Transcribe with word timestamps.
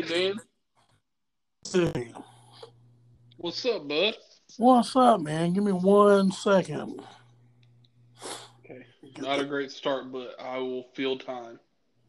Hey, 0.00 0.30
Dan. 0.30 0.40
See. 1.66 2.12
What's 3.36 3.66
up, 3.66 3.86
bud? 3.86 4.14
What's 4.56 4.96
up, 4.96 5.20
man? 5.20 5.52
Give 5.52 5.62
me 5.62 5.72
one 5.72 6.32
second. 6.32 7.02
Okay. 8.64 8.86
Not 9.18 9.40
a 9.40 9.44
great 9.44 9.70
start, 9.70 10.10
but 10.10 10.36
I 10.40 10.56
will 10.56 10.86
feel 10.94 11.18
time. 11.18 11.60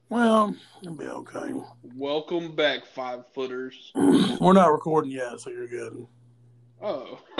Well, 0.08 0.55
it'll 0.82 0.96
be 0.96 1.04
okay. 1.04 1.52
Welcome 1.94 2.55
back, 2.55 2.86
five 2.86 3.26
footers. 3.34 3.92
We're 3.96 4.54
not 4.54 4.71
recording 4.71 5.12
yet, 5.12 5.42
so 5.42 5.50
you're 5.50 5.68
good. 5.68 6.08
Oh. 6.82 7.20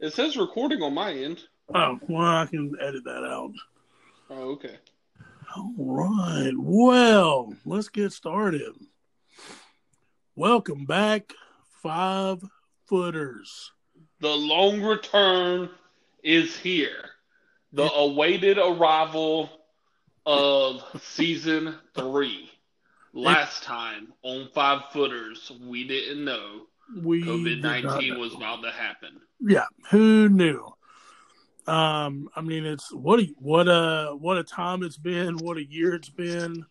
it 0.00 0.12
says 0.12 0.36
recording 0.36 0.82
on 0.82 0.92
my 0.92 1.12
end. 1.12 1.44
Oh, 1.72 2.00
well, 2.08 2.20
I 2.20 2.46
can 2.46 2.74
edit 2.80 3.04
that 3.04 3.24
out. 3.24 3.52
Oh, 4.28 4.50
okay. 4.54 4.76
All 5.56 5.72
right. 5.78 6.52
Well, 6.56 7.54
let's 7.64 7.88
get 7.88 8.12
started. 8.12 8.74
Welcome 10.40 10.86
back, 10.86 11.34
five 11.82 12.42
footers. 12.86 13.72
The 14.20 14.30
long 14.30 14.80
return 14.80 15.68
is 16.24 16.56
here. 16.56 17.10
The 17.74 17.92
awaited 17.92 18.56
arrival 18.56 19.50
of 20.24 20.82
season 21.02 21.74
three. 21.94 22.50
Last 23.12 23.64
time 23.64 24.14
on 24.22 24.48
Five 24.54 24.84
Footers, 24.94 25.52
we 25.62 25.86
didn't 25.86 26.24
know 26.24 26.62
We 27.02 27.22
COVID 27.22 27.60
nineteen 27.60 28.18
was 28.18 28.32
about 28.34 28.62
to 28.62 28.70
happen. 28.70 29.20
Yeah, 29.40 29.66
who 29.90 30.30
knew? 30.30 30.72
Um, 31.66 32.30
I 32.34 32.40
mean, 32.40 32.64
it's 32.64 32.90
what 32.94 33.20
a 33.20 33.24
what 33.36 33.68
a 33.68 34.16
what 34.18 34.38
a 34.38 34.42
time 34.42 34.84
it's 34.84 34.96
been, 34.96 35.36
what 35.36 35.58
a 35.58 35.64
year 35.70 35.94
it's 35.94 36.08
been. 36.08 36.64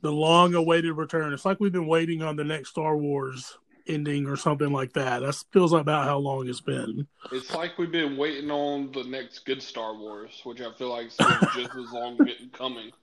The 0.00 0.12
long 0.12 0.54
awaited 0.54 0.92
return. 0.92 1.32
It's 1.32 1.44
like 1.44 1.58
we've 1.60 1.72
been 1.72 1.88
waiting 1.88 2.22
on 2.22 2.36
the 2.36 2.44
next 2.44 2.70
Star 2.70 2.96
Wars 2.96 3.58
ending 3.88 4.26
or 4.26 4.36
something 4.36 4.72
like 4.72 4.92
that. 4.92 5.20
That 5.20 5.42
feels 5.52 5.72
about 5.72 6.04
how 6.04 6.18
long 6.18 6.48
it's 6.48 6.60
been. 6.60 7.06
It's 7.32 7.54
like 7.54 7.78
we've 7.78 7.90
been 7.90 8.16
waiting 8.16 8.50
on 8.50 8.92
the 8.92 9.04
next 9.04 9.40
good 9.40 9.62
Star 9.62 9.96
Wars, 9.96 10.40
which 10.44 10.60
I 10.60 10.72
feel 10.74 10.90
like 10.90 11.06
is 11.06 11.16
just 11.16 11.74
as 11.74 11.92
long 11.92 12.16
getting 12.18 12.50
coming. 12.50 12.90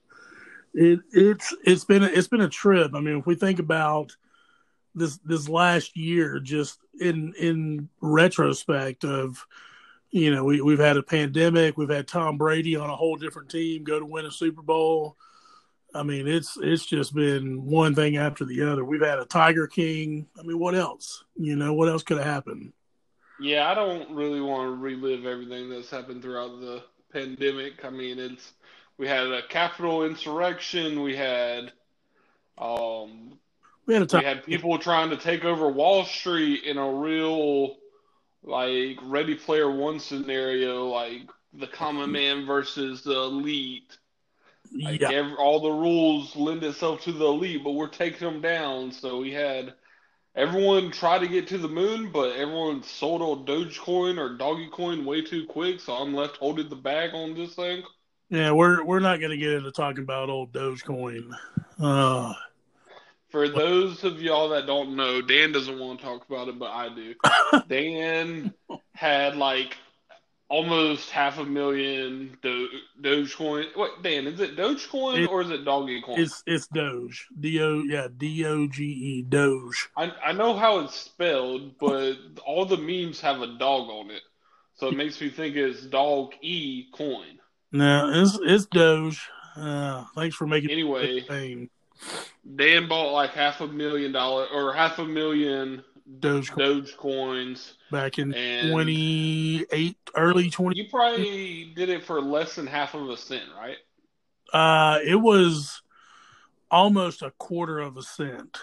It 0.78 1.00
it's 1.10 1.54
it's 1.64 1.84
been 1.86 2.02
a, 2.02 2.06
it's 2.06 2.28
been 2.28 2.42
a 2.42 2.50
trip. 2.50 2.94
I 2.94 3.00
mean, 3.00 3.20
if 3.20 3.24
we 3.24 3.34
think 3.34 3.60
about 3.60 4.14
this 4.94 5.16
this 5.24 5.48
last 5.48 5.96
year, 5.96 6.38
just 6.38 6.80
in 7.00 7.32
in 7.40 7.88
retrospect 8.02 9.02
of 9.02 9.46
you 10.10 10.34
know 10.34 10.44
we 10.44 10.60
we've 10.60 10.78
had 10.78 10.98
a 10.98 11.02
pandemic, 11.02 11.78
we've 11.78 11.88
had 11.88 12.06
Tom 12.06 12.36
Brady 12.36 12.76
on 12.76 12.90
a 12.90 12.96
whole 12.96 13.16
different 13.16 13.48
team 13.48 13.84
go 13.84 13.98
to 13.98 14.04
win 14.04 14.26
a 14.26 14.30
Super 14.30 14.60
Bowl. 14.60 15.16
I 15.96 16.02
mean, 16.02 16.28
it's 16.28 16.56
it's 16.60 16.86
just 16.86 17.14
been 17.14 17.64
one 17.64 17.94
thing 17.94 18.16
after 18.16 18.44
the 18.44 18.70
other. 18.70 18.84
We've 18.84 19.02
had 19.04 19.18
a 19.18 19.24
Tiger 19.24 19.66
King. 19.66 20.26
I 20.38 20.42
mean, 20.42 20.58
what 20.58 20.74
else? 20.74 21.24
You 21.36 21.56
know, 21.56 21.72
what 21.72 21.88
else 21.88 22.02
could 22.02 22.18
have 22.18 22.26
happened? 22.26 22.72
Yeah, 23.40 23.70
I 23.70 23.74
don't 23.74 24.14
really 24.14 24.40
want 24.40 24.70
to 24.70 24.76
relive 24.76 25.26
everything 25.26 25.68
that's 25.68 25.90
happened 25.90 26.22
throughout 26.22 26.60
the 26.60 26.82
pandemic. 27.12 27.84
I 27.84 27.90
mean, 27.90 28.18
it's 28.18 28.52
we 28.98 29.06
had 29.06 29.26
a 29.26 29.46
Capitol 29.48 30.04
insurrection, 30.04 31.02
we 31.02 31.16
had 31.16 31.72
um 32.58 33.38
We 33.86 33.94
had 33.94 34.12
a 34.12 34.16
we 34.16 34.24
had 34.24 34.44
people 34.44 34.78
trying 34.78 35.10
to 35.10 35.16
take 35.16 35.44
over 35.44 35.68
Wall 35.68 36.04
Street 36.04 36.64
in 36.64 36.78
a 36.78 36.90
real 36.90 37.76
like 38.42 38.98
Ready 39.02 39.34
Player 39.34 39.70
One 39.70 39.98
scenario, 39.98 40.86
like 40.86 41.28
the 41.52 41.66
common 41.66 42.12
man 42.12 42.46
versus 42.46 43.02
the 43.02 43.16
elite. 43.16 43.96
Like 44.72 45.00
Yeah, 45.00 45.10
every, 45.10 45.34
all 45.34 45.60
the 45.60 45.70
rules 45.70 46.34
lend 46.36 46.62
itself 46.62 47.02
to 47.02 47.12
the 47.12 47.24
elite, 47.24 47.62
but 47.64 47.72
we're 47.72 47.88
taking 47.88 48.26
them 48.26 48.40
down. 48.40 48.92
So 48.92 49.20
we 49.20 49.32
had 49.32 49.74
everyone 50.34 50.90
try 50.90 51.18
to 51.18 51.26
get 51.26 51.48
to 51.48 51.58
the 51.58 51.68
moon, 51.68 52.10
but 52.12 52.36
everyone 52.36 52.82
sold 52.82 53.22
on 53.22 53.46
Dogecoin 53.46 54.18
or 54.18 54.36
Doggy 54.36 54.68
Coin 54.72 55.04
way 55.04 55.22
too 55.22 55.46
quick. 55.46 55.80
So 55.80 55.94
I'm 55.94 56.14
left 56.14 56.36
holding 56.36 56.68
the 56.68 56.76
bag 56.76 57.10
on 57.14 57.34
this 57.34 57.54
thing. 57.54 57.82
yeah. 58.28 58.52
We're 58.52 58.84
we're 58.84 59.00
not 59.00 59.20
going 59.20 59.30
to 59.30 59.36
get 59.36 59.54
into 59.54 59.72
talking 59.72 60.04
about 60.04 60.28
old 60.30 60.52
Dogecoin. 60.52 61.30
Uh, 61.80 62.34
For 63.30 63.48
those 63.48 64.04
of 64.04 64.22
y'all 64.22 64.48
that 64.50 64.66
don't 64.66 64.96
know, 64.96 65.20
Dan 65.20 65.52
doesn't 65.52 65.78
want 65.78 66.00
to 66.00 66.04
talk 66.04 66.26
about 66.28 66.48
it, 66.48 66.58
but 66.58 66.70
I 66.70 66.88
do. 66.94 67.14
Dan 67.68 68.52
had 68.94 69.36
like 69.36 69.76
almost 70.48 71.10
half 71.10 71.38
a 71.38 71.44
million 71.44 72.36
Do- 72.42 72.68
Dogecoin. 73.02 73.76
What, 73.76 74.02
Dan? 74.02 74.26
Is 74.26 74.40
it 74.40 74.56
Dogecoin 74.56 75.24
It- 75.24 75.30
or 75.30 75.42
is 75.42 75.50
it 75.50 75.64
Doggy 75.64 76.02
Coin? 76.02 76.20
it's 76.20 76.42
it's 76.46 76.66
Doge. 76.68 77.26
D 77.40 77.60
O 77.62 77.80
yeah 77.82 78.08
D 78.16 78.44
O 78.46 78.66
G 78.66 78.84
E 78.84 79.22
Doge. 79.22 79.88
I 79.96 80.12
I 80.24 80.32
know 80.32 80.54
how 80.56 80.78
it's 80.80 80.94
spelled, 80.94 81.78
but 81.78 82.14
all 82.46 82.64
the 82.64 82.76
memes 82.76 83.20
have 83.20 83.40
a 83.42 83.58
dog 83.58 83.88
on 83.88 84.10
it, 84.10 84.22
so 84.74 84.88
it 84.88 84.96
makes 84.96 85.20
me 85.20 85.30
think 85.30 85.56
it's 85.56 85.82
dog 85.86 86.32
e 86.42 86.86
coin. 86.92 87.38
No, 87.72 88.10
it's 88.14 88.38
it's 88.42 88.66
Doge. 88.66 89.20
Uh, 89.56 90.04
thanks 90.14 90.36
for 90.36 90.46
making 90.46 90.70
Anyway. 90.70 91.68
Dan 92.56 92.86
bought 92.88 93.12
like 93.12 93.30
half 93.30 93.60
a 93.62 93.66
million 93.66 94.12
dollar 94.12 94.46
or 94.52 94.72
half 94.74 94.98
a 94.98 95.04
million 95.04 95.82
Doge 96.20 96.50
Doge 96.54 96.96
coins. 96.96 97.74
back 97.90 98.18
in 98.18 98.32
twenty 98.70 99.64
eight, 99.72 99.96
early 100.14 100.50
twenty. 100.50 100.78
You 100.78 100.88
probably 100.88 101.72
did 101.74 101.88
it 101.88 102.04
for 102.04 102.20
less 102.20 102.54
than 102.54 102.66
half 102.66 102.94
of 102.94 103.08
a 103.08 103.16
cent, 103.16 103.44
right? 103.56 103.76
Uh, 104.52 105.00
it 105.04 105.16
was 105.16 105.82
almost 106.70 107.22
a 107.22 107.32
quarter 107.32 107.80
of 107.80 107.96
a 107.96 108.02
cent, 108.02 108.58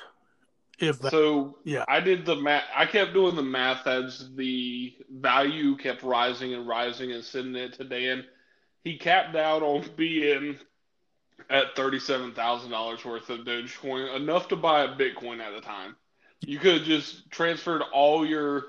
if 0.79 0.99
that. 0.99 1.11
So 1.11 1.57
Yeah, 1.65 1.83
I 1.87 1.99
did 1.99 2.25
the 2.25 2.37
math. 2.37 2.63
I 2.73 2.85
kept 2.85 3.13
doing 3.13 3.35
the 3.35 3.43
math 3.43 3.85
as 3.87 4.29
the 4.35 4.95
value 5.11 5.75
kept 5.75 6.01
rising 6.03 6.53
and 6.53 6.67
rising 6.67 7.11
and 7.11 7.23
sending 7.23 7.61
it 7.61 7.73
to 7.73 7.83
Dan. 7.83 8.23
He 8.83 8.97
capped 8.97 9.35
out 9.35 9.61
on 9.61 9.85
being 9.97 10.57
at 11.49 11.75
thirty-seven 11.75 12.33
thousand 12.33 12.71
dollars 12.71 13.03
worth 13.03 13.29
of 13.29 13.41
Dogecoin, 13.41 14.15
enough 14.15 14.47
to 14.47 14.55
buy 14.55 14.83
a 14.83 14.95
Bitcoin 14.95 15.39
at 15.39 15.53
the 15.53 15.61
time. 15.61 15.97
You 16.45 16.59
could 16.59 16.73
have 16.79 16.83
just 16.83 17.29
transferred 17.31 17.81
all 17.93 18.25
your 18.25 18.65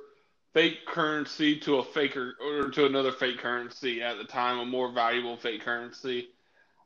fake 0.52 0.86
currency 0.86 1.58
to 1.60 1.76
a 1.76 1.84
faker 1.84 2.34
or 2.40 2.70
to 2.70 2.86
another 2.86 3.10
fake 3.10 3.38
currency 3.38 4.00
at 4.02 4.16
the 4.16 4.24
time, 4.24 4.60
a 4.60 4.64
more 4.64 4.92
valuable 4.92 5.36
fake 5.36 5.62
currency. 5.62 6.28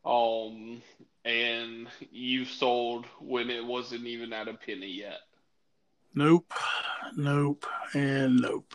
Um, 0.05 0.83
and 1.25 1.89
you 2.11 2.47
sold 2.47 3.05
when 3.21 3.51
it 3.51 3.65
wasn't 3.65 4.07
even 4.07 4.33
at 4.33 4.49
a 4.49 4.55
penny 4.55 4.89
yet. 4.89 5.21
nope, 6.15 6.53
nope, 7.17 7.67
and 7.93 8.37
nope. 8.41 8.75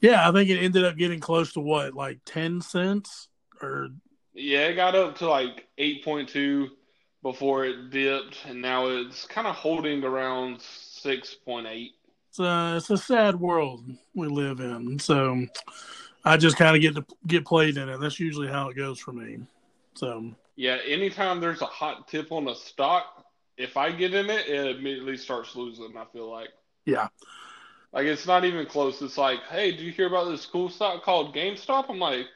Yeah, 0.00 0.28
I 0.28 0.32
think 0.32 0.50
it 0.50 0.62
ended 0.62 0.84
up 0.84 0.96
getting 0.96 1.20
close 1.20 1.54
to 1.54 1.60
what, 1.60 1.94
like 1.94 2.20
ten 2.26 2.60
cents, 2.60 3.28
or 3.62 3.88
Yeah, 4.34 4.66
it 4.66 4.74
got 4.74 4.94
up 4.94 5.16
to 5.18 5.28
like 5.28 5.66
8.2 5.78 6.68
before 7.22 7.64
it 7.64 7.90
dipped, 7.90 8.44
and 8.46 8.60
now 8.60 8.88
it's 8.88 9.26
kind 9.26 9.46
of 9.46 9.56
holding 9.56 10.04
around 10.04 10.60
6.8. 11.02 11.90
it's 12.30 12.38
a, 12.40 12.74
it's 12.76 12.90
a 12.90 12.96
sad 12.98 13.36
world 13.36 13.84
we 14.14 14.28
live 14.28 14.60
in. 14.60 14.98
So 14.98 15.46
I 16.24 16.36
just 16.36 16.56
kind 16.56 16.76
of 16.76 16.82
get 16.82 16.94
to 16.94 17.04
get 17.26 17.44
played 17.44 17.76
in 17.76 17.88
it. 17.88 17.98
That's 18.00 18.20
usually 18.20 18.48
how 18.48 18.68
it 18.68 18.76
goes 18.76 18.98
for 18.98 19.12
me. 19.12 19.38
So 19.94 20.34
Yeah, 20.56 20.78
anytime 20.86 21.40
there's 21.40 21.62
a 21.62 21.66
hot 21.66 22.08
tip 22.08 22.32
on 22.32 22.48
a 22.48 22.54
stock, 22.54 23.24
if 23.56 23.76
I 23.76 23.90
get 23.92 24.14
in 24.14 24.30
it, 24.30 24.46
it 24.48 24.76
immediately 24.76 25.16
starts 25.16 25.56
losing, 25.56 25.96
I 25.96 26.04
feel 26.12 26.30
like. 26.30 26.50
yeah, 26.84 27.08
Like, 27.92 28.06
it's 28.06 28.26
not 28.26 28.44
even 28.44 28.66
close. 28.66 29.00
It's 29.02 29.18
like, 29.18 29.40
hey, 29.50 29.72
do 29.76 29.82
you 29.82 29.90
hear 29.92 30.06
about 30.06 30.28
this 30.28 30.46
cool 30.46 30.68
stock 30.68 31.02
called 31.02 31.34
GameStop? 31.34 31.86
I'm 31.88 31.98
like, 31.98 32.26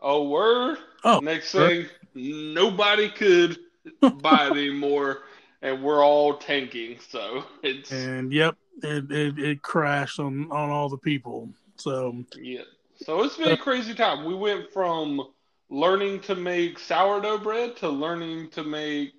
oh, 0.00 0.28
word? 0.28 0.78
Oh, 1.04 1.20
Next 1.20 1.50
sure. 1.50 1.68
thing, 1.68 1.86
nobody 2.14 3.10
could 3.10 3.58
buy 4.22 4.46
it 4.46 4.52
anymore, 4.52 5.18
and 5.62 5.82
we're 5.82 6.04
all 6.04 6.36
tanking. 6.36 6.98
So 7.08 7.44
it's. 7.62 7.92
and 7.92 8.32
yep, 8.32 8.56
it, 8.82 9.10
it 9.10 9.38
it 9.38 9.62
crashed 9.62 10.20
on 10.20 10.50
on 10.50 10.70
all 10.70 10.88
the 10.88 10.98
people. 10.98 11.48
So 11.76 12.24
Yeah. 12.36 12.62
So 12.96 13.22
it's 13.22 13.36
been 13.36 13.52
a 13.52 13.56
crazy 13.56 13.94
time. 13.94 14.24
We 14.24 14.34
went 14.34 14.70
from 14.72 15.28
learning 15.70 16.20
to 16.20 16.34
make 16.34 16.78
sourdough 16.78 17.38
bread 17.38 17.76
to 17.76 17.88
learning 17.88 18.50
to 18.50 18.62
make 18.62 19.12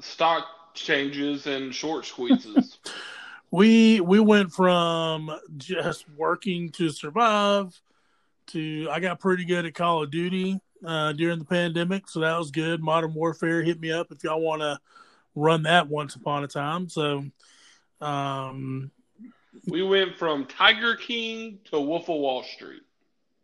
stock 0.00 0.74
changes 0.74 1.46
and 1.46 1.74
short 1.74 2.04
squeezes. 2.04 2.78
we 3.50 4.00
we 4.00 4.20
went 4.20 4.52
from 4.52 5.30
just 5.56 6.04
working 6.16 6.70
to 6.70 6.90
survive 6.90 7.80
to 8.48 8.88
I 8.90 9.00
got 9.00 9.20
pretty 9.20 9.44
good 9.44 9.64
at 9.64 9.74
Call 9.74 10.02
of 10.02 10.10
Duty 10.10 10.60
uh, 10.84 11.12
during 11.12 11.38
the 11.38 11.44
pandemic, 11.44 12.08
so 12.08 12.20
that 12.20 12.36
was 12.36 12.50
good. 12.50 12.82
Modern 12.82 13.14
Warfare 13.14 13.62
hit 13.62 13.80
me 13.80 13.90
up 13.90 14.08
if 14.10 14.22
y'all 14.24 14.40
want 14.40 14.60
to 14.60 14.78
run 15.34 15.64
that 15.64 15.88
once 15.88 16.14
upon 16.14 16.44
a 16.44 16.48
time. 16.48 16.88
So 16.88 17.24
um, 18.00 18.90
we 19.68 19.82
went 19.82 20.16
from 20.16 20.46
Tiger 20.46 20.96
King 20.96 21.58
to 21.70 21.80
Wolf 21.80 22.08
of 22.08 22.16
Wall 22.16 22.42
Street. 22.42 22.82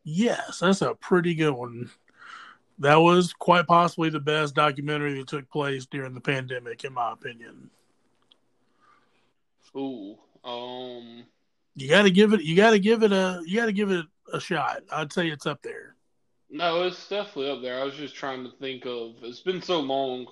yes, 0.04 0.58
that's 0.60 0.82
a 0.82 0.94
pretty 0.94 1.34
good 1.34 1.52
one. 1.52 1.90
That 2.78 2.96
was 2.96 3.32
quite 3.34 3.66
possibly 3.66 4.08
the 4.08 4.20
best 4.20 4.54
documentary 4.54 5.14
that 5.19 5.28
took 5.28 5.50
place 5.50 5.84
during 5.87 6.14
the 6.14 6.20
pandemic, 6.20 6.82
in 6.84 6.94
my 6.94 7.12
opinion. 7.12 7.69
Ooh, 9.76 10.16
um, 10.44 11.25
You 11.76 11.88
got 11.88 12.02
to 12.02 12.10
give 12.10 12.32
it. 12.32 12.42
You 12.42 12.56
got 12.56 12.70
to 12.70 12.78
give 12.78 13.02
it 13.02 13.12
a. 13.12 13.42
You 13.46 13.56
got 13.60 13.66
to 13.66 13.72
give 13.72 13.90
it 13.90 14.06
a 14.32 14.40
shot. 14.40 14.82
I'd 14.90 15.12
say 15.12 15.28
it's 15.28 15.46
up 15.46 15.62
there. 15.62 15.94
no, 16.50 16.82
it's 16.84 17.08
definitely 17.08 17.50
up 17.50 17.62
there. 17.62 17.81
I 17.81 17.84
was 17.84 17.94
just 17.94 18.14
trying 18.14 18.44
to 18.44 18.50
think 18.58 18.87
of. 18.87 19.16
It's 19.22 19.40
been 19.40 19.62
so 19.62 19.78
long, 19.81 20.26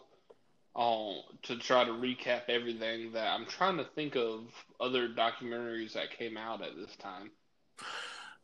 um, 0.79 1.23
to 1.45 1.59
try 1.59 1.85
to 1.85 1.93
recap 1.93 2.45
everything 2.49 3.13
that 3.15 3.29
I'm 3.29 3.47
trying 3.47 3.79
to 3.79 3.85
think 3.85 4.17
of 4.17 4.45
other 4.81 5.09
documentaries 5.11 5.95
that 5.95 6.13
came 6.19 6.39
out 6.39 6.63
at 6.63 6.77
this 6.77 6.97
time. 6.97 7.33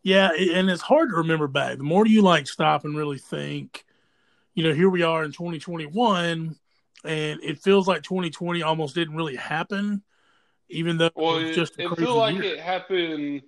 Yeah, 0.02 0.30
and 0.32 0.68
it's 0.70 0.82
hard 0.82 1.10
to 1.10 1.16
remember 1.16 1.46
back. 1.48 1.78
The 1.78 1.84
more 1.84 2.06
you 2.06 2.22
like 2.22 2.46
stop 2.46 2.84
and 2.84 2.96
really 2.96 3.18
think, 3.18 3.84
you 4.54 4.64
know, 4.64 4.74
here 4.74 4.90
we 4.90 5.02
are 5.02 5.24
in 5.24 5.32
2021, 5.32 6.56
and 7.04 7.40
it 7.42 7.60
feels 7.60 7.88
like 7.88 8.02
2020 8.02 8.62
almost 8.62 8.94
didn't 8.94 9.16
really 9.16 9.36
happen, 9.36 10.02
even 10.70 10.98
though 10.98 11.10
Well, 11.14 11.38
it 11.38 11.46
just 11.50 11.78
a 11.78 11.82
it 11.82 11.90
like 12.16 12.36
year. 12.36 12.42
it 12.42 12.58
happened 12.58 13.42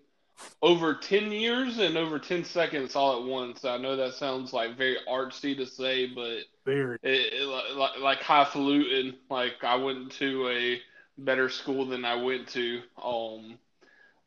over 0.62 0.94
10 0.94 1.33
years 1.33 1.79
and 1.79 1.97
over 1.97 2.19
10 2.19 2.44
seconds 2.44 2.97
all 2.97 3.21
at 3.21 3.29
once. 3.29 3.65
I 3.65 3.77
know 3.79 3.97
that 3.97 4.15
sounds 4.15 4.53
like 4.53 4.77
very 4.77 4.97
artsy 5.09 5.56
to 5.56 5.67
say, 5.67 6.06
but 6.06 6.41
Very. 6.65 6.99
it, 7.03 7.33
it 7.35 7.77
like, 7.77 7.99
like 8.00 8.23
highfalutin. 8.23 9.17
Like 9.31 9.62
I 9.62 9.77
went 9.77 10.12
to 10.12 10.49
a 10.49 10.81
better 11.19 11.49
school 11.49 11.87
than 11.87 12.05
I 12.05 12.17
went 12.17 12.49
to. 12.49 12.83
Um, 13.03 13.59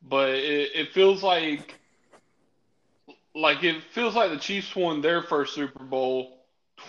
but 0.02 0.30
it, 0.30 0.70
it 0.74 0.92
feels 0.92 1.22
like 1.22 1.78
like 3.34 3.62
it 3.62 3.82
feels 3.92 4.14
like 4.14 4.30
the 4.30 4.38
Chiefs 4.38 4.74
won 4.74 5.00
their 5.00 5.22
first 5.22 5.54
Super 5.54 5.84
Bowl 5.84 6.38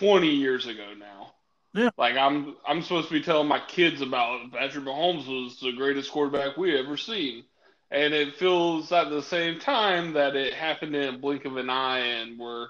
20 0.00 0.28
years 0.28 0.66
ago 0.66 0.94
now. 0.98 1.34
Yeah. 1.74 1.90
Like 1.96 2.16
I'm 2.16 2.56
I'm 2.66 2.82
supposed 2.82 3.08
to 3.08 3.14
be 3.14 3.22
telling 3.22 3.48
my 3.48 3.60
kids 3.60 4.00
about 4.00 4.52
Patrick 4.52 4.84
Mahomes 4.84 5.26
was 5.26 5.58
the 5.60 5.72
greatest 5.72 6.10
quarterback 6.10 6.56
we 6.56 6.78
ever 6.78 6.96
seen. 6.96 7.44
And 7.92 8.14
it 8.14 8.34
feels 8.36 8.90
at 8.92 9.10
the 9.10 9.22
same 9.22 9.60
time 9.60 10.14
that 10.14 10.34
it 10.36 10.54
happened 10.54 10.96
in 10.96 11.14
a 11.14 11.18
blink 11.18 11.44
of 11.44 11.56
an 11.58 11.70
eye 11.70 12.00
and 12.00 12.38
we're 12.40 12.68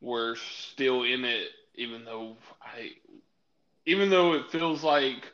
we're 0.00 0.36
still 0.36 1.04
in 1.04 1.24
it 1.24 1.48
even 1.76 2.04
though 2.04 2.38
I 2.62 2.92
even 3.86 4.10
though 4.10 4.34
it 4.34 4.50
feels 4.50 4.82
like 4.84 5.32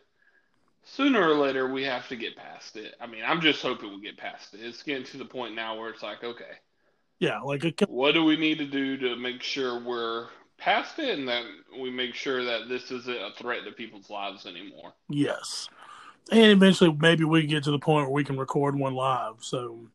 sooner 0.85 1.23
or 1.23 1.35
later 1.37 1.71
we 1.73 1.85
have 1.85 2.09
to 2.09 2.17
get 2.17 2.37
past 2.37 2.77
it. 2.77 2.95
I 3.01 3.07
mean, 3.07 3.23
I'm 3.27 3.41
just 3.43 3.63
hoping 3.63 3.91
we 3.95 4.03
get 4.03 4.19
past 4.19 4.55
it. 4.55 4.61
It's 4.63 4.83
getting 4.83 5.05
to 5.07 5.19
the 5.19 5.25
point 5.27 5.55
now 5.55 5.79
where 5.79 5.91
it's 5.91 6.03
like, 6.03 6.25
okay, 6.25 6.61
Yeah, 7.19 7.41
like 7.41 7.65
a, 7.65 7.73
what 7.87 8.13
do 8.13 8.25
we 8.25 8.37
need 8.37 8.59
to 8.59 8.67
do 8.67 8.97
to 8.99 9.17
make 9.17 9.43
sure 9.43 9.79
we're 9.83 10.29
past 10.59 10.99
it 10.99 11.19
and 11.19 11.29
that 11.29 11.45
we 11.81 11.91
make 11.91 12.15
sure 12.15 12.45
that 12.45 12.69
this 12.69 12.91
isn't 12.91 13.17
a 13.17 13.31
threat 13.39 13.65
to 13.65 13.73
people's 13.73 14.11
lives 14.11 14.47
anymore? 14.47 14.95
yes, 15.09 15.69
and 16.31 16.53
eventually 16.53 16.93
maybe 16.99 17.25
we 17.25 17.47
get 17.47 17.65
to 17.65 17.71
the 17.71 17.79
point 17.79 18.07
where 18.07 18.15
we 18.15 18.25
can 18.25 18.39
record 18.39 18.79
one 18.79 18.95
live. 18.95 19.37
So, 19.41 19.89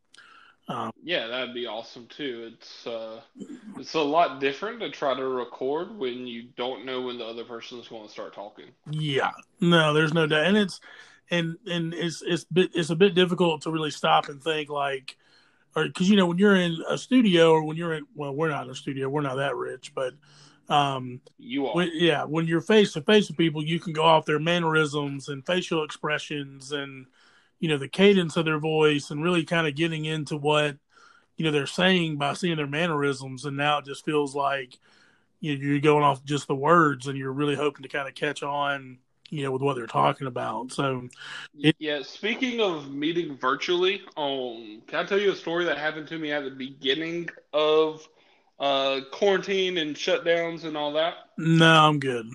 um, 0.67 0.91
Yeah, 1.03 1.27
that'd 1.27 1.53
be 1.53 1.67
awesome 1.67 2.07
too. 2.07 2.53
It's 2.53 2.87
uh, 2.87 3.21
it's 3.77 3.93
a 3.95 4.01
lot 4.01 4.39
different 4.39 4.79
to 4.81 4.89
try 4.91 5.15
to 5.15 5.25
record 5.27 5.97
when 5.97 6.27
you 6.27 6.43
don't 6.55 6.85
know 6.85 7.01
when 7.01 7.17
the 7.17 7.25
other 7.25 7.43
person's 7.43 7.87
going 7.87 8.05
to 8.05 8.11
start 8.11 8.33
talking. 8.33 8.67
yeah, 8.89 9.31
no, 9.59 9.93
there's 9.93 10.13
no 10.13 10.27
doubt, 10.27 10.45
and 10.45 10.57
it's 10.57 10.79
and 11.31 11.57
and 11.65 11.93
it's 11.93 12.21
it's 12.21 12.43
bit 12.43 12.71
it's 12.75 12.89
a 12.89 12.95
bit 12.95 13.15
difficult 13.15 13.61
to 13.63 13.71
really 13.71 13.91
stop 13.91 14.29
and 14.29 14.43
think 14.43 14.69
like, 14.69 15.17
or 15.75 15.85
because 15.85 16.09
you 16.09 16.15
know 16.15 16.27
when 16.27 16.37
you're 16.37 16.55
in 16.55 16.77
a 16.89 16.97
studio 16.97 17.51
or 17.51 17.63
when 17.63 17.77
you're 17.77 17.93
in 17.93 18.05
well 18.15 18.33
we're 18.35 18.49
not 18.49 18.65
in 18.65 18.71
a 18.71 18.75
studio 18.75 19.09
we're 19.09 19.21
not 19.21 19.35
that 19.37 19.55
rich 19.55 19.93
but 19.95 20.13
um 20.71 21.19
You 21.38 21.68
are. 21.68 21.75
when, 21.75 21.91
yeah 21.94 22.23
when 22.23 22.47
you're 22.47 22.62
face 22.62 22.94
to 22.94 23.01
face 23.01 23.27
with 23.27 23.38
people 23.38 23.63
you 23.63 23.79
can 23.79 23.94
go 23.94 24.03
off 24.03 24.25
their 24.25 24.39
mannerisms 24.39 25.27
and 25.27 25.45
facial 25.45 25.83
expressions 25.83 26.71
and 26.71 27.06
you 27.59 27.68
know 27.69 27.77
the 27.77 27.88
cadence 27.89 28.38
of 28.38 28.45
their 28.45 28.57
voice 28.59 29.12
and 29.12 29.23
really 29.23 29.44
kind 29.44 29.68
of 29.68 29.75
getting 29.75 30.06
into 30.06 30.38
what 30.38 30.77
you 31.38 31.45
know 31.45 31.51
they're 31.51 31.68
saying 31.68 32.18
by 32.18 32.33
seeing 32.33 32.56
their 32.56 32.68
mannerisms 32.68 33.45
and 33.45 33.57
now 33.57 33.79
it 33.79 33.85
just 33.85 34.06
feels 34.06 34.33
like 34.35 34.77
you 35.41 35.57
know, 35.57 35.63
you're 35.63 35.79
going 35.79 36.03
off 36.03 36.23
just 36.23 36.47
the 36.47 36.56
words 36.56 37.07
and 37.07 37.17
you're 37.17 37.31
really 37.33 37.56
hoping 37.56 37.83
to 37.83 37.89
kind 37.89 38.07
of 38.07 38.15
catch 38.15 38.41
on 38.44 38.97
you 39.29 39.44
know 39.44 39.51
with 39.51 39.62
what 39.62 39.75
they're 39.75 39.88
talking 39.88 40.27
about 40.27 40.71
so 40.71 41.07
It- 41.59 41.75
yeah, 41.79 42.01
speaking 42.03 42.62
of 42.62 42.91
meeting 42.91 43.38
virtually, 43.38 44.01
um, 44.17 44.81
can 44.88 45.00
I 45.00 45.03
tell 45.03 45.19
you 45.19 45.31
a 45.31 45.35
story 45.35 45.65
that 45.65 45.77
happened 45.77 46.07
to 46.09 46.17
me 46.17 46.31
at 46.31 46.44
the 46.44 46.50
beginning 46.51 47.29
of 47.53 48.07
uh, 48.61 49.01
quarantine 49.11 49.77
and 49.77 49.95
shutdowns 49.95 50.63
and 50.63 50.77
all 50.77 50.93
that? 50.93 51.15
no 51.37 51.65
i'm 51.87 51.99
good 51.99 52.27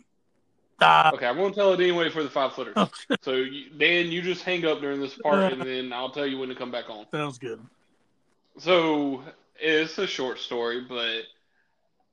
ah, 0.80 1.10
Okay, 1.14 1.26
I'm 1.26 1.36
gonna 1.36 1.54
tell 1.54 1.72
it 1.72 1.80
anyway 1.80 2.10
for 2.10 2.22
the 2.22 2.28
five 2.30 2.52
footers. 2.52 2.74
okay, 2.76 3.16
So, 3.22 3.32
you, 3.32 3.70
Dan, 3.70 4.12
you 4.12 4.20
just 4.22 4.42
hang 4.42 4.64
up 4.66 4.80
during 4.80 5.00
this 5.00 5.14
part, 5.14 5.50
and 5.52 5.62
then 5.62 5.92
I'll 5.92 6.10
tell 6.10 6.26
you 6.26 6.38
when 6.38 6.48
to 6.48 6.54
come 6.54 6.70
back 6.70 6.90
on. 6.90 7.06
sounds 7.12 7.38
good 7.38 7.60
So 8.58 9.22
it's 9.60 9.98
a 9.98 10.06
short 10.06 10.38
story, 10.38 10.82
but 10.88 11.22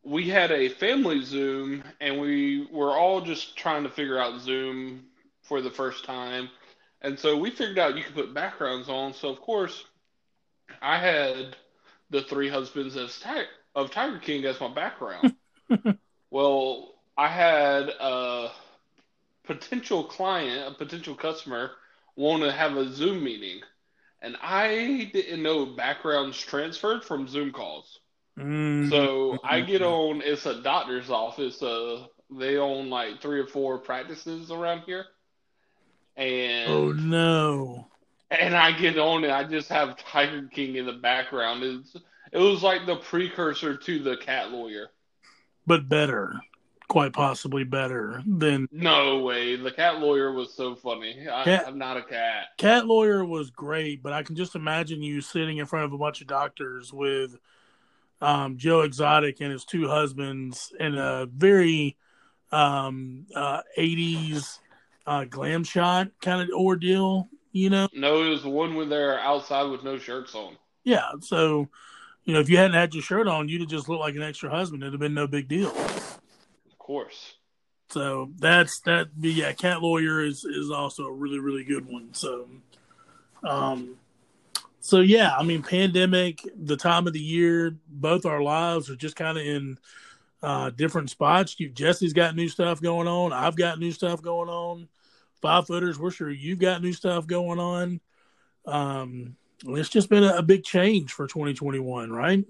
we 0.03 0.29
had 0.29 0.51
a 0.51 0.69
family 0.69 1.21
Zoom, 1.23 1.83
and 2.01 2.19
we 2.19 2.67
were 2.71 2.91
all 2.91 3.21
just 3.21 3.55
trying 3.57 3.83
to 3.83 3.89
figure 3.89 4.19
out 4.19 4.41
Zoom 4.41 5.05
for 5.41 5.61
the 5.61 5.71
first 5.71 6.03
time. 6.05 6.49
And 7.01 7.17
so 7.17 7.37
we 7.37 7.49
figured 7.51 7.79
out 7.79 7.97
you 7.97 8.03
could 8.03 8.15
put 8.15 8.33
backgrounds 8.33 8.89
on. 8.89 9.13
So 9.13 9.29
of 9.29 9.39
course, 9.41 9.85
I 10.81 10.97
had 10.97 11.55
the 12.09 12.21
three 12.21 12.49
husbands 12.49 12.95
as, 12.95 13.19
Ti- 13.19 13.47
of 13.75 13.91
Tiger 13.91 14.19
King 14.19 14.45
as 14.45 14.59
my 14.59 14.73
background. 14.73 15.35
well, 16.29 16.95
I 17.17 17.27
had 17.27 17.89
a 17.99 18.49
potential 19.43 20.03
client, 20.03 20.73
a 20.73 20.77
potential 20.77 21.15
customer, 21.15 21.71
want 22.15 22.43
to 22.43 22.51
have 22.51 22.77
a 22.77 22.91
Zoom 22.91 23.23
meeting. 23.23 23.61
And 24.21 24.37
I 24.41 25.09
didn't 25.11 25.43
know 25.43 25.65
backgrounds 25.65 26.39
transferred 26.39 27.03
from 27.03 27.27
Zoom 27.27 27.51
calls. 27.51 27.99
Mm. 28.37 28.89
So 28.89 29.37
I 29.43 29.61
get 29.61 29.81
on, 29.81 30.21
it's 30.23 30.45
a 30.45 30.61
doctor's 30.61 31.09
office. 31.09 31.61
Uh, 31.61 32.05
they 32.31 32.57
own 32.57 32.89
like 32.89 33.21
three 33.21 33.39
or 33.39 33.47
four 33.47 33.79
practices 33.79 34.49
around 34.49 34.83
here. 34.85 35.05
And 36.15 36.71
oh 36.71 36.91
no 36.91 37.87
and 38.39 38.55
I 38.55 38.71
get 38.71 38.97
on 38.97 39.23
and 39.23 39.33
I 39.33 39.43
just 39.43 39.69
have 39.69 39.97
Tiger 39.97 40.47
King 40.47 40.75
in 40.75 40.85
the 40.85 40.93
background. 40.93 41.63
It's, 41.63 41.95
it 42.33 42.39
was 42.39 42.63
like 42.63 42.85
the 42.85 42.97
precursor 42.97 43.77
to 43.77 43.99
the 43.99 44.17
cat 44.17 44.51
lawyer. 44.51 44.89
but 45.65 45.87
better, 45.87 46.33
quite 46.89 47.13
possibly 47.13 47.63
better 47.63 48.21
than 48.27 48.67
No 48.71 49.19
way. 49.19 49.55
The 49.55 49.71
cat 49.71 49.99
lawyer 49.99 50.31
was 50.31 50.53
so 50.53 50.75
funny. 50.75 51.27
I, 51.31 51.43
Cat- 51.45 51.67
I'm 51.67 51.77
not 51.77 51.97
a 51.97 52.03
cat. 52.03 52.47
Cat 52.57 52.85
Lawyer 52.85 53.23
was 53.23 53.49
great, 53.49 54.03
but 54.03 54.13
I 54.13 54.23
can 54.23 54.35
just 54.35 54.55
imagine 54.55 55.01
you 55.01 55.21
sitting 55.21 55.57
in 55.57 55.65
front 55.65 55.85
of 55.85 55.93
a 55.93 55.97
bunch 55.97 56.21
of 56.21 56.27
doctors 56.27 56.91
with 56.91 57.37
um, 58.21 58.57
Joe 58.57 58.81
Exotic 58.81 59.41
and 59.41 59.51
his 59.51 59.65
two 59.65 59.87
husbands 59.87 60.73
in 60.79 60.95
a 60.97 61.25
very 61.25 61.97
um, 62.51 63.25
uh, 63.35 63.61
80s 63.77 64.59
uh, 65.07 65.25
glam 65.25 65.63
shot 65.63 66.09
kind 66.21 66.41
of 66.41 66.49
ordeal, 66.55 67.27
you 67.51 67.69
know? 67.69 67.87
No, 67.93 68.23
it 68.23 68.29
was 68.29 68.43
the 68.43 68.49
one 68.49 68.75
when 68.75 68.89
they're 68.89 69.19
outside 69.19 69.63
with 69.63 69.83
no 69.83 69.97
shirts 69.97 70.35
on. 70.35 70.57
Yeah. 70.83 71.11
So, 71.21 71.69
you 72.25 72.33
know, 72.33 72.39
if 72.39 72.49
you 72.49 72.57
hadn't 72.57 72.73
had 72.73 72.93
your 72.93 73.03
shirt 73.03 73.27
on, 73.27 73.49
you'd 73.49 73.61
have 73.61 73.69
just 73.69 73.89
looked 73.89 74.01
like 74.01 74.15
an 74.15 74.23
extra 74.23 74.49
husband. 74.49 74.83
It'd 74.83 74.93
have 74.93 74.99
been 74.99 75.13
no 75.13 75.27
big 75.27 75.47
deal. 75.47 75.69
Of 75.69 76.77
course. 76.77 77.35
So 77.89 78.31
that's 78.39 78.79
that. 78.81 79.09
Yeah, 79.19 79.51
Cat 79.53 79.81
Lawyer 79.81 80.25
is 80.25 80.45
is 80.45 80.71
also 80.71 81.05
a 81.05 81.11
really 81.11 81.39
really 81.39 81.63
good 81.63 81.85
one. 81.85 82.13
So, 82.13 82.47
um, 83.43 83.97
so 84.79 85.01
yeah, 85.01 85.35
I 85.37 85.43
mean, 85.43 85.61
pandemic, 85.61 86.41
the 86.55 86.77
time 86.77 87.05
of 87.07 87.13
the 87.13 87.19
year, 87.19 87.75
both 87.87 88.25
our 88.25 88.41
lives 88.41 88.89
are 88.89 88.95
just 88.95 89.15
kind 89.15 89.37
of 89.37 89.45
in 89.45 89.77
uh, 90.41 90.71
different 90.71 91.09
spots. 91.09 91.59
You, 91.59 91.69
Jesse's 91.69 92.13
got 92.13 92.35
new 92.35 92.49
stuff 92.49 92.81
going 92.81 93.07
on. 93.07 93.31
I've 93.31 93.55
got 93.55 93.79
new 93.79 93.91
stuff 93.91 94.21
going 94.21 94.49
on. 94.49 94.87
Five 95.41 95.67
footers, 95.67 95.99
we're 95.99 96.11
sure 96.11 96.31
you've 96.31 96.59
got 96.59 96.81
new 96.81 96.93
stuff 96.93 97.27
going 97.27 97.59
on. 97.59 98.01
Um, 98.65 99.35
it's 99.65 99.89
just 99.89 100.09
been 100.09 100.23
a, 100.23 100.35
a 100.37 100.41
big 100.41 100.63
change 100.63 101.13
for 101.13 101.27
2021, 101.27 102.11
right? 102.11 102.45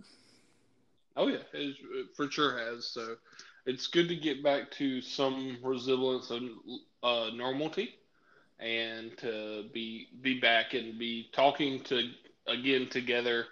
Oh 1.15 1.27
yeah, 1.27 1.37
it, 1.53 1.75
for 2.15 2.29
sure 2.29 2.57
has. 2.57 2.87
So 2.87 3.15
it's 3.65 3.87
good 3.87 4.09
to 4.09 4.15
get 4.15 4.43
back 4.43 4.71
to 4.71 5.01
some 5.01 5.57
resilience 5.63 6.31
and 6.31 6.51
uh, 7.03 7.29
normality, 7.33 7.95
and 8.59 9.15
to 9.17 9.65
be 9.73 10.07
be 10.21 10.39
back 10.39 10.73
and 10.73 10.97
be 10.97 11.29
talking 11.33 11.81
to 11.83 12.09
again 12.47 12.89
together. 12.89 13.45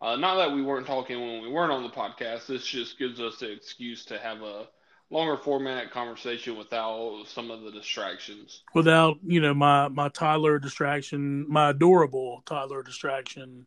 Uh, 0.00 0.14
not 0.14 0.36
that 0.36 0.52
we 0.52 0.62
weren't 0.62 0.86
talking 0.86 1.20
when 1.20 1.42
we 1.42 1.50
weren't 1.50 1.72
on 1.72 1.82
the 1.82 1.88
podcast. 1.88 2.46
This 2.46 2.64
just 2.64 2.98
gives 2.98 3.20
us 3.20 3.42
an 3.42 3.50
excuse 3.50 4.04
to 4.06 4.18
have 4.18 4.42
a 4.42 4.68
longer 5.10 5.36
format 5.36 5.90
conversation 5.90 6.56
without 6.56 7.24
some 7.26 7.50
of 7.50 7.62
the 7.62 7.70
distractions. 7.70 8.62
without 8.74 9.18
you 9.26 9.40
know 9.40 9.54
my 9.54 9.88
my 9.88 10.08
Tyler 10.08 10.58
distraction, 10.58 11.46
my 11.48 11.70
adorable 11.70 12.42
Tyler 12.46 12.82
distraction, 12.82 13.66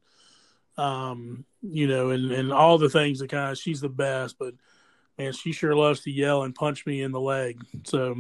um, 0.78 1.46
you 1.62 1.88
know, 1.88 2.12
and 2.12 2.32
and 2.32 2.54
all 2.54 2.78
the 2.78 2.90
things 2.90 3.20
that 3.20 3.30
kind 3.30 3.52
of 3.52 3.58
she's 3.58 3.82
the 3.82 3.90
best, 3.90 4.38
but 4.38 4.54
man, 5.18 5.34
she 5.34 5.52
sure 5.52 5.76
loves 5.76 6.02
to 6.02 6.12
yell 6.12 6.44
and 6.44 6.56
punch 6.56 6.86
me 6.86 7.02
in 7.02 7.12
the 7.12 7.20
leg. 7.20 7.62
So 7.84 8.16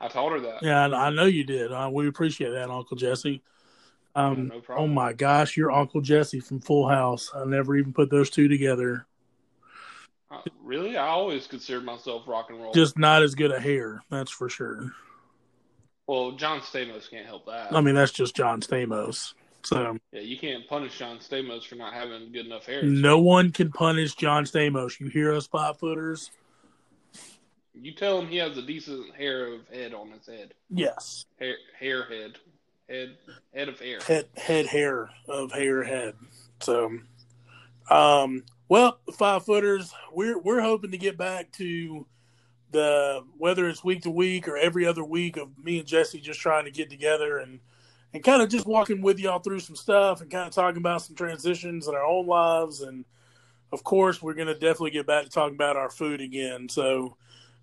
I 0.00 0.08
told 0.08 0.32
her 0.32 0.40
that. 0.40 0.62
yeah, 0.62 0.86
I, 0.86 1.06
I 1.06 1.10
know 1.10 1.24
you 1.24 1.44
did. 1.44 1.72
Uh, 1.72 1.90
we 1.92 2.08
appreciate 2.08 2.50
that, 2.50 2.70
Uncle 2.70 2.96
Jesse. 2.96 3.42
Um, 4.14 4.48
no 4.48 4.62
oh 4.70 4.86
my 4.86 5.12
gosh, 5.12 5.56
you're 5.56 5.70
Uncle 5.70 6.00
Jesse 6.00 6.40
from 6.40 6.60
Full 6.60 6.88
House. 6.88 7.30
I 7.34 7.44
never 7.44 7.76
even 7.76 7.92
put 7.92 8.10
those 8.10 8.30
two 8.30 8.48
together. 8.48 9.06
Uh, 10.30 10.40
really, 10.62 10.96
I 10.96 11.06
always 11.06 11.46
considered 11.46 11.84
myself 11.84 12.24
rock 12.26 12.50
and 12.50 12.60
roll. 12.60 12.72
Just 12.72 12.98
not 12.98 13.22
as 13.22 13.34
good 13.34 13.50
a 13.50 13.60
hair, 13.60 14.02
that's 14.10 14.30
for 14.30 14.48
sure. 14.48 14.92
well, 16.06 16.32
John 16.32 16.60
Stamos 16.60 17.10
can't 17.10 17.26
help 17.26 17.46
that. 17.46 17.72
I 17.72 17.80
mean, 17.80 17.94
that's 17.94 18.12
just 18.12 18.36
John 18.36 18.60
Stamos. 18.60 19.32
So 19.64 19.98
yeah, 20.12 20.20
you 20.20 20.38
can't 20.38 20.66
punish 20.68 20.98
John 20.98 21.18
Stamos 21.18 21.66
for 21.66 21.74
not 21.74 21.92
having 21.94 22.30
good 22.32 22.46
enough 22.46 22.66
hair. 22.66 22.82
no 22.82 23.18
one 23.18 23.50
can 23.52 23.70
punish 23.72 24.14
John 24.14 24.44
Stamos. 24.44 25.00
You 25.00 25.08
hear 25.08 25.32
us, 25.34 25.46
five 25.46 25.78
footers? 25.78 26.30
You 27.74 27.92
tell 27.92 28.18
him 28.20 28.28
he 28.28 28.36
has 28.38 28.56
a 28.58 28.62
decent 28.62 29.14
hair 29.14 29.52
of 29.54 29.68
head 29.68 29.94
on 29.94 30.10
his 30.10 30.26
head. 30.26 30.52
Yes. 30.68 31.26
Hair, 31.38 31.56
hair 31.78 32.04
head, 32.04 32.32
head, 32.88 33.16
head 33.54 33.68
of 33.68 33.78
hair. 33.80 34.00
Head 34.00 34.26
head 34.36 34.66
hair 34.66 35.10
of 35.28 35.52
hair 35.52 35.84
head. 35.84 36.14
So 36.60 36.98
um 37.90 38.42
well, 38.68 38.98
five 39.14 39.44
footers, 39.44 39.92
we're 40.12 40.38
we're 40.38 40.60
hoping 40.60 40.90
to 40.90 40.98
get 40.98 41.16
back 41.16 41.50
to 41.52 42.06
the 42.70 43.24
whether 43.38 43.68
it's 43.68 43.82
week 43.82 44.02
to 44.02 44.10
week 44.10 44.46
or 44.46 44.56
every 44.56 44.86
other 44.86 45.04
week 45.04 45.36
of 45.38 45.48
me 45.62 45.78
and 45.78 45.88
Jesse 45.88 46.20
just 46.20 46.40
trying 46.40 46.66
to 46.66 46.70
get 46.70 46.90
together 46.90 47.38
and 47.38 47.60
and 48.12 48.24
kind 48.24 48.42
of 48.42 48.48
just 48.48 48.66
walking 48.66 49.02
with 49.02 49.18
y'all 49.18 49.38
through 49.38 49.60
some 49.60 49.76
stuff 49.76 50.20
and 50.20 50.30
kind 50.30 50.46
of 50.46 50.54
talking 50.54 50.78
about 50.78 51.02
some 51.02 51.16
transitions 51.16 51.88
in 51.88 51.94
our 51.94 52.04
own 52.04 52.26
lives. 52.26 52.80
And 52.80 53.04
of 53.72 53.84
course 53.84 54.22
we're 54.22 54.34
going 54.34 54.48
to 54.48 54.54
definitely 54.54 54.90
get 54.90 55.06
back 55.06 55.24
to 55.24 55.30
talking 55.30 55.54
about 55.54 55.76
our 55.76 55.90
food 55.90 56.20
again. 56.20 56.68
So 56.68 57.16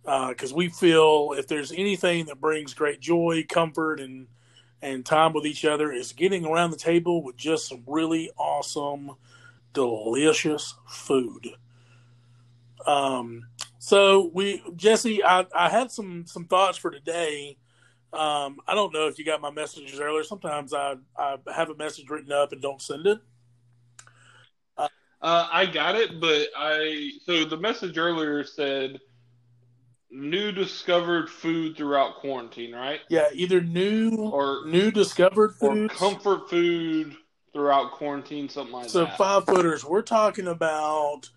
uh, 0.06 0.30
because 0.30 0.54
we 0.54 0.70
feel 0.70 1.34
if 1.38 1.48
there's 1.48 1.72
anything 1.72 2.26
that 2.26 2.40
brings 2.40 2.74
great 2.74 3.00
joy 3.00 3.46
comfort 3.48 4.00
and 4.00 4.28
and 4.82 5.06
time 5.06 5.34
with 5.34 5.46
each 5.46 5.66
other 5.66 5.92
is 5.92 6.14
getting 6.14 6.46
around 6.46 6.70
the 6.70 6.78
table 6.78 7.24
with 7.24 7.36
just 7.36 7.68
some 7.68 7.84
really 7.88 8.30
awesome 8.38 9.12
delicious 9.75 10.74
food 10.88 11.50
um 12.88 13.44
so 13.77 14.32
we 14.34 14.63
jesse 14.75 15.24
i 15.24 15.46
i 15.55 15.70
had 15.70 15.91
some 15.91 16.25
some 16.25 16.46
thoughts 16.46 16.77
for 16.77 16.89
today 16.89 17.58
um, 18.13 18.60
I 18.65 18.75
don't 18.75 18.94
know 18.94 19.08
if 19.08 19.20
you 19.20 19.25
got 19.25 19.41
my 19.41 19.51
messages 19.51 20.00
earlier. 20.00 20.24
Sometimes 20.24 20.74
I, 20.74 20.96
I 21.17 21.36
have 21.53 21.70
a 21.70 21.75
message 21.75 22.10
written 22.10 22.32
up 22.32 22.53
and 22.53 22.62
don't 22.62 22.82
send 22.82 23.05
it. 23.08 23.20
Uh, 25.22 25.48
I 25.51 25.65
got 25.65 25.96
it, 25.96 26.22
but 26.22 26.50
I 26.55 27.10
so 27.25 27.46
the 27.46 27.58
message 27.58 27.98
earlier 27.98 28.44
said 28.44 29.00
new 30.12 30.51
discovered 30.51 31.29
food 31.29 31.75
throughout 31.75 32.17
quarantine, 32.17 32.74
right? 32.74 33.00
Yeah, 33.10 33.29
either 33.34 33.60
new 33.60 34.12
Or 34.32 34.67
new 34.67 34.91
discovered 34.91 35.55
or 35.62 35.88
comfort 35.89 36.48
food 36.50 37.15
throughout 37.56 37.94
quarantine, 37.94 38.50
something 38.50 38.74
like 38.74 38.84
that. 38.84 38.90
so 38.90 39.08
five 39.08 39.46
footers. 39.46 39.86
We're 39.86 40.02
talking 40.02 40.46
about 40.46 41.30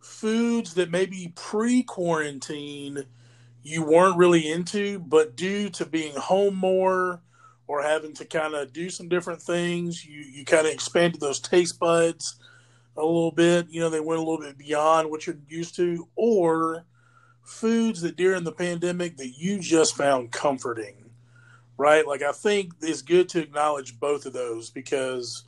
foods 0.00 0.72
that 0.74 0.90
maybe 0.90 1.30
pre-quarantine 1.36 3.04
you 3.62 3.84
weren't 3.84 4.16
really 4.16 4.50
into, 4.50 4.98
but 4.98 5.36
due 5.36 5.68
to 5.68 5.84
being 5.84 6.16
home 6.16 6.54
more 6.54 7.20
or 7.66 7.82
having 7.82 8.14
to 8.14 8.24
kind 8.24 8.54
of 8.54 8.72
do 8.72 8.88
some 8.88 9.10
different 9.10 9.42
things, 9.42 10.06
you 10.06 10.20
you 10.20 10.46
kind 10.46 10.66
of 10.66 10.72
expanded 10.72 11.20
those 11.20 11.38
taste 11.38 11.78
buds 11.78 12.36
a 12.96 13.02
little 13.02 13.30
bit. 13.30 13.66
You 13.68 13.80
know, 13.80 13.90
they 13.90 14.00
went 14.00 14.20
a 14.20 14.24
little 14.24 14.40
bit 14.40 14.56
beyond 14.56 15.10
what 15.10 15.26
you're 15.26 15.36
used 15.50 15.76
to, 15.76 16.08
or 16.16 16.86
foods 17.42 18.00
that 18.00 18.16
during 18.16 18.44
the 18.44 18.52
pandemic 18.52 19.18
that 19.18 19.36
you 19.36 19.58
just 19.58 19.98
found 19.98 20.32
comforting, 20.32 21.10
right? 21.76 22.06
Like 22.06 22.22
I 22.22 22.32
think 22.32 22.72
it's 22.80 23.02
good 23.02 23.28
to 23.30 23.42
acknowledge 23.42 24.00
both 24.00 24.24
of 24.24 24.32
those 24.32 24.70
because 24.70 25.44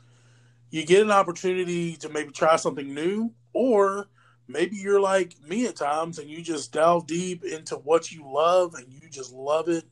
you 0.71 0.87
get 0.87 1.03
an 1.03 1.11
opportunity 1.11 1.97
to 1.97 2.09
maybe 2.09 2.31
try 2.31 2.57
something 2.57 2.95
new, 2.95 3.33
or 3.53 4.09
maybe 4.49 4.77
you're 4.77 5.01
like 5.01 5.35
me 5.47 5.67
at 5.67 5.77
times 5.77 6.19
and 6.19 6.29
you 6.29 6.43
just 6.43 6.73
delve 6.73 7.07
deep 7.07 7.45
into 7.45 7.77
what 7.77 8.13
you 8.13 8.25
love 8.31 8.75
and 8.75 8.87
you 8.93 9.09
just 9.09 9.33
love 9.33 9.69
it 9.69 9.85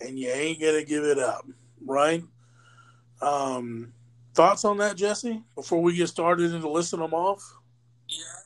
and 0.00 0.18
you 0.18 0.28
ain't 0.30 0.60
gonna 0.60 0.84
give 0.84 1.04
it 1.04 1.18
up, 1.18 1.46
right? 1.84 2.22
Um, 3.20 3.92
thoughts 4.34 4.64
on 4.64 4.78
that, 4.78 4.96
Jesse? 4.96 5.42
Before 5.54 5.82
we 5.82 5.96
get 5.96 6.08
started 6.08 6.52
into 6.52 6.68
listing 6.68 7.00
them 7.00 7.14
off. 7.14 7.42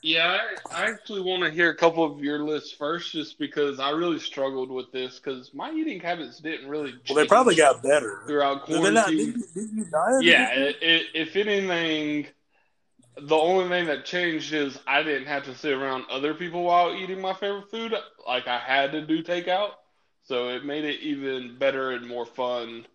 Yeah, 0.03 0.39
I, 0.71 0.83
I 0.85 0.91
actually 0.91 1.23
want 1.23 1.45
to 1.45 1.51
hear 1.51 1.71
a 1.71 1.77
couple 1.77 2.05
of 2.05 2.23
your 2.23 2.41
lists 2.41 2.73
first, 2.73 3.13
just 3.13 3.39
because 3.39 3.81
I 3.81 3.91
really 3.91 4.19
struggled 4.19 4.71
with 4.71 4.93
this 4.93 5.19
because 5.19 5.55
my 5.55 5.71
eating 5.73 5.99
habits 5.99 6.41
didn't 6.41 6.69
really. 6.69 6.95
Well, 7.09 7.17
they 7.17 7.27
probably 7.27 7.55
got 7.55 7.83
better. 7.83 8.23
throughout 8.27 8.67
Did 8.67 8.83
they 8.83 8.91
not? 8.91 9.07
quarantine. 9.07 9.33
Didn't, 9.33 9.55
didn't 9.55 9.79
you 9.79 9.85
die? 9.85 10.21
Yeah, 10.21 10.49
it, 10.51 10.77
it, 10.83 11.07
if 11.15 11.37
anything, 11.37 12.27
the 13.17 13.37
only 13.37 13.69
thing 13.69 13.87
that 13.87 14.05
changed 14.05 14.53
is 14.53 14.79
I 14.87 15.03
didn't 15.03 15.29
have 15.29 15.45
to 15.45 15.55
sit 15.55 15.73
around 15.73 16.05
other 16.11 16.35
people 16.35 16.65
while 16.65 16.95
eating 16.95 17.21
my 17.21 17.33
favorite 17.33 17.71
food. 17.71 17.95
Like 18.27 18.47
I 18.47 18.59
had 18.59 18.93
to 18.93 19.07
do 19.07 19.23
takeout, 19.23 19.71
so 20.25 20.49
it 20.51 20.65
made 20.65 20.85
it 20.85 21.01
even 21.01 21.57
better 21.59 21.93
and 21.93 22.07
more 22.07 22.27
fun 22.27 22.87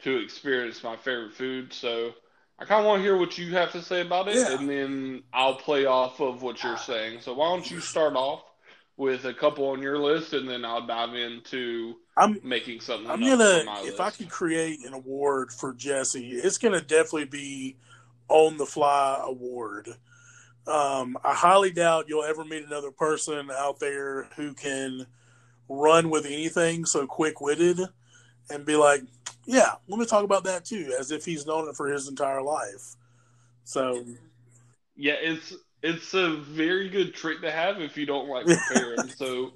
to 0.00 0.16
experience 0.16 0.82
my 0.82 0.96
favorite 0.96 1.34
food. 1.34 1.72
So 1.72 2.14
I 2.58 2.64
kind 2.64 2.80
of 2.80 2.86
want 2.86 2.98
to 3.00 3.02
hear 3.04 3.16
what 3.16 3.38
you 3.38 3.52
have 3.54 3.70
to 3.72 3.82
say 3.82 4.00
about 4.00 4.28
it, 4.28 4.36
Yeah. 4.36 4.58
and 4.58 4.68
then 4.68 5.22
I'll 5.32 5.54
play 5.54 5.86
off 5.86 6.20
of 6.20 6.42
what 6.42 6.62
you're 6.64 6.76
saying. 6.76 7.20
So 7.20 7.34
why 7.34 7.48
don't 7.50 7.70
you 7.70 7.80
start 7.80 8.14
off 8.16 8.42
with 8.96 9.26
a 9.26 9.32
couple 9.34 9.68
on 9.68 9.80
your 9.80 9.96
list, 9.98 10.32
and 10.32 10.48
then 10.48 10.64
I'll 10.64 10.84
dive 10.86 11.14
into 11.14 11.94
I'm 12.16 12.40
making 12.42 12.80
something. 12.80 13.08
I'm 13.08 13.20
gonna 13.20 13.62
if 13.84 14.00
I 14.00 14.06
list. 14.06 14.18
could 14.18 14.28
create 14.30 14.84
an 14.84 14.92
award 14.92 15.52
for 15.52 15.72
Jesse, 15.72 16.32
it's 16.32 16.58
gonna 16.58 16.80
definitely 16.80 17.26
be 17.26 17.76
on 18.28 18.56
the 18.56 18.66
fly 18.66 19.20
award. 19.22 19.88
Um, 20.66 21.16
I 21.24 21.34
highly 21.34 21.70
doubt 21.70 22.06
you'll 22.08 22.24
ever 22.24 22.44
meet 22.44 22.66
another 22.66 22.90
person 22.90 23.50
out 23.56 23.78
there 23.78 24.24
who 24.36 24.52
can 24.52 25.06
run 25.68 26.10
with 26.10 26.26
anything 26.26 26.84
so 26.84 27.06
quick 27.06 27.40
witted 27.40 27.80
and 28.50 28.66
be 28.66 28.74
like, 28.76 29.02
yeah, 29.48 29.72
let 29.88 29.98
me 29.98 30.06
talk 30.06 30.24
about 30.24 30.44
that 30.44 30.64
too, 30.66 30.94
as 30.98 31.10
if 31.10 31.24
he's 31.24 31.46
known 31.46 31.68
it 31.68 31.76
for 31.76 31.88
his 31.88 32.08
entire 32.08 32.42
life. 32.42 32.96
So 33.64 34.04
Yeah, 34.96 35.14
it's 35.20 35.54
it's 35.82 36.14
a 36.14 36.36
very 36.38 36.88
good 36.88 37.14
trick 37.14 37.40
to 37.42 37.50
have 37.50 37.80
if 37.80 37.96
you 37.96 38.06
don't 38.06 38.28
like 38.28 38.46
preparing. 38.52 39.08
so 39.08 39.52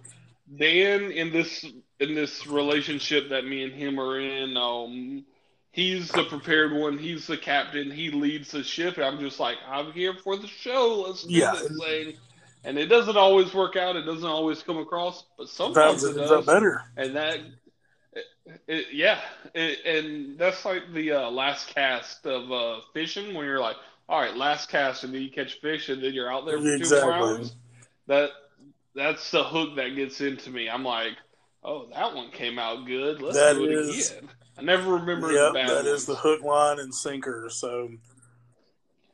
Dan 0.56 1.11
in 1.12 1.32
this 1.32 1.64
in 2.00 2.14
this 2.14 2.46
relationship 2.46 3.28
that 3.30 3.44
me 3.46 3.64
and 3.64 3.72
him 3.72 3.99
are 4.00 4.18
in, 4.20 4.56
um, 4.56 5.25
he's 5.72 6.12
the 6.12 6.25
prepared 6.25 6.72
one. 6.72 6.99
He's 6.99 7.26
the 7.26 7.38
captain. 7.38 7.90
He 7.90 8.11
leads 8.11 8.50
the 8.52 8.62
ship, 8.62 8.96
and 8.96 9.04
I'm 9.06 9.20
just 9.20 9.40
like, 9.40 9.58
I'm 9.66 9.92
here 9.92 10.14
for 10.25 10.37
the 10.37 10.49
show. 10.49 11.04
Let's 11.06 11.26
do 11.26 11.40
Yeah. 11.40 11.52
this 11.52 11.70
thing. 11.78 12.14
And 12.64 12.78
it 12.78 12.87
doesn't 12.87 13.16
always 13.16 13.52
work 13.54 13.76
out. 13.76 13.96
It 13.96 14.02
doesn't 14.02 14.28
always 14.28 14.62
come 14.62 14.78
across, 14.78 15.25
but 15.38 15.49
sometimes 15.49 16.02
sometimes 16.02 16.04
it 16.04 16.14
it 16.16 16.16
does. 16.16 16.46
better. 16.46 16.82
And 16.96 17.16
that, 17.16 17.40
it, 18.12 18.25
it, 18.66 18.87
yeah, 18.92 19.21
it, 19.54 19.78
and 19.87 20.38
that's 20.38 20.64
like 20.64 20.92
the 20.92 21.12
uh, 21.12 21.31
last 21.31 21.69
cast 21.69 22.26
of 22.26 22.50
uh, 22.52 22.81
fishing 22.92 23.35
when 23.35 23.47
you're 23.47 23.61
like, 23.61 23.76
all 24.09 24.21
right, 24.21 24.37
last 24.37 24.69
cast, 24.69 25.04
and 25.04 25.14
then 25.14 25.23
you 25.23 25.31
catch 25.31 25.61
fish, 25.61 25.88
and 25.88 26.02
then 26.02 26.12
you're 26.12 26.31
out 26.33 26.45
there 26.47 26.59
for 26.59 26.78
two 26.78 26.90
more 27.00 27.12
hours. 27.12 27.54
That 28.09 28.31
that's 28.95 29.31
the 29.31 29.42
hook 29.45 29.76
that 29.76 29.97
gets 29.97 30.21
into 30.21 30.50
me. 30.50 30.69
I'm 30.69 30.85
like, 30.85 31.12
oh, 31.64 31.87
that 31.95 32.14
one 32.14 32.31
came 32.31 32.59
out 32.59 32.85
good. 32.87 33.23
Let's 33.23 33.37
That 33.37 33.54
do 33.54 33.64
it 33.64 33.71
is- 33.73 34.11
again. 34.11 34.28
I 34.59 34.62
never 34.62 34.92
remember 34.92 35.28
the 35.28 35.35
Yep, 35.35 35.54
bad 35.54 35.69
that 35.69 35.75
ones. 35.76 35.87
is 35.87 36.04
the 36.07 36.14
hook, 36.16 36.42
line, 36.42 36.78
and 36.78 36.95
sinker. 36.95 37.49
So 37.50 37.88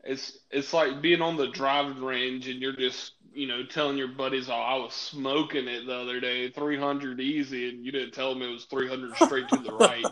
It's 0.02 0.38
it's 0.50 0.72
like 0.72 1.00
being 1.02 1.20
on 1.22 1.36
the 1.36 1.48
driving 1.48 2.02
range 2.02 2.48
and 2.48 2.60
you're 2.60 2.72
just 2.74 3.12
you 3.32 3.46
know 3.46 3.64
telling 3.64 3.96
your 3.96 4.08
buddies, 4.08 4.48
"Oh, 4.48 4.54
I 4.54 4.76
was 4.76 4.94
smoking 4.94 5.68
it 5.68 5.86
the 5.86 5.94
other 5.94 6.20
day, 6.20 6.50
300 6.50 7.20
easy," 7.20 7.68
and 7.68 7.84
you 7.84 7.92
didn't 7.92 8.12
tell 8.12 8.32
them 8.32 8.42
it 8.42 8.50
was 8.52 8.64
300 8.64 9.16
straight 9.16 9.48
to 9.48 9.56
the 9.58 9.72
right. 9.72 10.04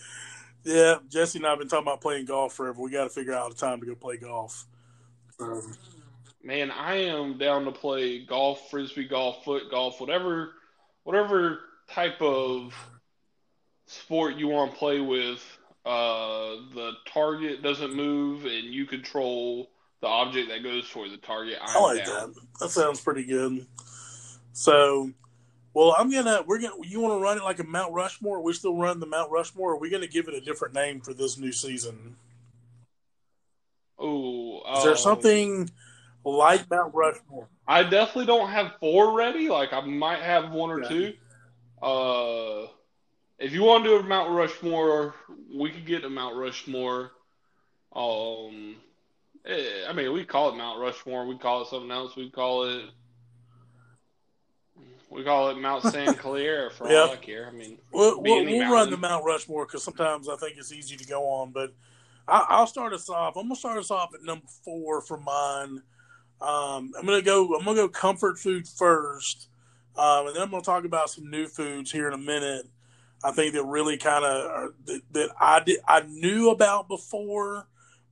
yeah, 0.64 0.96
Jesse 1.08 1.38
and 1.38 1.46
I 1.46 1.50
have 1.50 1.58
been 1.58 1.68
talking 1.68 1.86
about 1.86 2.00
playing 2.00 2.26
golf 2.26 2.54
forever. 2.54 2.80
We 2.80 2.90
got 2.90 3.04
to 3.04 3.10
figure 3.10 3.34
out 3.34 3.52
a 3.52 3.56
time 3.56 3.80
to 3.80 3.86
go 3.86 3.94
play 3.94 4.16
golf. 4.16 4.66
Um, 5.40 5.76
Man, 6.42 6.70
I 6.70 6.94
am 6.94 7.36
down 7.36 7.64
to 7.64 7.72
play 7.72 8.24
golf, 8.24 8.70
frisbee 8.70 9.08
golf, 9.08 9.44
foot 9.44 9.70
golf, 9.70 10.00
whatever 10.00 10.52
whatever 11.02 11.60
type 11.90 12.22
of 12.22 12.74
sport 13.86 14.36
you 14.36 14.48
want 14.48 14.72
to 14.72 14.78
play 14.78 15.00
with. 15.00 15.42
Uh, 15.84 16.56
the 16.74 16.92
target 17.12 17.62
doesn't 17.62 17.94
move 17.94 18.44
and 18.44 18.72
you 18.72 18.86
control 18.86 19.70
the 20.00 20.06
object 20.06 20.48
that 20.48 20.62
goes 20.62 20.86
for 20.86 21.08
the 21.08 21.16
target. 21.16 21.58
I'm 21.60 21.76
I 21.76 21.80
like 21.80 22.04
down. 22.04 22.32
that. 22.34 22.42
That 22.60 22.70
sounds 22.70 23.00
pretty 23.00 23.24
good. 23.24 23.66
So, 24.52 25.10
well, 25.74 25.94
I'm 25.98 26.10
gonna 26.10 26.42
we're 26.46 26.60
gonna. 26.60 26.74
You 26.84 27.00
want 27.00 27.18
to 27.18 27.22
run 27.22 27.38
it 27.38 27.44
like 27.44 27.58
a 27.58 27.64
Mount 27.64 27.92
Rushmore? 27.92 28.38
Are 28.38 28.42
we 28.42 28.52
still 28.52 28.76
run 28.76 29.00
the 29.00 29.06
Mount 29.06 29.30
Rushmore? 29.30 29.72
Or 29.72 29.74
are 29.74 29.78
we 29.78 29.90
gonna 29.90 30.06
give 30.06 30.28
it 30.28 30.34
a 30.34 30.40
different 30.40 30.74
name 30.74 31.00
for 31.00 31.14
this 31.14 31.38
new 31.38 31.52
season? 31.52 32.16
Oh, 33.98 34.62
Is 34.76 34.84
there 34.84 34.92
um, 34.92 34.98
something 34.98 35.70
like 36.24 36.70
Mount 36.70 36.94
Rushmore? 36.94 37.48
I 37.66 37.82
definitely 37.82 38.26
don't 38.26 38.48
have 38.48 38.72
four 38.80 39.16
ready. 39.16 39.48
Like 39.48 39.72
I 39.72 39.80
might 39.80 40.20
have 40.20 40.52
one 40.52 40.70
or 40.70 40.82
Yeah. 40.82 40.88
two. 40.88 41.12
Uh, 41.82 42.68
if 43.38 43.52
you 43.52 43.62
want 43.62 43.84
to 43.84 43.90
do 43.90 43.96
a 43.98 44.02
Mount 44.02 44.30
Rushmore, 44.30 45.14
we 45.54 45.70
could 45.70 45.86
get 45.86 46.04
a 46.04 46.10
Mount 46.10 46.36
Rushmore. 46.36 47.12
Um, 47.94 48.76
I 49.46 49.92
mean, 49.92 50.12
we 50.12 50.24
call 50.24 50.50
it 50.50 50.56
Mount 50.56 50.80
Rushmore. 50.80 51.26
We 51.26 51.38
call 51.38 51.62
it 51.62 51.68
something 51.68 51.90
else. 51.90 52.16
We 52.16 52.30
call 52.30 52.64
it 52.64 52.84
we 55.10 55.24
call 55.24 55.48
it 55.48 55.58
Mount 55.58 55.84
St. 55.84 56.18
Clair 56.18 56.70
for 56.70 56.88
yep. 56.88 57.08
all 57.08 57.14
I 57.14 57.16
care. 57.16 57.48
I 57.48 57.50
mean, 57.50 57.78
we'll, 57.92 58.20
we'll, 58.20 58.44
we'll 58.44 58.70
run 58.70 58.90
the 58.90 58.96
Mount 58.96 59.24
Rushmore 59.24 59.66
because 59.66 59.82
sometimes 59.82 60.28
I 60.28 60.36
think 60.36 60.56
it's 60.58 60.72
easy 60.72 60.96
to 60.96 61.06
go 61.06 61.24
on. 61.24 61.50
But 61.50 61.72
I, 62.26 62.60
will 62.60 62.66
start 62.66 62.92
us 62.92 63.08
off. 63.08 63.36
I'm 63.36 63.44
gonna 63.44 63.56
start 63.56 63.78
us 63.78 63.90
off 63.90 64.14
at 64.14 64.22
number 64.22 64.46
four 64.64 65.00
for 65.00 65.18
mine. 65.18 65.82
Um, 66.40 66.92
I'm 66.98 67.06
gonna 67.06 67.22
go. 67.22 67.56
I'm 67.56 67.64
gonna 67.64 67.76
go 67.76 67.88
comfort 67.88 68.38
food 68.38 68.68
first, 68.68 69.48
um, 69.96 70.26
and 70.26 70.36
then 70.36 70.42
I'm 70.42 70.50
gonna 70.50 70.62
talk 70.62 70.84
about 70.84 71.10
some 71.10 71.30
new 71.30 71.46
foods 71.46 71.90
here 71.90 72.08
in 72.08 72.14
a 72.14 72.18
minute. 72.18 72.66
I 73.24 73.32
think 73.32 73.54
that 73.54 73.64
really 73.64 73.96
kind 73.96 74.24
of 74.24 74.72
that, 74.84 75.00
that 75.12 75.30
I 75.40 75.60
did 75.60 75.80
I 75.88 76.02
knew 76.02 76.50
about 76.50 76.86
before, 76.86 77.66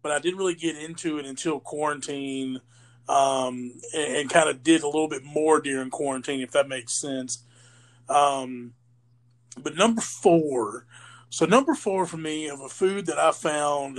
but 0.06 0.14
I 0.14 0.20
didn't 0.20 0.38
really 0.38 0.54
get 0.54 0.76
into 0.76 1.18
it 1.18 1.26
until 1.26 1.58
quarantine 1.58 2.60
um, 3.08 3.72
and, 3.92 4.16
and 4.16 4.30
kind 4.30 4.48
of 4.48 4.62
did 4.62 4.84
a 4.84 4.86
little 4.86 5.08
bit 5.08 5.24
more 5.24 5.60
during 5.60 5.90
quarantine, 5.90 6.42
if 6.42 6.52
that 6.52 6.68
makes 6.68 6.92
sense. 6.92 7.42
Um, 8.08 8.74
but 9.60 9.74
number 9.74 10.00
four, 10.00 10.86
so 11.28 11.44
number 11.44 11.74
four 11.74 12.06
for 12.06 12.18
me 12.18 12.48
of 12.48 12.60
a 12.60 12.68
food 12.68 13.06
that 13.06 13.18
I 13.18 13.32
found 13.32 13.98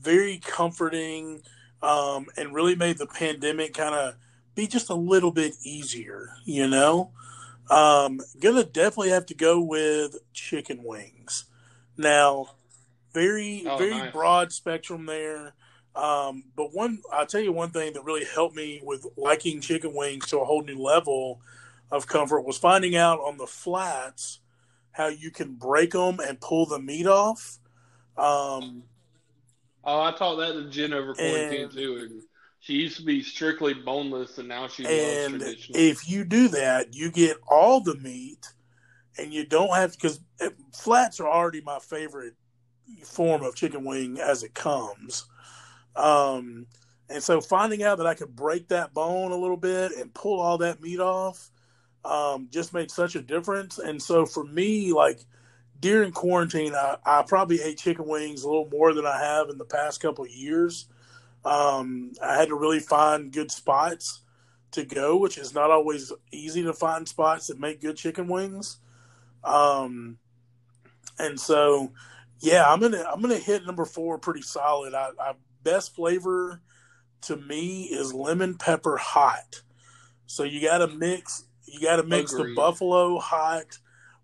very 0.00 0.38
comforting 0.38 1.42
um, 1.82 2.28
and 2.38 2.54
really 2.54 2.74
made 2.74 2.96
the 2.96 3.06
pandemic 3.06 3.74
kind 3.74 3.94
of 3.94 4.14
be 4.54 4.66
just 4.66 4.88
a 4.88 4.94
little 4.94 5.32
bit 5.32 5.52
easier, 5.62 6.30
you 6.46 6.66
know. 6.66 7.10
Um, 7.68 8.20
gonna 8.40 8.64
definitely 8.64 9.10
have 9.10 9.26
to 9.26 9.34
go 9.34 9.60
with 9.60 10.16
chicken 10.32 10.82
wings. 10.82 11.44
Now, 11.98 12.55
very 13.16 13.64
oh, 13.66 13.78
very 13.78 13.90
nice. 13.92 14.12
broad 14.12 14.52
spectrum 14.52 15.06
there. 15.06 15.54
Um, 15.94 16.44
but 16.54 16.74
one, 16.74 17.00
I'll 17.10 17.24
tell 17.24 17.40
you 17.40 17.50
one 17.50 17.70
thing 17.70 17.94
that 17.94 18.04
really 18.04 18.26
helped 18.26 18.54
me 18.54 18.82
with 18.84 19.06
liking 19.16 19.62
chicken 19.62 19.94
wings 19.94 20.26
to 20.26 20.38
a 20.38 20.44
whole 20.44 20.62
new 20.62 20.78
level 20.78 21.40
of 21.90 22.06
comfort 22.06 22.42
was 22.42 22.58
finding 22.58 22.94
out 22.94 23.18
on 23.20 23.38
the 23.38 23.46
flats 23.46 24.40
how 24.92 25.08
you 25.08 25.30
can 25.30 25.54
break 25.54 25.92
them 25.92 26.20
and 26.20 26.38
pull 26.40 26.66
the 26.66 26.78
meat 26.78 27.06
off. 27.06 27.58
Um, 28.18 28.82
oh, 29.82 30.02
I 30.02 30.12
taught 30.12 30.36
that 30.36 30.52
to 30.52 30.68
Jen 30.68 30.92
over 30.92 31.14
quarantine 31.14 31.62
and, 31.62 31.72
too. 31.72 31.96
And 32.02 32.22
she 32.60 32.74
used 32.74 32.98
to 32.98 33.04
be 33.04 33.22
strictly 33.22 33.72
boneless, 33.72 34.36
and 34.36 34.48
now 34.48 34.68
she 34.68 34.82
loves 34.82 35.28
traditional. 35.30 35.78
If 35.78 36.06
you 36.06 36.24
do 36.24 36.48
that, 36.48 36.94
you 36.94 37.10
get 37.10 37.38
all 37.48 37.80
the 37.80 37.96
meat, 37.96 38.46
and 39.16 39.32
you 39.32 39.46
don't 39.46 39.74
have 39.74 39.92
because 39.92 40.20
flats 40.74 41.18
are 41.20 41.28
already 41.28 41.62
my 41.62 41.78
favorite 41.78 42.34
form 43.04 43.42
of 43.42 43.54
chicken 43.54 43.84
wing 43.84 44.18
as 44.20 44.42
it 44.42 44.54
comes. 44.54 45.26
Um, 45.94 46.66
and 47.08 47.22
so 47.22 47.40
finding 47.40 47.82
out 47.82 47.98
that 47.98 48.06
I 48.06 48.14
could 48.14 48.34
break 48.34 48.68
that 48.68 48.92
bone 48.92 49.32
a 49.32 49.36
little 49.36 49.56
bit 49.56 49.92
and 49.92 50.12
pull 50.12 50.40
all 50.40 50.58
that 50.58 50.80
meat 50.80 51.00
off 51.00 51.50
um, 52.06 52.48
just 52.50 52.72
made 52.72 52.90
such 52.90 53.16
a 53.16 53.22
difference. 53.22 53.78
And 53.78 54.00
so 54.00 54.26
for 54.26 54.44
me, 54.44 54.92
like 54.92 55.20
during 55.80 56.12
quarantine, 56.12 56.74
I, 56.74 56.96
I, 57.04 57.22
probably 57.22 57.60
ate 57.60 57.78
chicken 57.78 58.06
wings 58.06 58.42
a 58.42 58.48
little 58.48 58.68
more 58.70 58.94
than 58.94 59.06
I 59.06 59.18
have 59.18 59.48
in 59.48 59.58
the 59.58 59.64
past 59.64 60.00
couple 60.00 60.24
of 60.24 60.30
years. 60.30 60.86
Um, 61.44 62.12
I 62.22 62.36
had 62.36 62.48
to 62.48 62.54
really 62.54 62.80
find 62.80 63.32
good 63.32 63.50
spots 63.50 64.20
to 64.72 64.84
go, 64.84 65.16
which 65.16 65.38
is 65.38 65.54
not 65.54 65.70
always 65.70 66.12
easy 66.32 66.62
to 66.62 66.72
find 66.72 67.08
spots 67.08 67.48
that 67.48 67.60
make 67.60 67.80
good 67.80 67.96
chicken 67.96 68.28
wings. 68.28 68.78
Um, 69.44 70.18
and 71.18 71.38
so, 71.38 71.92
yeah, 72.40 72.64
I'm 72.66 72.80
gonna 72.80 73.04
I'm 73.12 73.20
gonna 73.20 73.36
hit 73.36 73.66
number 73.66 73.84
four 73.84 74.18
pretty 74.18 74.42
solid. 74.42 74.94
I, 74.94 75.10
I 75.20 75.32
best 75.62 75.94
flavor 75.94 76.60
to 77.22 77.36
me 77.36 77.84
is 77.84 78.14
lemon 78.14 78.56
pepper 78.56 78.96
hot. 78.96 79.62
So 80.26 80.42
you 80.42 80.60
got 80.60 80.78
to 80.78 80.88
mix 80.88 81.44
you 81.66 81.80
got 81.80 81.96
to 81.96 82.02
mix 82.04 82.32
Agreed. 82.32 82.52
the 82.52 82.54
buffalo 82.54 83.18
hot 83.18 83.78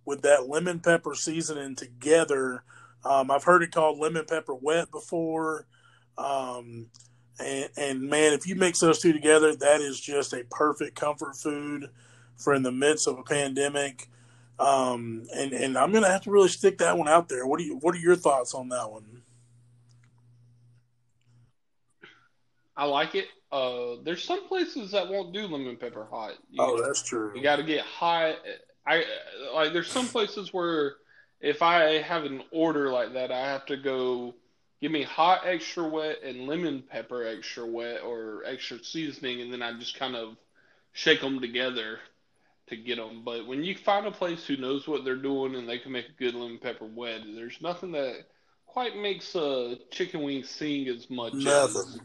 with 0.04 0.22
that 0.22 0.48
lemon 0.48 0.80
pepper 0.80 1.14
seasoning 1.14 1.74
together. 1.74 2.64
Um, 3.04 3.30
I've 3.30 3.44
heard 3.44 3.62
it 3.62 3.72
called 3.72 3.98
lemon 3.98 4.24
pepper 4.24 4.54
wet 4.54 4.90
before. 4.90 5.66
Um, 6.16 6.86
and, 7.40 7.68
and, 7.76 8.02
man, 8.02 8.32
if 8.32 8.46
you 8.46 8.54
mix 8.54 8.78
those 8.78 9.00
two 9.00 9.12
together, 9.12 9.56
that 9.56 9.80
is 9.80 9.98
just 10.00 10.32
a 10.32 10.44
perfect 10.50 10.94
comfort 10.94 11.36
food 11.36 11.90
for 12.36 12.54
in 12.54 12.62
the 12.62 12.72
midst 12.72 13.08
of 13.08 13.18
a 13.18 13.22
pandemic. 13.22 14.08
Um, 14.62 15.24
and, 15.34 15.52
and 15.52 15.76
I'm 15.76 15.90
going 15.92 16.04
to 16.04 16.10
have 16.10 16.22
to 16.22 16.30
really 16.30 16.48
stick 16.48 16.78
that 16.78 16.96
one 16.96 17.08
out 17.08 17.28
there. 17.28 17.46
What 17.46 17.58
do 17.58 17.64
you, 17.64 17.76
what 17.76 17.94
are 17.94 17.98
your 17.98 18.16
thoughts 18.16 18.54
on 18.54 18.68
that 18.68 18.90
one? 18.90 19.22
I 22.76 22.84
like 22.84 23.14
it. 23.14 23.26
Uh, 23.50 23.96
there's 24.02 24.24
some 24.24 24.48
places 24.48 24.92
that 24.92 25.08
won't 25.08 25.32
do 25.34 25.46
lemon 25.46 25.76
pepper 25.76 26.06
hot. 26.10 26.32
You, 26.50 26.62
oh, 26.62 26.82
that's 26.82 27.02
true. 27.02 27.32
You 27.34 27.42
got 27.42 27.56
to 27.56 27.62
get 27.62 27.82
hot. 27.82 28.36
I 28.86 29.04
like. 29.54 29.72
There's 29.72 29.90
some 29.90 30.08
places 30.08 30.54
where 30.54 30.94
if 31.40 31.60
I 31.60 32.00
have 32.00 32.24
an 32.24 32.42
order 32.50 32.90
like 32.90 33.12
that, 33.12 33.30
I 33.30 33.40
have 33.40 33.66
to 33.66 33.76
go 33.76 34.34
give 34.80 34.90
me 34.90 35.02
hot 35.02 35.42
extra 35.44 35.86
wet 35.86 36.22
and 36.24 36.46
lemon 36.46 36.82
pepper 36.82 37.26
extra 37.26 37.66
wet 37.66 38.02
or 38.02 38.42
extra 38.46 38.82
seasoning, 38.82 39.42
and 39.42 39.52
then 39.52 39.60
I 39.60 39.78
just 39.78 39.98
kind 39.98 40.16
of 40.16 40.36
shake 40.92 41.20
them 41.20 41.40
together 41.40 42.00
to 42.72 42.76
get 42.76 42.96
them. 42.96 43.22
But 43.24 43.46
when 43.46 43.62
you 43.62 43.76
find 43.76 44.06
a 44.06 44.10
place 44.10 44.44
who 44.44 44.56
knows 44.56 44.88
what 44.88 45.04
they're 45.04 45.16
doing 45.16 45.54
and 45.54 45.68
they 45.68 45.78
can 45.78 45.92
make 45.92 46.08
a 46.08 46.12
good 46.12 46.34
lemon 46.34 46.58
pepper 46.58 46.86
wet, 46.86 47.22
there's 47.34 47.58
nothing 47.60 47.92
that 47.92 48.26
quite 48.66 48.96
makes 48.96 49.34
a 49.34 49.76
chicken 49.90 50.22
wing 50.22 50.42
sing 50.42 50.88
as 50.88 51.08
much 51.10 51.34
nothing. 51.34 51.82
as 51.82 52.00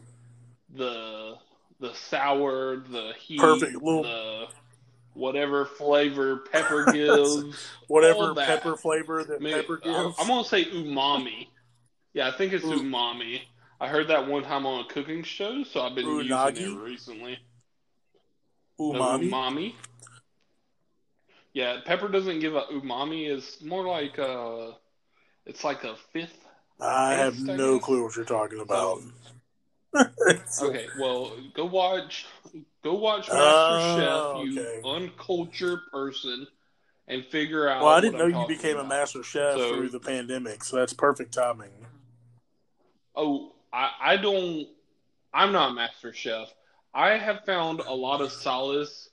the 0.74 1.34
the 1.80 1.94
sour, 1.94 2.76
the 2.76 3.12
heat, 3.18 3.40
Perfect. 3.40 3.82
Little... 3.82 4.02
the 4.02 4.46
whatever 5.14 5.64
flavor 5.64 6.44
pepper 6.52 6.86
gives, 6.92 7.68
whatever 7.88 8.34
pepper 8.34 8.76
flavor 8.76 9.24
that 9.24 9.36
I 9.36 9.38
mean, 9.38 9.54
pepper 9.54 9.78
gives. 9.78 10.14
I'm 10.18 10.28
gonna 10.28 10.44
say 10.44 10.64
umami. 10.66 11.48
Yeah, 12.12 12.28
I 12.28 12.32
think 12.32 12.52
it's 12.52 12.64
Ooh. 12.64 12.80
umami. 12.80 13.40
I 13.80 13.88
heard 13.88 14.08
that 14.08 14.26
one 14.26 14.42
time 14.42 14.66
on 14.66 14.84
a 14.84 14.88
cooking 14.88 15.22
show, 15.22 15.62
so 15.62 15.80
I've 15.80 15.94
been 15.94 16.06
Unagi? 16.06 16.60
using 16.60 16.76
it 16.76 16.80
recently. 16.80 17.38
Umami. 18.80 19.30
umami. 19.30 19.74
Yeah, 21.58 21.80
pepper 21.84 22.06
doesn't 22.06 22.38
give 22.38 22.54
a 22.54 22.60
umami. 22.72 23.28
It's 23.28 23.60
more 23.60 23.84
like 23.84 24.16
a. 24.18 24.74
It's 25.44 25.64
like 25.64 25.82
a 25.82 25.96
fifth. 26.12 26.46
I 26.80 27.14
have 27.14 27.36
no 27.40 27.80
clue 27.80 28.04
what 28.04 28.14
you're 28.14 28.24
talking 28.24 28.60
about. 28.60 29.00
Oh. 29.92 30.04
Okay, 30.62 30.86
well, 31.00 31.32
go 31.54 31.64
watch, 31.64 32.26
go 32.84 32.94
watch 32.94 33.28
Master 33.28 33.40
oh, 33.40 33.96
Chef, 34.44 34.54
you 34.54 34.60
okay. 34.60 34.80
uncultured 34.84 35.80
person, 35.90 36.46
and 37.08 37.24
figure 37.24 37.68
out. 37.68 37.82
Well, 37.82 37.92
I 37.92 38.02
didn't 38.02 38.18
know 38.18 38.26
I'm 38.26 38.42
you 38.42 38.46
became 38.46 38.76
about. 38.76 38.84
a 38.84 38.88
Master 38.88 39.24
Chef 39.24 39.56
so, 39.56 39.74
through 39.74 39.88
the 39.88 39.98
pandemic, 39.98 40.62
so 40.62 40.76
that's 40.76 40.92
perfect 40.92 41.34
timing. 41.34 41.72
Oh, 43.16 43.50
I, 43.72 43.90
I 44.00 44.16
don't. 44.16 44.68
I'm 45.34 45.50
not 45.50 45.74
Master 45.74 46.12
Chef. 46.12 46.54
I 46.94 47.16
have 47.16 47.44
found 47.44 47.80
a 47.80 47.94
lot 47.94 48.20
of 48.20 48.30
solace 48.30 49.08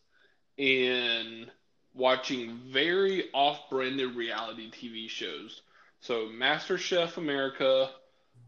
in 0.57 1.49
watching 1.95 2.59
very 2.71 3.29
off-branded 3.33 4.15
reality 4.15 4.69
TV 4.71 5.09
shows. 5.09 5.61
So, 6.01 6.27
Master 6.27 6.77
Chef 6.77 7.17
America, 7.17 7.89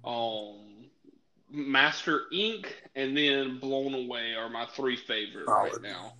um, 0.04 0.56
Master 1.50 2.24
Ink. 2.32 2.76
and 2.96 3.18
then 3.18 3.58
Blown 3.60 3.94
Away 3.94 4.36
are 4.36 4.50
my 4.50 4.66
three 4.66 4.96
favorite 4.98 5.48
right 5.48 5.82
now. 5.82 6.14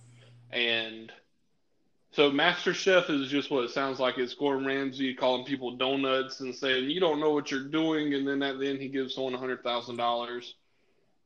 And 0.50 1.12
so 2.12 2.30
Master 2.30 2.72
Chef 2.72 3.10
is 3.10 3.28
just 3.28 3.50
what 3.50 3.64
it 3.64 3.70
sounds 3.70 4.00
like. 4.00 4.18
It's 4.18 4.34
Gordon 4.34 4.66
Ramsay 4.66 5.14
calling 5.14 5.44
people 5.44 5.76
donuts 5.76 6.40
and 6.40 6.54
saying 6.54 6.90
you 6.90 7.00
don't 7.00 7.20
know 7.20 7.32
what 7.32 7.50
you're 7.50 7.64
doing, 7.68 8.14
and 8.14 8.26
then 8.26 8.42
at 8.42 8.58
the 8.58 8.68
end 8.68 8.80
he 8.80 8.88
gives 8.88 9.14
someone 9.14 9.34
a 9.34 9.38
hundred 9.38 9.62
thousand 9.62 9.96
dollars. 9.96 10.54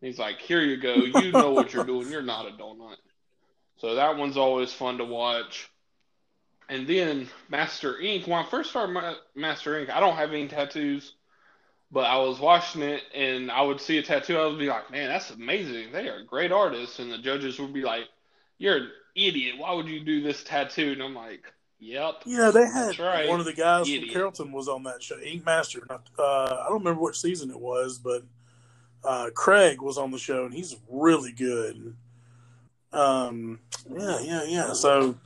He's 0.01 0.19
like, 0.19 0.39
"Here 0.41 0.61
you 0.61 0.77
go. 0.77 0.95
You 0.95 1.31
know 1.31 1.53
what 1.53 1.73
you're 1.73 1.85
doing. 1.93 2.11
You're 2.11 2.23
not 2.23 2.49
a 2.49 2.51
donut." 2.51 2.97
So 3.79 3.95
that 3.95 4.17
one's 4.17 4.37
always 4.37 4.73
fun 4.73 4.99
to 4.99 5.05
watch. 5.05 5.71
And 6.73 6.87
then 6.87 7.29
Master 7.51 8.01
Ink. 8.01 8.27
When 8.27 8.39
I 8.39 8.49
first 8.49 8.71
started 8.71 9.17
Master 9.35 9.79
Ink, 9.79 9.91
I 9.95 10.01
don't 10.01 10.17
have 10.17 10.31
any 10.31 10.49
tattoos. 10.49 11.13
But 11.91 12.07
I 12.07 12.17
was 12.17 12.41
watching 12.41 12.81
it 12.81 13.03
and 13.15 13.51
I 13.51 13.61
would 13.61 13.79
see 13.79 13.99
a 13.99 14.03
tattoo. 14.03 14.39
I 14.39 14.47
would 14.47 14.59
be 14.59 14.69
like, 14.69 14.91
man, 14.91 15.11
that's 15.11 15.31
amazing. 15.31 15.93
They 15.93 16.09
are 16.09 16.23
great 16.23 16.51
artists. 16.51 16.99
And 16.99 17.13
the 17.13 17.19
judges 17.19 17.59
would 17.59 17.75
be 17.75 17.83
like, 17.83 18.05
you're 18.57 18.77
an 18.79 18.89
idiot. 19.15 19.57
Why 19.59 19.75
would 19.75 19.87
you 19.87 20.01
do 20.01 20.23
this 20.23 20.43
tattoo? 20.43 20.93
And 20.93 21.03
I'm 21.03 21.15
like, 21.15 21.45
yep. 21.79 22.23
Yeah, 22.25 22.51
they 22.51 22.65
had 22.65 22.99
right. 22.99 23.29
one 23.29 23.39
of 23.39 23.45
the 23.45 23.53
guys 23.53 23.87
idiot. 23.87 24.05
from 24.05 24.13
Carrollton 24.15 24.53
was 24.53 24.69
on 24.69 24.85
that 24.85 25.03
show, 25.03 25.19
Ink 25.19 25.45
Master. 25.45 25.87
Uh, 25.91 25.99
I 26.19 26.69
don't 26.71 26.79
remember 26.79 27.03
which 27.03 27.21
season 27.21 27.51
it 27.51 27.61
was, 27.61 27.99
but 27.99 28.23
uh, 29.05 29.29
Craig 29.35 29.83
was 29.83 29.99
on 29.99 30.11
the 30.11 30.19
show 30.19 30.47
and 30.47 30.55
he's 30.55 30.77
really 30.89 31.33
good. 31.33 31.95
Um, 32.95 33.59
yeah, 33.95 34.21
yeah, 34.21 34.45
yeah. 34.45 34.73
So 34.73 35.17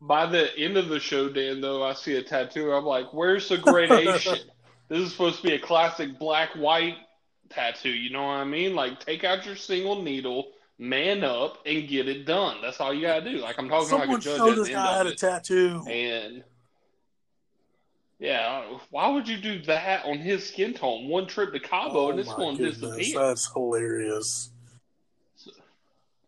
by 0.00 0.26
the 0.26 0.56
end 0.58 0.76
of 0.76 0.88
the 0.88 0.98
show, 1.00 1.28
Dan, 1.28 1.60
though, 1.60 1.82
I 1.84 1.92
see 1.94 2.16
a 2.16 2.22
tattoo. 2.22 2.72
I'm 2.72 2.84
like, 2.84 3.12
where's 3.12 3.48
the 3.48 3.58
gradation? 3.58 4.38
This 4.88 5.02
is 5.02 5.12
supposed 5.12 5.36
to 5.36 5.42
be 5.44 5.52
a 5.54 5.58
classic 5.60 6.18
black 6.18 6.50
white 6.56 6.96
tattoo. 7.48 7.90
You 7.90 8.10
know 8.10 8.24
what 8.24 8.38
I 8.38 8.44
mean? 8.44 8.74
Like 8.74 8.98
take 8.98 9.22
out 9.22 9.46
your 9.46 9.54
single 9.54 10.02
needle, 10.02 10.48
man 10.78 11.22
up, 11.22 11.58
and 11.64 11.86
get 11.86 12.08
it 12.08 12.26
done. 12.26 12.56
That's 12.60 12.80
all 12.80 12.92
you 12.92 13.02
gotta 13.02 13.30
do. 13.30 13.38
Like 13.38 13.56
I'm 13.56 13.68
talking 13.68 13.86
Someone 13.86 14.08
like 14.08 14.18
a 14.18 14.20
judge 14.20 14.36
show 14.38 14.50
at 14.50 14.56
this 14.56 14.66
the 14.66 14.74
guy 14.74 14.96
had 14.96 15.06
a 15.06 15.14
tattoo. 15.14 15.84
And 15.88 16.42
yeah, 18.18 18.64
why 18.90 19.08
would 19.08 19.28
you 19.28 19.36
do 19.36 19.62
that 19.62 20.04
on 20.06 20.18
his 20.18 20.44
skin 20.48 20.74
tone? 20.74 21.06
One 21.08 21.28
trip 21.28 21.52
to 21.52 21.60
Cabo 21.60 22.06
Oh 22.06 22.10
and 22.10 22.18
it's 22.18 22.34
going 22.34 22.56
to 22.56 22.72
disappear. 22.72 23.16
that's 23.16 23.52
hilarious. 23.52 24.50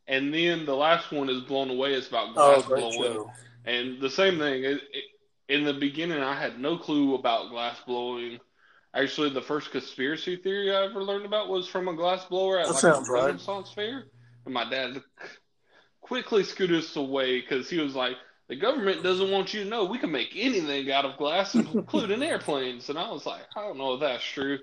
And 0.06 0.32
then 0.32 0.66
the 0.66 0.76
last 0.76 1.10
one 1.10 1.28
is 1.28 1.40
blown 1.40 1.68
away. 1.68 1.94
It's 1.94 2.06
about 2.06 2.28
Oh, 2.36 2.54
glass 2.62 2.66
great 2.66 2.80
blowing. 2.94 3.28
And 3.64 4.00
the 4.00 4.10
same 4.10 4.38
thing. 4.38 4.64
It, 4.64 4.80
it, 4.92 5.04
in 5.48 5.64
the 5.64 5.74
beginning, 5.74 6.22
I 6.22 6.34
had 6.34 6.58
no 6.58 6.78
clue 6.78 7.14
about 7.14 7.50
glass 7.50 7.76
blowing. 7.86 8.38
Actually, 8.94 9.30
the 9.30 9.42
first 9.42 9.70
conspiracy 9.70 10.36
theory 10.36 10.74
I 10.74 10.84
ever 10.84 11.02
learned 11.02 11.24
about 11.24 11.48
was 11.48 11.68
from 11.68 11.88
a 11.88 11.94
glass 11.94 12.24
blower 12.26 12.58
at 12.58 12.66
That 12.66 12.74
like 12.74 12.82
sounds 12.82 13.08
a 13.08 13.12
right. 13.12 13.26
Renaissance 13.26 13.70
fair. 13.72 14.04
And 14.44 14.54
my 14.54 14.68
dad 14.68 15.02
quickly 16.00 16.44
scooted 16.44 16.78
us 16.78 16.96
away 16.96 17.40
because 17.40 17.70
he 17.70 17.78
was 17.78 17.94
like, 17.94 18.16
"The 18.48 18.56
government 18.56 19.02
doesn't 19.02 19.30
want 19.30 19.54
you 19.54 19.64
to 19.64 19.70
know 19.70 19.84
we 19.84 19.98
can 19.98 20.10
make 20.10 20.32
anything 20.34 20.90
out 20.90 21.04
of 21.04 21.16
glass, 21.16 21.54
including 21.74 22.22
airplanes." 22.22 22.88
And 22.88 22.98
I 22.98 23.10
was 23.10 23.24
like, 23.24 23.42
"I 23.56 23.62
don't 23.62 23.78
know 23.78 23.94
if 23.94 24.00
that's 24.00 24.24
true." 24.24 24.58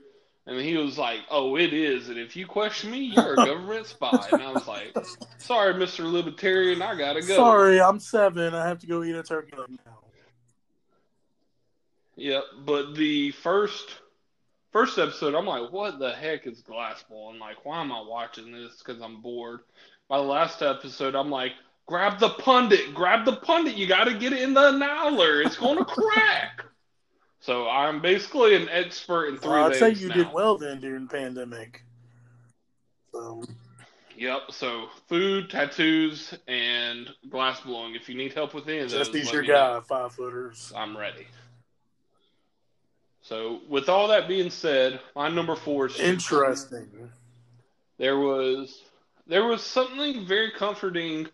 And 0.50 0.60
he 0.60 0.78
was 0.78 0.98
like, 0.98 1.20
"Oh, 1.30 1.58
it 1.58 1.74
is. 1.74 2.10
And 2.10 2.18
if 2.18 2.36
you 2.36 2.48
question 2.48 2.90
me, 2.90 3.14
you're 3.16 3.34
a 3.34 3.36
government 3.46 3.86
spy." 3.86 4.28
And 4.32 4.42
I 4.42 4.52
was 4.52 4.68
like, 4.68 4.98
"Sorry, 5.38 5.74
Mister 5.76 6.04
Libertarian, 6.04 6.82
I 6.82 6.96
gotta 6.96 7.22
go." 7.22 7.36
Sorry, 7.36 7.80
I'm 7.80 8.00
seven. 8.00 8.56
I 8.56 8.68
have 8.68 8.80
to 8.80 8.88
go 8.88 9.04
eat 9.04 9.16
a 9.16 9.22
turkey 9.22 9.54
now. 9.56 10.00
Yep, 12.16 12.44
but 12.66 12.96
the 12.96 13.32
first 13.32 14.00
first 14.72 14.98
episode, 14.98 15.36
I'm 15.36 15.46
like, 15.46 15.72
what 15.72 16.00
the 16.00 16.12
heck 16.12 16.48
is 16.48 16.62
glass 16.62 17.04
ball? 17.10 17.32
And 17.32 17.40
like, 17.40 17.66
why 17.66 17.82
am 17.82 17.92
I 17.92 18.02
watching 18.02 18.52
this? 18.52 18.82
Because 18.84 19.02
I'm 19.02 19.22
bored. 19.22 19.62
By 20.08 20.18
the 20.18 20.24
last 20.24 20.62
episode, 20.62 21.16
I'm 21.16 21.30
like, 21.30 21.54
grab 21.86 22.20
the 22.20 22.30
pundit, 22.30 22.94
grab 22.94 23.26
the 23.26 23.36
pundit. 23.36 23.76
You 23.76 23.88
got 23.88 24.06
to 24.06 24.14
get 24.14 24.34
it 24.34 24.42
in 24.42 24.54
the 24.54 24.62
annealer. 24.62 25.46
It's 25.46 25.58
going 25.58 25.78
to 25.78 25.86
crack. 25.86 26.66
So 27.42 27.70
I'm 27.70 28.02
basically 28.02 28.56
an 28.56 28.68
expert 28.70 29.28
in 29.28 29.38
three 29.38 29.52
Well, 29.52 29.66
I'd 29.72 29.76
say 29.76 29.92
you 29.92 30.10
now. 30.10 30.16
did 30.16 30.34
well 30.34 30.58
then 30.58 30.80
during 30.82 31.06
the 31.06 31.10
pandemic. 31.10 31.84
So, 33.12 33.44
Yep. 34.18 34.52
So 34.52 34.90
food, 35.08 35.50
tattoos, 35.50 36.34
and 36.48 37.10
glass 37.30 37.62
blowing. 37.62 37.96
If 37.96 38.10
you 38.10 38.16
need 38.16 38.34
help 38.34 38.54
with 38.54 38.68
any 38.68 38.80
of 38.80 38.92
those, 38.92 39.08
Jesse's 39.08 39.32
your 39.32 39.42
me 39.44 39.48
know. 39.48 39.54
guy, 39.54 39.80
five 39.88 40.12
footers. 40.12 40.74
I'm 40.76 40.98
ready. 40.98 41.26
So, 43.22 43.62
with 43.70 43.88
all 43.90 44.08
that 44.10 44.28
being 44.28 44.50
said, 44.50 45.00
my 45.16 45.30
number 45.30 45.56
four 45.56 45.86
is 45.86 46.00
Interesting. 46.00 47.10
there 47.98 48.18
was 48.18 48.82
there 49.28 49.46
was 49.46 49.62
something 49.64 50.26
very 50.26 50.52
comforting 50.52 51.28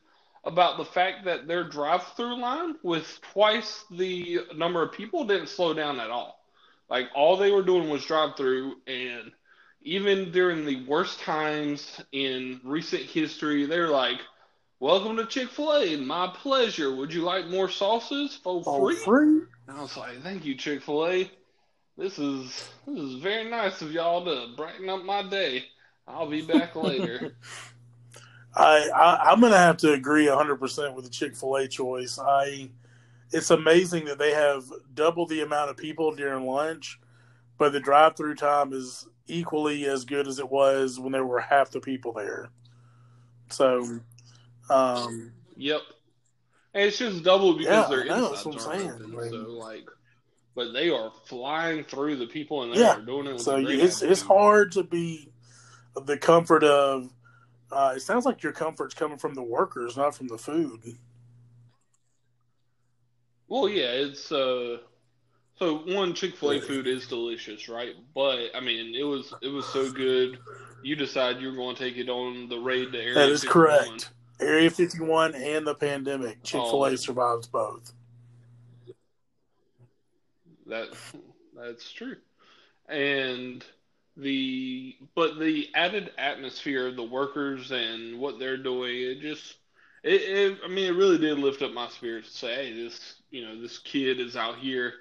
about 0.45 0.77
the 0.77 0.85
fact 0.85 1.25
that 1.25 1.47
their 1.47 1.63
drive-through 1.63 2.39
line 2.39 2.75
with 2.83 3.19
twice 3.33 3.83
the 3.89 4.41
number 4.55 4.83
of 4.83 4.91
people 4.91 5.25
didn't 5.25 5.49
slow 5.49 5.73
down 5.73 5.99
at 5.99 6.11
all. 6.11 6.39
Like 6.89 7.09
all 7.15 7.35
they 7.35 7.51
were 7.51 7.63
doing 7.63 7.89
was 7.89 8.05
drive-through, 8.05 8.75
and 8.85 9.31
even 9.81 10.31
during 10.31 10.65
the 10.65 10.85
worst 10.85 11.19
times 11.19 11.99
in 12.11 12.61
recent 12.63 13.03
history, 13.03 13.65
they're 13.65 13.89
like, 13.89 14.19
"Welcome 14.79 15.17
to 15.17 15.25
Chick-fil-A. 15.25 15.97
My 15.97 16.27
pleasure. 16.27 16.93
Would 16.93 17.11
you 17.11 17.23
like 17.23 17.47
more 17.47 17.69
sauces 17.69 18.35
for 18.35 18.61
Oh, 18.67 18.85
free?" 18.85 18.95
free? 18.97 19.41
And 19.67 19.77
I 19.77 19.81
was 19.81 19.97
like, 19.97 20.21
"Thank 20.21 20.45
you, 20.45 20.53
Chick-fil-A. 20.55 21.31
This 21.97 22.19
is 22.19 22.69
this 22.85 22.99
is 22.99 23.15
very 23.15 23.49
nice 23.49 23.81
of 23.81 23.91
y'all 23.91 24.23
to 24.25 24.55
brighten 24.55 24.89
up 24.89 25.03
my 25.03 25.23
day. 25.23 25.65
I'll 26.07 26.29
be 26.29 26.43
back 26.43 26.75
later." 26.75 27.35
I, 28.55 28.89
I 28.89 29.31
I'm 29.31 29.41
gonna 29.41 29.57
have 29.57 29.77
to 29.77 29.91
agree 29.93 30.27
100 30.27 30.55
percent 30.57 30.95
with 30.95 31.05
the 31.05 31.11
Chick 31.11 31.35
Fil 31.35 31.55
A 31.57 31.67
choice. 31.67 32.17
I 32.19 32.69
it's 33.31 33.49
amazing 33.51 34.05
that 34.05 34.17
they 34.17 34.31
have 34.31 34.63
double 34.93 35.25
the 35.25 35.41
amount 35.41 35.69
of 35.71 35.77
people 35.77 36.15
during 36.15 36.45
lunch, 36.45 36.99
but 37.57 37.73
the 37.73 37.79
drive 37.79 38.15
through 38.15 38.35
time 38.35 38.71
is 38.71 39.07
equally 39.27 39.85
as 39.85 40.05
good 40.05 40.27
as 40.27 40.39
it 40.39 40.49
was 40.49 40.99
when 40.99 41.11
there 41.11 41.25
were 41.25 41.39
half 41.39 41.71
the 41.71 41.79
people 41.81 42.13
there. 42.13 42.49
So, 43.49 43.99
um, 44.69 45.31
Yep. 45.57 45.81
And 46.73 46.83
it's 46.83 46.97
just 46.97 47.23
double 47.23 47.53
because 47.57 47.89
Yeah, 47.89 47.95
their 47.95 48.03
I 48.03 48.07
know, 48.19 48.31
insides 48.33 48.43
that's 48.43 48.65
what 48.67 48.75
I'm 48.75 48.81
aren't 48.81 48.81
saying. 48.81 49.01
open. 49.01 49.13
Like- 49.13 49.29
so 49.31 49.35
like, 49.51 49.89
but 50.55 50.71
they 50.73 50.89
are 50.89 51.11
flying 51.25 51.83
through 51.83 52.17
the 52.17 52.27
people 52.27 52.63
in 52.63 52.69
there. 52.71 52.79
Yeah. 52.79 52.99
doing 53.05 53.27
it. 53.27 53.33
With 53.33 53.41
so 53.41 53.57
it's 53.57 54.01
it's 54.01 54.21
hard 54.21 54.71
to 54.73 54.83
be 54.83 55.29
the 56.05 56.17
comfort 56.17 56.63
of. 56.63 57.09
Uh, 57.71 57.93
it 57.95 58.01
sounds 58.01 58.25
like 58.25 58.43
your 58.43 58.51
comfort's 58.51 58.93
coming 58.93 59.17
from 59.17 59.33
the 59.33 59.41
workers, 59.41 59.97
not 59.97 60.15
from 60.15 60.27
the 60.27 60.37
food. 60.37 60.97
Well, 63.47 63.69
yeah, 63.69 63.91
it's 63.91 64.31
uh. 64.31 64.77
So 65.57 65.77
one 65.85 66.13
Chick 66.13 66.35
Fil 66.35 66.51
A 66.51 66.61
food 66.61 66.85
is 66.85 67.07
delicious, 67.07 67.69
right? 67.69 67.95
But 68.13 68.49
I 68.55 68.59
mean, 68.59 68.93
it 68.93 69.03
was 69.03 69.33
it 69.41 69.47
was 69.47 69.65
so 69.67 69.89
good. 69.91 70.39
You 70.83 70.95
decide 70.95 71.39
you're 71.39 71.55
going 71.55 71.75
to 71.75 71.81
take 71.83 71.97
it 71.97 72.09
on 72.09 72.49
the 72.49 72.57
raid 72.59 72.91
to 72.91 72.99
Area 72.99 73.13
That 73.15 73.29
is 73.29 73.41
51. 73.41 73.53
correct. 73.53 74.09
Area 74.41 74.69
51 74.69 75.33
and 75.33 75.65
the 75.65 75.73
pandemic. 75.73 76.43
Chick 76.43 76.61
fil 76.61 76.85
A 76.85 76.91
Oh. 76.91 76.95
survives 76.95 77.47
both. 77.47 77.93
That 80.67 80.89
that's 81.55 81.91
true, 81.91 82.17
and 82.89 83.63
the 84.17 84.95
but 85.13 85.39
the 85.39 85.69
added 85.73 86.11
atmosphere 86.17 86.87
of 86.87 86.95
the 86.95 87.03
workers 87.03 87.71
and 87.71 88.19
what 88.19 88.39
they're 88.39 88.57
doing, 88.57 88.95
it 88.95 89.21
just 89.21 89.55
it, 90.03 90.21
it 90.21 90.59
I 90.63 90.67
mean 90.67 90.85
it 90.85 90.97
really 90.97 91.17
did 91.17 91.37
lift 91.37 91.61
up 91.61 91.73
my 91.73 91.89
spirits 91.89 92.31
to 92.31 92.37
say, 92.37 92.55
hey, 92.55 92.73
this 92.73 93.15
you 93.29 93.45
know 93.45 93.61
this 93.61 93.77
kid 93.79 94.19
is 94.19 94.35
out 94.35 94.57
here, 94.57 94.93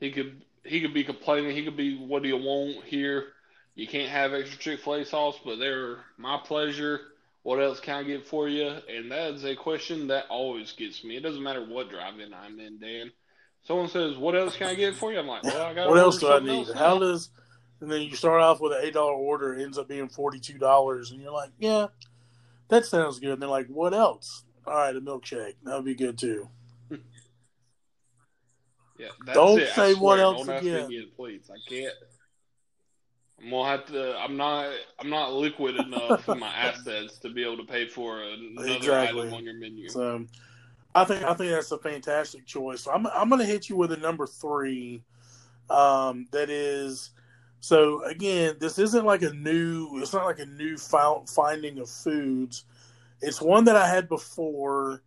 he 0.00 0.10
could 0.10 0.42
he 0.64 0.80
could 0.80 0.94
be 0.94 1.04
complaining, 1.04 1.54
he 1.54 1.64
could 1.64 1.76
be 1.76 1.96
what 1.96 2.22
do 2.22 2.28
you 2.28 2.36
want 2.36 2.84
here, 2.84 3.26
you 3.74 3.86
can't 3.86 4.10
have 4.10 4.32
extra 4.32 4.58
Chick 4.58 4.80
Fil 4.80 4.94
A 4.94 5.04
sauce, 5.04 5.38
but 5.44 5.58
they're 5.58 5.98
my 6.16 6.38
pleasure. 6.44 7.00
What 7.42 7.56
else 7.56 7.80
can 7.80 7.96
I 7.96 8.02
get 8.04 8.26
for 8.26 8.48
you? 8.48 8.68
And 8.88 9.10
that 9.10 9.32
is 9.32 9.44
a 9.44 9.56
question 9.56 10.06
that 10.08 10.26
always 10.28 10.70
gets 10.72 11.02
me. 11.02 11.16
It 11.16 11.24
doesn't 11.24 11.42
matter 11.42 11.64
what 11.64 11.90
drive-in 11.90 12.32
I'm 12.32 12.60
in, 12.60 12.78
Dan. 12.78 13.10
Someone 13.64 13.88
says, 13.88 14.16
"What 14.16 14.36
else 14.36 14.56
can 14.56 14.68
I 14.68 14.74
get 14.76 14.94
for 14.94 15.12
you?" 15.12 15.18
I'm 15.18 15.26
like, 15.26 15.42
"Well, 15.42 15.62
I 15.62 15.74
got." 15.74 15.88
What 15.88 15.98
else 15.98 16.18
do 16.18 16.30
I 16.30 16.38
need? 16.38 16.68
How 16.68 16.98
does 16.98 17.30
and 17.82 17.90
then 17.90 18.00
you 18.00 18.14
start 18.16 18.40
off 18.40 18.60
with 18.60 18.72
an 18.72 18.78
eight 18.82 18.94
dollar 18.94 19.12
order, 19.12 19.54
it 19.54 19.62
ends 19.62 19.76
up 19.76 19.88
being 19.88 20.08
forty 20.08 20.38
two 20.38 20.56
dollars, 20.56 21.10
and 21.10 21.20
you're 21.20 21.32
like, 21.32 21.50
yeah, 21.58 21.88
that 22.68 22.86
sounds 22.86 23.18
good. 23.18 23.32
And 23.32 23.42
they're 23.42 23.48
like, 23.48 23.66
what 23.66 23.92
else? 23.92 24.44
All 24.66 24.72
right, 24.74 24.94
a 24.96 25.00
milkshake 25.00 25.54
that 25.64 25.74
would 25.76 25.84
be 25.84 25.94
good 25.94 26.16
too. 26.16 26.48
Yeah, 28.98 29.08
that's 29.26 29.36
Don't 29.36 29.58
it. 29.58 29.68
Say 29.70 29.94
what 29.94 30.20
else 30.20 30.46
don't 30.46 30.54
ask 30.54 30.64
me 30.64 30.70
again. 30.74 31.08
please. 31.16 31.50
I 31.50 31.56
can't. 31.68 31.92
I'm 33.42 33.50
gonna 33.50 33.68
have 33.68 33.86
to. 33.86 34.16
I'm 34.16 34.36
not. 34.36 34.72
I'm 35.00 35.10
not 35.10 35.32
liquid 35.32 35.74
enough 35.74 36.28
in 36.28 36.38
my 36.38 36.48
assets 36.54 37.18
to 37.20 37.30
be 37.30 37.42
able 37.42 37.56
to 37.56 37.64
pay 37.64 37.88
for 37.88 38.22
another 38.22 38.76
Exactly. 38.76 39.22
item 39.22 39.34
on 39.34 39.44
your 39.44 39.54
menu. 39.54 39.88
So 39.88 40.24
I 40.94 41.04
think 41.04 41.24
I 41.24 41.34
think 41.34 41.50
that's 41.50 41.72
a 41.72 41.78
fantastic 41.78 42.46
choice. 42.46 42.82
So 42.82 42.92
I'm 42.92 43.06
I'm 43.08 43.28
going 43.28 43.40
to 43.40 43.46
hit 43.46 43.68
you 43.68 43.76
with 43.76 43.90
a 43.90 43.96
number 43.96 44.26
three. 44.26 45.02
Um, 45.68 46.26
that 46.30 46.48
is 46.48 47.10
so 47.62 48.02
again, 48.02 48.56
this 48.58 48.76
isn't 48.80 49.06
like 49.06 49.22
a 49.22 49.32
new. 49.32 49.88
It's 50.02 50.12
not 50.12 50.26
like 50.26 50.40
a 50.40 50.46
new 50.46 50.76
finding 50.76 51.78
of 51.78 51.88
foods. 51.88 52.64
It's 53.20 53.40
one 53.40 53.66
that 53.66 53.76
I 53.76 53.86
had 53.86 54.08
before, 54.08 55.04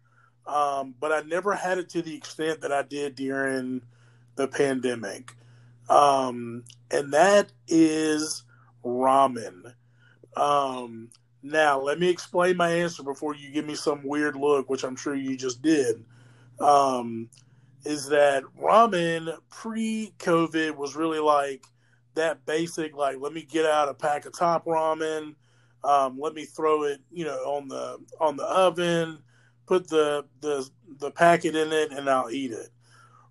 um, 0.48 0.96
but 1.02 1.12
I 1.12 1.20
never 1.28 1.54
had 1.54 1.80
it 1.80 1.90
to 1.90 2.02
the 2.02 2.16
extent 2.16 2.62
that 2.62 2.72
I 2.72 2.84
did 2.84 3.16
during 3.16 3.82
the 4.38 4.48
pandemic. 4.48 5.36
Um, 5.90 6.64
and 6.92 7.12
that 7.12 7.52
is 7.68 8.44
ramen. 8.86 9.74
Um, 10.38 11.10
now, 11.44 11.82
let 11.82 12.00
me 12.00 12.08
explain 12.08 12.56
my 12.56 12.70
answer 12.70 13.04
before 13.04 13.36
you 13.36 13.52
give 13.52 13.66
me 13.66 13.76
some 13.76 14.00
weird 14.02 14.38
look, 14.38 14.70
which 14.70 14.86
I'm 14.86 14.96
sure 14.96 15.14
you 15.14 15.36
just 15.36 15.62
did. 15.62 16.06
Um, 16.62 17.30
is 17.84 18.08
that 18.08 18.44
ramen 18.58 19.36
pre 19.50 20.14
COVID 20.20 20.78
was 20.78 20.96
really 20.96 21.20
like 21.20 21.66
that 22.16 22.46
basic, 22.46 22.96
like, 22.96 23.18
let 23.20 23.34
me 23.34 23.44
get 23.44 23.66
out 23.66 23.90
a 23.90 23.94
pack 23.94 24.26
of 24.26 24.38
top 24.38 24.66
ramen, 24.66 25.36
um, 25.84 26.18
let 26.20 26.34
me 26.34 26.46
throw 26.46 26.84
it, 26.84 27.00
you 27.12 27.26
know, 27.26 27.38
on 27.38 27.68
the 27.68 27.98
on 28.20 28.36
the 28.38 28.44
oven, 28.44 29.20
put 29.68 29.88
the 29.88 30.26
the 30.42 30.68
the 31.00 31.12
packet 31.12 31.56
in 31.56 31.72
it, 31.72 31.92
and 31.92 32.10
I'll 32.10 32.32
eat 32.32 32.52
it. 32.52 32.70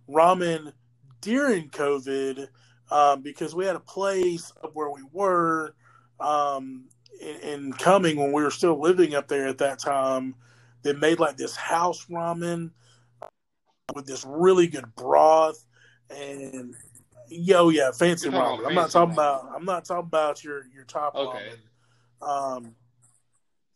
Ramen 0.09 0.73
during 1.21 1.69
COVID, 1.71 2.47
um, 2.91 3.23
because 3.23 3.55
we 3.55 3.65
had 3.65 3.77
a 3.77 3.81
place 3.81 4.53
up 4.63 4.71
where 4.75 4.91
we 4.91 5.03
were 5.13 5.75
um, 6.21 6.85
in, 7.21 7.37
in 7.41 7.73
coming 7.73 8.17
when 8.17 8.31
we 8.33 8.43
were 8.43 8.51
still 8.51 8.81
living 8.81 9.15
up 9.15 9.27
there 9.27 9.49
at 9.49 9.59
that 9.59 9.81
time. 9.81 10.35
They 10.83 10.93
made 10.93 11.19
like 11.19 11.37
this 11.37 11.57
house 11.57 12.07
ramen 12.07 12.71
with 13.95 14.07
this 14.07 14.25
really 14.29 14.69
good 14.69 14.95
broth, 14.95 15.65
and 16.11 16.75
Yo, 17.29 17.71
yeah, 17.71 17.91
fancy 17.93 18.29
ramen. 18.29 18.67
I'm 18.67 18.75
not 18.75 18.91
talking 18.91 19.11
ramen. 19.11 19.15
about. 19.15 19.51
I'm 19.55 19.65
not 19.65 19.85
talking 19.85 20.07
about 20.07 20.45
your 20.45 20.67
your 20.75 20.85
top 20.85 21.15
Okay. 21.15 21.53
ramen. 22.23 22.27
Um, 22.27 22.75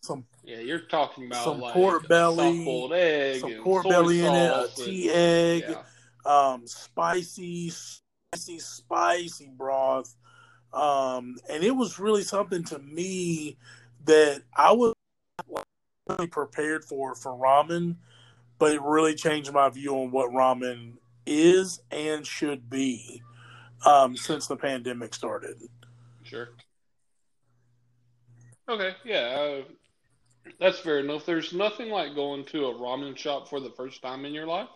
some 0.02 0.24
Yeah, 0.44 0.58
you're 0.58 0.80
talking 0.80 1.26
about 1.26 1.44
Some 1.44 1.60
like 1.60 1.74
pork 1.74 2.08
belly, 2.08 2.90
egg, 2.92 3.40
some 3.40 3.54
pork 3.62 3.88
belly 3.88 4.24
in 4.24 4.34
it, 4.34 4.50
a 4.50 4.68
tea 4.74 5.10
egg, 5.10 5.64
yeah. 5.68 5.82
um, 6.24 6.66
spicy, 6.66 7.70
spicy, 7.70 8.58
spicy 8.58 9.50
broth. 9.56 10.14
Um, 10.72 11.36
and 11.50 11.64
it 11.64 11.74
was 11.74 11.98
really 11.98 12.22
something 12.22 12.62
to 12.64 12.78
me 12.78 13.56
that 14.04 14.42
I 14.54 14.72
was 14.72 14.94
really 16.08 16.26
prepared 16.26 16.84
for 16.84 17.14
for 17.14 17.32
ramen, 17.32 17.96
but 18.58 18.72
it 18.72 18.82
really 18.82 19.14
changed 19.14 19.52
my 19.52 19.68
view 19.68 19.94
on 19.94 20.10
what 20.10 20.30
ramen 20.30 20.94
is 21.26 21.80
and 21.90 22.26
should 22.26 22.70
be 22.70 23.22
um, 23.86 24.16
since 24.16 24.46
the 24.46 24.56
pandemic 24.56 25.14
started. 25.14 25.56
Sure. 26.24 26.48
Okay, 28.68 28.94
yeah, 29.04 29.16
uh, 29.18 29.62
that's 30.60 30.78
fair 30.78 30.98
enough. 30.98 31.24
There's 31.24 31.52
nothing 31.52 31.88
like 31.90 32.14
going 32.14 32.44
to 32.46 32.66
a 32.66 32.74
ramen 32.74 33.16
shop 33.16 33.48
for 33.48 33.60
the 33.60 33.70
first 33.70 34.02
time 34.02 34.24
in 34.24 34.34
your 34.34 34.46
life. 34.46 34.68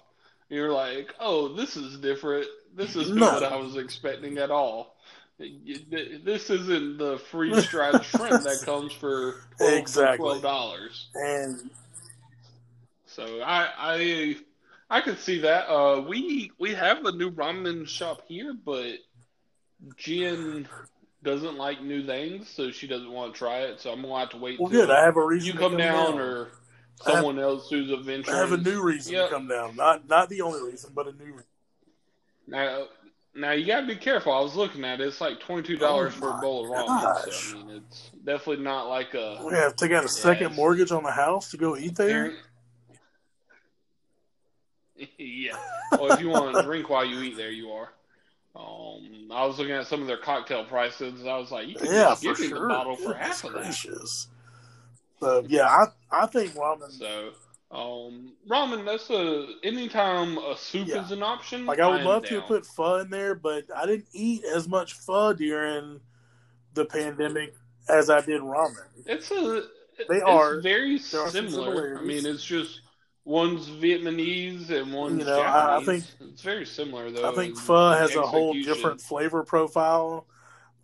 You're 0.49 0.73
like, 0.73 1.15
oh, 1.21 1.49
this 1.49 1.77
is 1.77 1.99
different. 1.99 2.47
This 2.75 2.97
isn't 2.97 3.17
No. 3.17 3.33
what 3.33 3.43
I 3.43 3.57
was 3.57 3.77
expecting 3.77 4.39
at 4.39 4.51
all. 4.51 4.97
This 5.39 6.51
isn't 6.51 6.99
the 6.99 7.19
freeze 7.31 7.67
dried 7.67 8.05
shrimp 8.05 8.43
that 8.45 8.63
comes 8.65 8.93
for 8.93 9.41
twelve 9.57 9.73
Exactly. 9.75 10.19
twelve 10.19 10.43
dollars. 10.43 11.09
And 11.15 11.71
So 13.07 13.41
I 13.41 13.69
I 13.77 14.37
I 14.93 15.01
can 15.01 15.17
see 15.17 15.39
that. 15.39 15.71
Uh, 15.73 16.03
we 16.03 16.53
we 16.59 16.75
have 16.75 17.05
a 17.07 17.13
new 17.13 17.31
ramen 17.31 17.89
shop 17.89 18.21
here, 18.29 18.53
but 18.53 18.99
Jen 19.97 20.69
doesn't 21.23 21.57
like 21.57 21.83
new 21.83 22.05
things, 22.05 22.51
so 22.51 22.71
she 22.71 22.87
doesn't 22.87 23.11
want 23.11 23.33
to 23.33 23.39
try 23.39 23.61
it. 23.61 23.81
So 23.81 23.91
I'm 23.91 24.03
gonna 24.03 24.19
have 24.21 24.31
to 24.31 24.37
wait 24.37 24.61
well, 24.61 24.69
good. 24.71 24.91
I 24.91 25.03
have 25.03 25.17
a 25.17 25.25
reason 25.25 25.47
you 25.47 25.53
to 25.55 25.59
come 25.59 25.79
down, 25.79 26.13
down. 26.13 26.21
or 26.21 26.49
I 27.07 27.11
have- 27.11 27.15
someone 27.21 27.39
else 27.39 27.71
who's 27.71 27.91
adventurous. 27.91 28.37
I 28.37 28.41
have 28.41 28.53
a 28.53 28.59
new 28.59 28.83
reason 28.83 29.15
Yep. 29.15 29.29
to 29.31 29.35
come 29.35 29.49
down. 29.49 29.77
Not 29.77 30.07
not 30.09 30.29
the 30.29 30.43
only 30.43 30.63
reason, 30.63 30.93
but 30.95 31.07
a 31.07 31.13
new 31.13 31.25
reason. 31.25 31.47
Now, 32.47 32.85
now 33.35 33.53
you 33.53 33.65
gotta 33.65 33.87
be 33.87 33.97
careful. 33.97 34.31
I 34.35 34.41
was 34.41 34.57
looking 34.57 34.85
at 34.85 35.01
it; 35.01 35.07
it's 35.09 35.23
like 35.23 35.41
twenty 35.41 35.63
two 35.63 35.79
dollars 35.79 36.13
Oh 36.17 36.21
for 36.21 36.31
a 36.37 36.41
bowl 36.43 36.67
of 36.67 36.71
ramen. 36.87 37.33
So 37.33 37.57
I 37.59 37.63
mean, 37.63 37.83
it's 37.89 38.11
definitely 38.27 38.63
not 38.63 38.89
like 38.91 39.15
a 39.15 39.43
We 39.43 39.55
have 39.55 39.75
to 39.75 39.87
take 39.87 39.97
out 39.97 40.05
a 40.05 40.09
second 40.09 40.55
mortgage 40.55 40.93
on 40.93 41.03
the 41.03 41.13
house 41.13 41.51
to 41.53 41.57
go 41.57 41.79
eat 41.79 41.97
there. 41.97 42.35
yeah. 45.19 45.53
Well, 45.93 46.13
if 46.13 46.21
you 46.21 46.29
want 46.29 46.55
to 46.57 46.63
drink 46.63 46.89
while 46.89 47.05
you 47.05 47.21
eat, 47.23 47.37
there 47.37 47.51
you 47.51 47.71
are. 47.71 47.89
Um, 48.55 49.29
I 49.33 49.47
was 49.47 49.59
looking 49.59 49.75
at 49.75 49.87
some 49.87 50.03
of 50.03 50.07
their 50.07 50.19
cocktail 50.19 50.65
prices. 50.65 51.25
I 51.27 51.37
was 51.39 51.51
like, 51.51 51.69
you 51.69 51.75
can 51.77 51.87
Yeah, 51.87 52.15
give 52.21 52.39
me 52.39 52.49
sure. 52.49 52.61
the 52.61 52.69
bottle 52.69 52.97
for 52.97 53.09
Goodness 53.15 53.41
half 53.41 53.45
of 53.45 53.53
that. 53.55 54.09
So 55.21 55.45
yeah, 55.49 55.67
I 55.69 55.87
I 56.11 56.27
think 56.27 56.53
ramen. 56.55 56.91
So, 56.91 57.31
um, 57.71 58.33
ramen. 58.49 58.85
That's 58.85 59.09
a 59.09 59.47
anytime 59.67 60.37
a 60.39 60.57
soup 60.57 60.89
Yeah. 60.89 61.05
is 61.05 61.13
an 61.13 61.23
option. 61.23 61.65
Like 61.65 61.79
I 61.81 61.89
would 61.89 62.01
I'm 62.01 62.07
love 62.07 62.25
to 62.25 62.31
down. 62.31 62.41
have 62.41 62.49
put 62.49 62.67
pho 62.67 62.97
in 62.97 63.09
there, 63.11 63.35
but 63.35 63.65
I 63.75 63.87
didn't 63.87 64.09
eat 64.13 64.45
as 64.45 64.69
much 64.69 64.95
pho 64.95 65.33
during 65.33 66.01
the 66.75 66.85
pandemic 66.85 67.55
as 67.89 68.11
I 68.11 68.21
did 68.21 68.43
ramen. 68.43 68.85
It's 69.07 69.31
a. 69.31 69.65
They 70.09 70.17
it's 70.17 70.25
are- 70.25 70.61
very 70.61 70.99
there 70.99 71.21
are 71.23 71.31
some 71.31 71.49
similar. 71.49 71.99
I 71.99 72.03
mean, 72.03 72.27
it's 72.27 72.45
just 72.45 72.81
one's 73.25 73.69
Vietnamese 73.69 74.71
and 74.71 74.93
one's 74.93 75.21
You 75.21 75.25
know, 75.27 75.41
I- 75.41 75.77
I 75.77 75.79
Japanese. 75.81 76.11
think- 76.19 76.31
it's 76.33 76.43
very 76.43 76.67
similar 76.67 77.11
though. 77.11 77.29
I 77.31 77.35
think 77.35 77.51
in 77.55 77.61
pho 77.61 77.91
has 77.91 78.15
a 78.17 78.23
whole 78.27 78.55
different 78.55 79.01
flavor 79.01 79.43
profile 79.45 80.27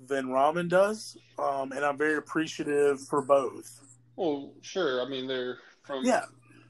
than 0.00 0.26
ramen 0.26 0.68
does, 0.68 1.16
um, 1.38 1.72
and 1.72 1.84
I'm 1.84 1.96
very 1.98 2.16
appreciative 2.16 3.00
for 3.00 3.20
both. 3.22 3.80
Well, 4.16 4.52
sure. 4.62 5.02
I 5.04 5.08
mean, 5.08 5.26
they're 5.26 5.58
from 5.82 6.04
Yeah. 6.04 6.26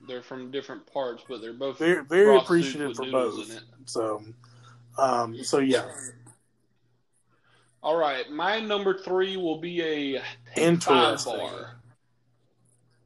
they're 0.06 0.22
from 0.22 0.50
different 0.50 0.86
parts, 0.90 1.22
but 1.28 1.42
they're 1.42 1.52
both 1.52 1.78
Very 1.78 2.02
very 2.02 2.34
appreciative 2.38 2.96
for 2.96 3.04
both. 3.10 3.60
So, 3.84 4.24
um, 4.96 5.42
so 5.44 5.58
yeah, 5.58 5.90
All 7.82 7.96
right, 7.96 8.28
my 8.30 8.58
number 8.58 8.98
three 8.98 9.36
will 9.36 9.58
be 9.58 9.80
a 10.16 10.22
Interesting. 10.56 11.36
bar. 11.38 11.76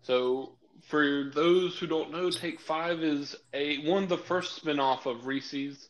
So, 0.00 0.56
for 0.92 1.24
those 1.34 1.78
who 1.78 1.86
don't 1.86 2.12
know, 2.12 2.30
Take 2.30 2.60
Five 2.60 3.02
is 3.02 3.34
a 3.54 3.78
one 3.88 4.02
of 4.02 4.08
the 4.10 4.18
first 4.18 4.56
spin-off 4.56 5.06
of 5.06 5.26
Reese's. 5.26 5.88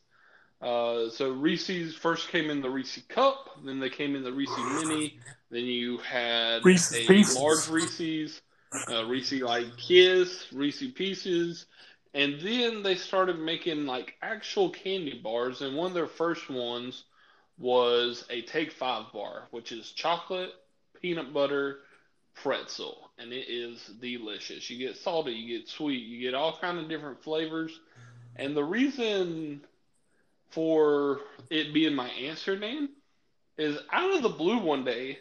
Uh, 0.61 1.11
so 1.11 1.33
Reese's 1.33 1.97
first 1.97 2.29
came 2.29 2.51
in 2.51 2.61
the 2.61 2.71
Reese 2.71 3.03
Cup, 3.09 3.49
then 3.65 3.81
they 3.81 3.91
came 3.91 4.15
in 4.15 4.23
the 4.23 4.33
Reese 4.33 4.57
Mini, 4.57 5.19
then 5.51 5.65
you 5.65 5.99
had 5.99 6.65
Reese's 6.65 6.99
a 6.99 7.07
Pieces. 7.09 7.37
large 7.37 7.69
Reese's, 7.69 8.43
uh, 8.89 9.05
Reese 9.07 9.33
like 9.43 9.77
Kiss, 9.77 10.47
Reese 10.53 10.85
Pieces, 10.95 11.67
and 12.15 12.41
then 12.41 12.85
they 12.85 12.95
started 12.95 13.41
making 13.41 13.87
like 13.87 14.15
actual 14.23 14.71
candy 14.71 15.19
bars, 15.21 15.63
and 15.63 15.77
one 15.77 15.89
of 15.89 15.95
their 15.95 16.07
first 16.07 16.49
ones 16.49 17.03
was 17.59 18.25
a 18.31 18.43
Take 18.43 18.71
Five 18.71 19.13
bar, 19.13 19.49
which 19.51 19.73
is 19.73 19.91
chocolate, 19.91 20.53
peanut 21.01 21.33
butter, 21.33 21.79
pretzel, 22.35 23.11
and 23.23 23.33
it 23.33 23.49
is 23.49 23.79
delicious. 24.01 24.69
You 24.69 24.79
get 24.79 24.97
salty, 24.97 25.33
you 25.33 25.59
get 25.59 25.69
sweet, 25.69 26.05
you 26.05 26.21
get 26.21 26.35
all 26.35 26.59
kind 26.61 26.79
of 26.79 26.89
different 26.89 27.23
flavors, 27.23 27.79
and 28.37 28.57
the 28.57 28.65
reason 28.65 29.63
for 30.51 31.21
it 31.51 31.73
being 31.73 31.95
my 31.95 32.09
answer 32.09 32.59
name 32.59 32.89
is 33.57 33.79
out 33.93 34.15
of 34.15 34.23
the 34.23 34.29
blue 34.29 34.59
one 34.59 34.85
day. 34.85 35.19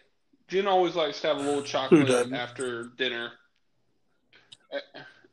Jen 0.48 0.68
always 0.68 0.96
likes 0.96 1.22
to 1.22 1.28
have 1.28 1.38
a 1.38 1.42
little 1.42 1.64
chocolate 1.64 2.34
after 2.34 2.84
dinner. 2.98 3.32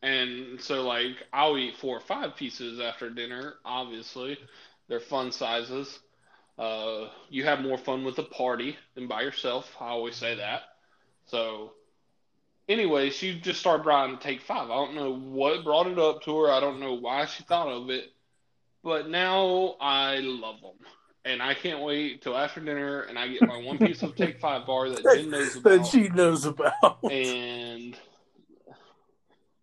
And 0.00 0.60
so, 0.60 0.86
like, 0.86 1.16
I'll 1.32 1.58
eat 1.58 1.76
four 1.76 1.96
or 1.96 2.00
five 2.00 2.36
pieces 2.36 2.78
after 2.78 3.10
dinner. 3.10 3.54
Obviously, 3.64 4.38
they're 4.86 5.00
fun 5.00 5.32
sizes. 5.32 5.98
Uh, 6.56 7.08
you 7.30 7.44
have 7.44 7.60
more 7.60 7.78
fun 7.78 8.04
with 8.04 8.18
a 8.18 8.22
party 8.22 8.76
than 8.94 9.08
by 9.08 9.22
yourself. 9.22 9.74
I 9.80 9.88
always 9.88 10.14
say 10.14 10.36
that. 10.36 10.62
So, 11.26 11.72
anyway, 12.68 13.10
she 13.10 13.38
just 13.40 13.60
started 13.60 13.82
trying 13.84 14.16
to 14.16 14.22
take 14.22 14.40
five. 14.42 14.70
I 14.70 14.74
don't 14.74 14.94
know 14.94 15.14
what 15.14 15.64
brought 15.64 15.86
it 15.86 15.98
up 15.98 16.22
to 16.22 16.36
her. 16.40 16.50
I 16.50 16.60
don't 16.60 16.80
know 16.80 16.94
why 16.94 17.26
she 17.26 17.42
thought 17.44 17.68
of 17.68 17.90
it, 17.90 18.12
but 18.84 19.08
now 19.08 19.76
I 19.80 20.18
love 20.18 20.60
them. 20.60 20.74
And 21.24 21.42
I 21.42 21.54
can't 21.54 21.82
wait 21.82 22.22
till 22.22 22.36
after 22.36 22.60
dinner 22.60 23.02
and 23.02 23.18
I 23.18 23.28
get 23.28 23.46
my 23.46 23.56
one 23.62 23.78
piece 23.78 24.02
of 24.02 24.14
Take 24.16 24.40
Five 24.40 24.66
bar 24.66 24.88
that 24.90 25.02
Jen 25.02 25.30
knows 25.30 25.56
about. 25.56 25.70
that 25.70 25.86
she 25.86 26.08
knows 26.08 26.44
about. 26.44 27.10
and 27.10 27.96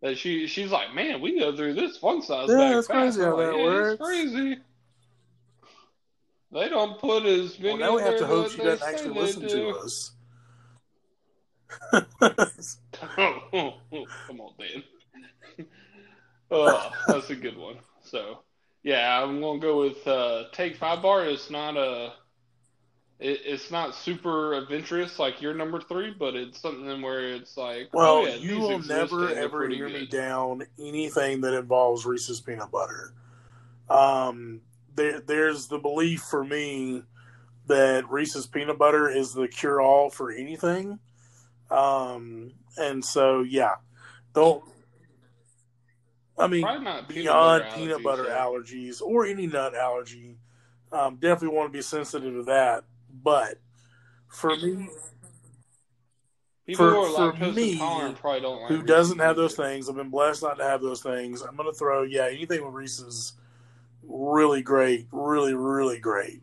that 0.01 0.17
she 0.17 0.45
she's 0.47 0.69
like, 0.71 0.93
man, 0.93 1.21
we 1.21 1.39
go 1.39 1.55
through 1.55 1.73
this 1.73 1.97
fun 1.97 2.21
size 2.21 2.49
Yeah, 2.49 2.57
bag 2.57 2.77
it's 2.77 2.87
fast. 2.87 3.17
crazy 3.17 3.21
I'm 3.21 3.27
how 3.29 3.35
like, 3.37 3.47
that 3.47 3.57
"Yeah, 3.57 3.63
works." 3.63 3.91
It's 3.93 4.01
crazy. 4.01 4.57
They 6.51 6.69
don't 6.69 6.99
put 6.99 7.25
as 7.25 7.59
Well, 7.59 7.77
now 7.77 7.95
we 7.95 8.01
have 8.03 8.17
to 8.17 8.27
hope 8.27 8.49
she 8.51 8.57
doesn't 8.61 8.87
actually 8.87 9.19
listen 9.19 9.41
do. 9.41 9.47
to 9.49 9.69
us. 9.79 10.11
Come 11.91 12.09
on, 14.39 14.53
Dan. 14.59 14.83
oh, 16.51 16.91
that's 17.07 17.29
a 17.29 17.35
good 17.35 17.57
one. 17.57 17.77
So, 18.03 18.39
yeah, 18.83 19.21
I'm 19.21 19.41
gonna 19.41 19.59
go 19.59 19.81
with 19.81 20.05
uh, 20.07 20.45
Take 20.51 20.77
Five 20.77 21.01
Bar. 21.01 21.25
It's 21.25 21.49
not 21.49 21.75
a, 21.77 22.13
it, 23.19 23.41
it's 23.45 23.71
not 23.71 23.95
super 23.95 24.53
adventurous 24.53 25.19
like 25.19 25.41
your 25.41 25.53
number 25.53 25.81
three, 25.81 26.13
but 26.17 26.35
it's 26.35 26.59
something 26.59 27.01
where 27.01 27.33
it's 27.33 27.57
like, 27.57 27.89
Well, 27.93 28.17
oh, 28.17 28.25
yeah, 28.25 28.35
you 28.35 28.59
will 28.59 28.79
never 28.79 29.29
ever 29.29 29.67
hear 29.67 29.89
me 29.89 30.05
down 30.05 30.63
anything 30.79 31.41
that 31.41 31.53
involves 31.53 32.05
Reese's 32.05 32.41
peanut 32.41 32.71
butter. 32.71 33.13
Um, 33.89 34.61
there, 34.95 35.19
there's 35.19 35.67
the 35.67 35.77
belief 35.77 36.21
for 36.21 36.43
me 36.43 37.03
that 37.67 38.09
Reese's 38.09 38.47
peanut 38.47 38.77
butter 38.77 39.09
is 39.09 39.33
the 39.33 39.47
cure 39.47 39.81
all 39.81 40.09
for 40.09 40.31
anything. 40.31 40.99
Um, 41.71 42.51
and 42.77 43.03
so 43.03 43.41
yeah, 43.41 43.75
don't. 44.33 44.63
I 46.37 46.47
mean, 46.47 46.65
peanut 46.65 47.07
beyond 47.07 47.63
butter 47.63 47.75
peanut 47.75 47.99
allergies, 47.99 48.03
butter 48.03 48.25
so- 48.25 48.31
allergies 48.31 49.01
or 49.01 49.25
any 49.25 49.47
nut 49.47 49.73
allergy, 49.73 50.37
um, 50.91 51.15
definitely 51.15 51.55
want 51.55 51.71
to 51.71 51.77
be 51.77 51.81
sensitive 51.81 52.33
to 52.33 52.43
that. 52.43 52.83
But 53.23 53.59
for 54.27 54.55
me, 54.57 54.89
People 56.65 56.89
For- 56.89 56.91
who 56.93 57.15
are 57.15 57.35
for 57.35 57.51
me, 57.51 57.77
probably 57.77 58.41
don't 58.41 58.61
like 58.61 58.69
who 58.69 58.75
Reese's 58.75 58.87
doesn't 58.87 59.19
have 59.19 59.35
those 59.35 59.55
things. 59.55 59.87
I've 59.87 59.95
been 59.95 60.09
blessed 60.09 60.41
not 60.41 60.57
to 60.57 60.63
have 60.63 60.81
those 60.81 61.01
things. 61.01 61.41
I'm 61.41 61.55
gonna 61.55 61.71
throw 61.71 62.03
yeah 62.03 62.27
anything 62.27 62.65
with 62.65 62.73
Reese's 62.73 63.33
really 64.01 64.63
great, 64.63 65.05
really 65.11 65.53
really 65.53 65.99
great. 65.99 66.41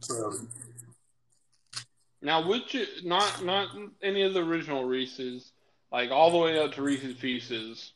So 0.00 0.34
Now, 2.24 2.48
which 2.48 2.74
not 3.04 3.44
not 3.44 3.68
any 4.02 4.22
of 4.22 4.32
the 4.32 4.42
original 4.42 4.84
Reese's, 4.86 5.52
like 5.92 6.10
all 6.10 6.30
the 6.30 6.38
way 6.38 6.58
up 6.58 6.72
to 6.72 6.82
Reese's 6.82 7.14
Pieces, 7.14 7.92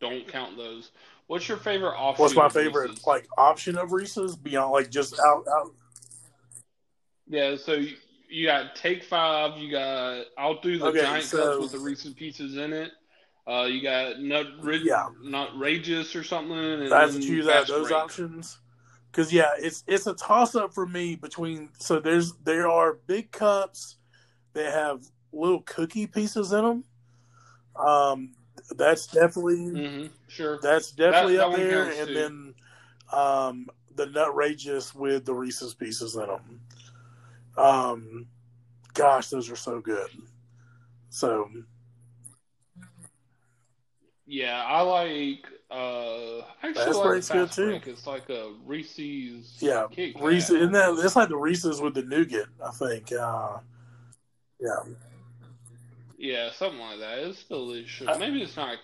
don't 0.00 0.26
count 0.26 0.56
those. 0.56 0.90
What's 1.26 1.46
your 1.46 1.58
favorite 1.58 1.92
offshoot? 1.94 2.20
what's 2.20 2.34
my 2.34 2.48
favorite 2.48 2.88
Reese's? 2.90 3.06
like 3.06 3.26
option 3.36 3.76
of 3.76 3.92
Reese's 3.92 4.34
beyond 4.34 4.72
like 4.72 4.90
just 4.90 5.20
out 5.20 5.44
out? 5.46 5.72
Yeah, 7.28 7.56
so 7.56 7.74
you, 7.74 7.96
you 8.30 8.46
got 8.46 8.76
Take 8.76 9.04
Five. 9.04 9.58
You 9.58 9.70
got 9.70 10.24
I'll 10.38 10.58
do 10.60 10.78
the 10.78 10.86
Okay, 10.86 11.02
giant 11.02 11.24
so- 11.24 11.58
cups 11.60 11.62
with 11.72 11.72
the 11.72 11.86
Reese's 11.86 12.14
Pieces 12.14 12.56
in 12.56 12.72
it. 12.72 12.92
Uh, 13.46 13.64
you 13.64 13.80
got 13.82 14.18
Nut 14.20 14.46
Rid- 14.60 14.84
Yeah. 14.86 15.08
Nutrageous 15.22 16.18
or 16.18 16.24
something. 16.24 16.56
And 16.58 16.90
That's 16.90 17.12
then 17.12 17.20
what 17.20 17.28
you 17.30 17.46
have 17.48 17.66
those 17.68 17.88
Break. 17.88 18.00
options. 18.00 18.58
Because 19.16 19.32
yeah, 19.32 19.52
it's 19.58 19.82
it's 19.86 20.06
a 20.06 20.12
toss 20.12 20.54
up 20.54 20.74
for 20.74 20.86
me 20.86 21.16
between. 21.16 21.70
So 21.78 21.98
there's 22.00 22.34
there 22.44 22.68
are 22.68 22.98
big 23.06 23.30
cups 23.32 23.96
that 24.52 24.74
have 24.74 25.06
little 25.32 25.62
cookie 25.62 26.06
pieces 26.06 26.52
in 26.52 26.62
them. 26.62 26.84
Um, 27.76 28.34
that's 28.76 29.06
definitely 29.06 29.56
Mm-hmm. 29.56 30.06
Sure. 30.28 30.58
that's 30.60 30.90
definitely 30.90 31.36
that 31.36 31.46
up 31.46 31.52
one 31.52 31.60
there, 31.60 31.90
and 31.90 32.08
too. 32.08 32.14
then 32.14 32.54
um, 33.10 33.68
the 33.94 34.06
Nutrageous 34.06 34.94
with 34.94 35.24
the 35.24 35.32
Reese's 35.32 35.72
pieces 35.74 36.14
in 36.16 36.26
them. 36.26 36.60
Um, 37.56 38.26
gosh, 38.92 39.30
those 39.30 39.50
are 39.50 39.56
so 39.56 39.80
good. 39.80 40.10
So 41.08 41.48
Yeah, 44.26 44.62
I 44.62 44.82
like. 44.82 45.46
Uh, 45.70 46.38
I 46.38 46.42
actually 46.62 46.74
Fast 46.84 46.96
like 46.98 47.04
Break's 47.08 47.28
good, 47.28 47.50
too. 47.52 47.80
It's 47.90 48.06
like 48.06 48.28
a 48.30 48.52
Reese's. 48.64 49.56
yeah, 49.58 49.86
Kit 49.90 50.14
Kat. 50.14 50.22
Reese's. 50.22 50.50
Isn't 50.56 50.72
that 50.72 50.96
it's 51.02 51.16
like 51.16 51.28
the 51.28 51.36
Reese's 51.36 51.80
with 51.80 51.94
the 51.94 52.02
nougat? 52.02 52.46
I 52.64 52.70
think. 52.70 53.12
Uh, 53.12 53.58
yeah. 54.60 54.76
Yeah, 56.18 56.50
something 56.52 56.78
like 56.80 57.00
that. 57.00 57.18
It's 57.18 57.42
delicious. 57.44 58.06
Uh, 58.08 58.16
maybe 58.18 58.42
it's 58.42 58.56
not. 58.56 58.78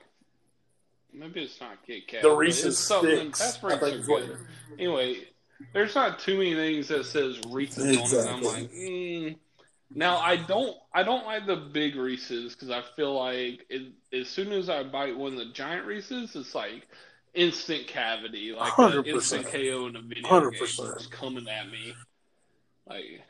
Maybe 1.14 1.42
it's 1.42 1.60
not 1.60 1.78
Kit 1.86 2.08
Kat. 2.08 2.22
The 2.22 2.30
Reese's 2.30 2.78
sticks. 2.78 3.38
Fast 3.38 3.64
I 3.64 3.76
Breaks 3.76 3.96
are 3.96 4.00
good. 4.00 4.36
Anyway, 4.78 5.18
there's 5.72 5.94
not 5.94 6.18
too 6.18 6.36
many 6.36 6.54
things 6.54 6.88
that 6.88 7.04
says 7.06 7.40
Reese's 7.48 7.84
on 7.84 7.90
it. 7.90 8.28
I'm 8.28 8.38
Exactly. 8.38 8.62
like, 8.62 8.72
mm. 8.72 9.36
Now 9.94 10.18
I 10.18 10.36
don't. 10.36 10.76
I 10.94 11.02
don't 11.02 11.26
like 11.26 11.46
the 11.46 11.56
big 11.56 11.96
Reese's 11.96 12.54
because 12.54 12.70
I 12.70 12.82
feel 12.96 13.14
like 13.18 13.66
it, 13.68 13.92
as 14.12 14.28
soon 14.28 14.52
as 14.52 14.68
I 14.68 14.82
bite 14.82 15.16
one 15.16 15.32
of 15.32 15.38
the 15.38 15.52
giant 15.52 15.86
Reese's, 15.86 16.34
it's 16.36 16.54
like 16.54 16.86
instant 17.34 17.86
cavity, 17.86 18.52
like 18.52 18.76
an 18.78 19.04
100%. 19.04 19.06
instant 19.06 19.46
KO 19.46 19.86
in 19.86 19.96
a 19.96 20.02
video 20.02 20.28
100%. 20.28 20.50
game, 20.50 20.58
just 20.98 21.10
coming 21.10 21.48
at 21.48 21.70
me, 21.70 21.94
like. 22.86 23.22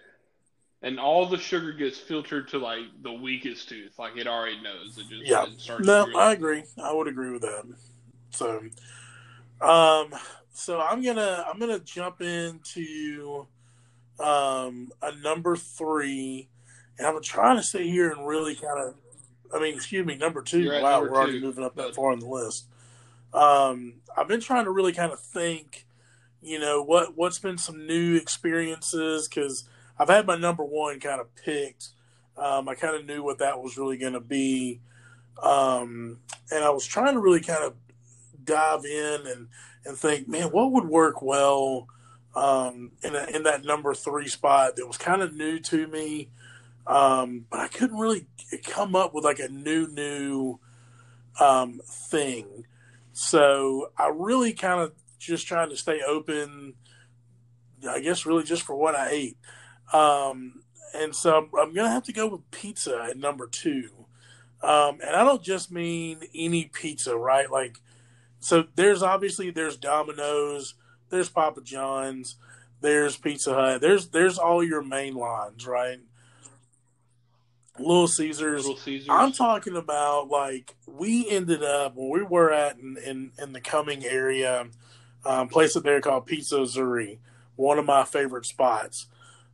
And 0.84 0.98
all 0.98 1.26
the 1.26 1.38
sugar 1.38 1.72
gets 1.72 1.96
filtered 1.96 2.48
to 2.48 2.58
like 2.58 2.86
the 3.02 3.12
weakest 3.12 3.68
tooth, 3.68 3.96
like 4.00 4.16
it 4.16 4.26
already 4.26 4.60
knows. 4.62 4.98
It 4.98 5.08
just 5.08 5.30
Yeah. 5.30 5.44
it 5.44 5.86
No. 5.86 6.08
I 6.16 6.32
agree. 6.32 6.64
I 6.82 6.92
would 6.92 7.06
agree 7.06 7.30
with 7.30 7.42
that. 7.42 7.64
So, 8.30 8.58
um, 9.60 10.12
so 10.52 10.80
I'm 10.80 11.02
gonna 11.02 11.44
I'm 11.48 11.60
gonna 11.60 11.78
jump 11.78 12.20
into 12.20 13.46
um 14.18 14.90
a 15.02 15.14
number 15.22 15.56
three, 15.56 16.48
and 17.02 17.16
I'm 17.16 17.22
trying 17.22 17.56
to 17.56 17.62
sit 17.62 17.82
here 17.82 18.10
and 18.10 18.26
really 18.26 18.54
kind 18.54 18.78
of, 18.78 18.94
I 19.54 19.60
mean, 19.60 19.74
excuse 19.74 20.06
me, 20.06 20.16
number 20.16 20.42
2 20.42 20.68
wow, 20.68 21.00
number 21.00 21.10
we're 21.10 21.16
already 21.16 21.40
two, 21.40 21.46
moving 21.46 21.64
up 21.64 21.74
that 21.76 21.94
far 21.94 22.12
on 22.12 22.20
the 22.20 22.26
list. 22.26 22.66
Um, 23.34 23.94
I've 24.16 24.28
been 24.28 24.40
trying 24.40 24.64
to 24.64 24.70
really 24.70 24.92
kind 24.92 25.12
of 25.12 25.20
think, 25.20 25.86
you 26.40 26.58
know, 26.58 26.82
what 26.82 27.16
what's 27.16 27.38
been 27.38 27.58
some 27.58 27.86
new 27.86 28.16
experiences 28.16 29.28
because 29.28 29.64
I've 29.98 30.08
had 30.08 30.26
my 30.26 30.36
number 30.36 30.64
one 30.64 31.00
kind 31.00 31.20
of 31.20 31.34
picked. 31.36 31.88
Um, 32.36 32.68
I 32.68 32.74
kind 32.74 32.96
of 32.96 33.06
knew 33.06 33.22
what 33.22 33.38
that 33.38 33.60
was 33.60 33.76
really 33.76 33.96
going 33.96 34.14
to 34.14 34.20
be. 34.20 34.80
Um, 35.42 36.18
and 36.50 36.64
I 36.64 36.70
was 36.70 36.86
trying 36.86 37.14
to 37.14 37.20
really 37.20 37.40
kind 37.40 37.64
of 37.64 37.74
dive 38.44 38.84
in 38.84 39.26
and, 39.26 39.48
and 39.84 39.96
think, 39.96 40.28
man, 40.28 40.48
what 40.48 40.72
would 40.72 40.84
work 40.84 41.22
well 41.22 41.88
um, 42.34 42.92
in, 43.02 43.14
a, 43.14 43.24
in 43.34 43.42
that 43.44 43.64
number 43.64 43.94
three 43.94 44.28
spot 44.28 44.76
that 44.76 44.86
was 44.86 44.96
kind 44.96 45.22
of 45.22 45.34
new 45.34 45.58
to 45.60 45.86
me. 45.86 46.30
Um, 46.86 47.46
but 47.50 47.60
I 47.60 47.68
couldn't 47.68 47.98
really 47.98 48.26
come 48.64 48.96
up 48.96 49.14
with 49.14 49.24
like 49.24 49.38
a 49.38 49.48
new, 49.48 49.86
new 49.88 50.58
um, 51.40 51.80
thing. 51.84 52.66
So 53.12 53.90
I 53.96 54.10
really 54.14 54.52
kind 54.52 54.80
of 54.80 54.92
just 55.18 55.46
trying 55.46 55.70
to 55.70 55.76
stay 55.76 56.00
open, 56.06 56.74
I 57.88 58.00
guess, 58.00 58.26
really 58.26 58.44
just 58.44 58.62
for 58.62 58.74
what 58.74 58.94
I 58.94 59.10
ate. 59.10 59.36
Um, 59.92 60.62
and 60.94 61.14
so 61.14 61.36
I'm, 61.36 61.44
I'm 61.58 61.74
going 61.74 61.86
to 61.86 61.90
have 61.90 62.04
to 62.04 62.12
go 62.12 62.26
with 62.26 62.50
pizza 62.50 63.06
at 63.10 63.16
number 63.16 63.46
two. 63.46 63.90
Um, 64.62 64.98
and 65.04 65.16
I 65.16 65.24
don't 65.24 65.42
just 65.42 65.72
mean 65.72 66.20
any 66.34 66.64
pizza, 66.64 67.16
right? 67.16 67.50
Like, 67.50 67.80
so 68.38 68.64
there's 68.74 69.02
obviously 69.02 69.50
there's 69.50 69.76
Domino's, 69.76 70.74
there's 71.10 71.28
Papa 71.28 71.60
John's, 71.62 72.36
there's 72.80 73.16
Pizza 73.16 73.54
Hut, 73.54 73.80
there's 73.80 74.08
there's 74.08 74.38
all 74.38 74.62
your 74.62 74.82
main 74.82 75.14
lines, 75.14 75.66
right? 75.66 76.00
Little 77.78 78.08
Caesars. 78.08 78.66
Little 78.66 78.80
Caesars. 78.80 79.08
I'm 79.10 79.32
talking 79.32 79.76
about 79.76 80.28
like 80.28 80.74
we 80.86 81.28
ended 81.28 81.62
up 81.62 81.94
when 81.94 82.10
we 82.10 82.22
were 82.22 82.52
at 82.52 82.78
in 82.78 82.96
in, 83.04 83.32
in 83.40 83.52
the 83.52 83.60
Cumming 83.60 84.04
area, 84.04 84.66
um, 85.24 85.48
place 85.48 85.76
up 85.76 85.84
there 85.84 86.00
called 86.00 86.26
Pizza 86.26 86.56
Zuri, 86.56 87.18
one 87.56 87.78
of 87.78 87.86
my 87.86 88.04
favorite 88.04 88.46
spots. 88.46 89.06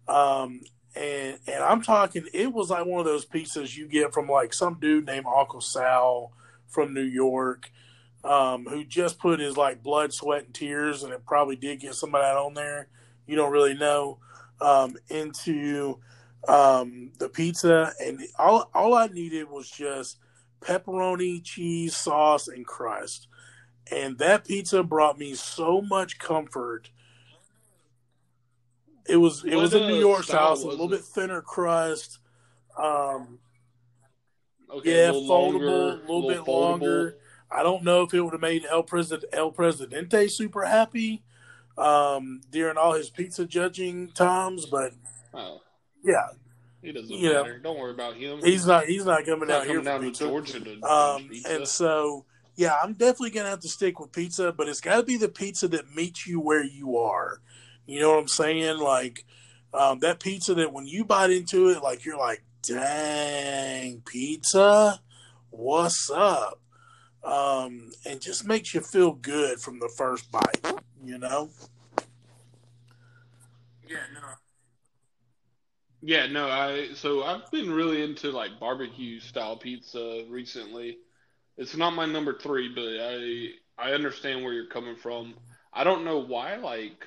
Um, 0.09 0.63
and 0.97 1.39
and 1.47 1.63
I'm 1.63 1.83
talking, 1.83 2.25
it 2.33 2.53
was 2.53 2.71
like 2.71 2.87
one 2.87 3.01
of 3.01 3.07
those 3.07 3.27
pizzas 3.27 3.77
you 3.77 3.87
get 3.87 4.13
from 4.13 4.29
like 4.29 4.53
some 4.53 4.79
dude 4.81 5.07
named 5.07 5.27
Uncle 5.27 5.61
Sal 5.61 6.33
from 6.67 6.93
New 6.95 7.03
York, 7.03 7.71
um, 8.25 8.67
who 8.67 8.85
just 8.85 9.19
put 9.19 9.39
his 9.39 9.57
like 9.57 9.83
blood, 9.83 10.13
sweat, 10.13 10.45
and 10.47 10.55
tears, 10.55 11.05
and 11.05 11.13
it 11.13 11.25
probably 11.25 11.57
did 11.57 11.81
get 11.81 11.95
some 11.95 12.15
of 12.15 12.21
that 12.21 12.37
on 12.37 12.55
there. 12.55 12.89
You 13.27 13.37
don't 13.37 13.53
really 13.53 13.75
know 13.75 14.19
um, 14.61 14.97
into 15.09 16.01
um, 16.46 17.12
the 17.18 17.29
pizza, 17.29 17.92
and 18.01 18.20
all 18.38 18.70
all 18.74 18.94
I 18.94 19.09
needed 19.09 19.48
was 19.51 19.68
just 19.70 20.18
pepperoni, 20.61 21.42
cheese, 21.42 21.96
sauce, 21.96 22.48
and 22.48 22.66
crust. 22.66 23.29
And 23.90 24.18
that 24.18 24.46
pizza 24.46 24.83
brought 24.83 25.18
me 25.18 25.35
so 25.35 25.81
much 25.81 26.18
comfort. 26.18 26.90
It 29.09 29.16
was 29.16 29.44
it 29.44 29.55
What, 29.55 29.62
was 29.62 29.74
a 29.74 29.81
New 29.81 29.98
York 29.98 30.24
style 30.24 30.55
style, 30.57 30.68
a 30.68 30.70
little 30.70 30.87
it? 30.87 30.98
bit 30.98 31.01
thinner 31.05 31.40
crust. 31.40 32.18
Um, 32.79 33.38
okay, 34.70 35.05
yeah, 35.05 35.11
a 35.11 35.12
little 35.12 35.29
foldable, 35.29 35.92
a 35.92 36.12
little 36.12 36.29
bit 36.29 36.38
foldable. 36.40 36.48
longer. 36.70 37.16
I 37.51 37.62
don't 37.62 37.83
know 37.83 38.03
if 38.03 38.12
it 38.12 38.20
would 38.20 38.35
have 38.35 38.42
made 38.42 38.66
El 38.66 38.85
El 39.33 39.51
Presidente 39.53 40.29
super 40.29 40.66
happy 40.66 41.22
um, 41.79 42.42
during 42.51 42.77
all 42.77 42.92
his 42.92 43.09
pizza 43.09 43.46
judging 43.46 44.09
times, 44.11 44.66
but 44.66 44.92
Oh, 45.33 45.62
yeah, 46.05 46.29
he 46.83 46.93
doesn't 46.93 47.11
You 47.11 47.33
know. 47.33 47.59
Don't 47.63 47.79
worry 47.79 47.93
about 47.93 48.15
him. 48.17 48.41
he's 48.43 48.67
not 48.67 48.85
he's 48.87 49.05
not 49.05 49.25
coming 49.25 49.41
He's 49.41 49.49
not 49.49 49.61
out 49.63 49.67
here 49.67 49.83
coming 49.83 49.85
for 49.85 50.05
down 50.05 50.13
to. 50.13 50.19
Georgia 50.53 50.61
to 50.61 50.83
Um, 50.85 51.29
pizza. 51.29 51.55
and 51.55 51.69
so, 51.69 52.25
yeah, 52.57 52.77
I'm 52.83 52.93
definitely 52.95 53.31
gonna 53.31 53.49
have 53.51 53.61
to 53.61 53.69
stick 53.69 53.99
with 54.01 54.13
pizza, 54.13 54.53
but 54.53 54.69
it's 54.69 54.81
got 54.81 54.97
to 54.97 55.03
be 55.03 55.17
the 55.17 55.29
pizza 55.29 55.69
that 55.69 55.95
meets 55.95 56.27
you 56.27 56.41
where 56.41 56.63
you 56.65 56.97
are. 56.99 57.41
You 57.87 58.01
know 58.01 58.11
what 58.13 58.21
I'm 58.21 58.29
saying? 58.29 58.79
Like 58.79 59.25
um, 59.75 59.99
that 60.01 60.21
pizza 60.21 60.55
that 60.55 60.73
when 60.73 60.87
you 60.87 61.05
bite 61.05 61.31
into 61.31 61.69
it, 61.71 61.83
like 61.83 62.05
you're 62.05 62.19
like, 62.19 62.43
"Dang, 62.63 64.03
pizza, 64.07 65.01
what's 65.51 66.11
up?" 66.11 66.61
Um, 67.25 67.91
and 68.07 68.21
just 68.21 68.47
makes 68.47 68.73
you 68.75 68.81
feel 68.81 69.13
good 69.13 69.61
from 69.61 69.79
the 69.81 69.89
first 69.97 70.31
bite. 70.31 70.65
You 71.05 71.19
know? 71.19 71.51
Yeah, 73.87 73.97
no. 74.15 74.21
Yeah, 76.01 76.26
no, 76.26 76.49
I 76.49 76.90
so 76.94 77.24
I've 77.24 77.51
been 77.51 77.72
really 77.72 78.03
into 78.03 78.30
like 78.30 78.61
barbecue 78.61 79.20
style 79.20 79.57
pizza 79.57 80.24
recently. 80.28 80.99
It's 81.57 81.76
not 81.76 81.94
my 81.94 82.07
number 82.07 82.34
three, 82.34 82.72
but 82.72 82.84
I 83.01 83.88
I 83.90 83.94
understand 83.94 84.44
where 84.44 84.53
you're 84.53 84.66
coming 84.66 84.96
from. 84.96 85.34
I 85.72 85.84
don't 85.84 86.05
know 86.05 86.18
why, 86.18 86.57
like 86.57 87.07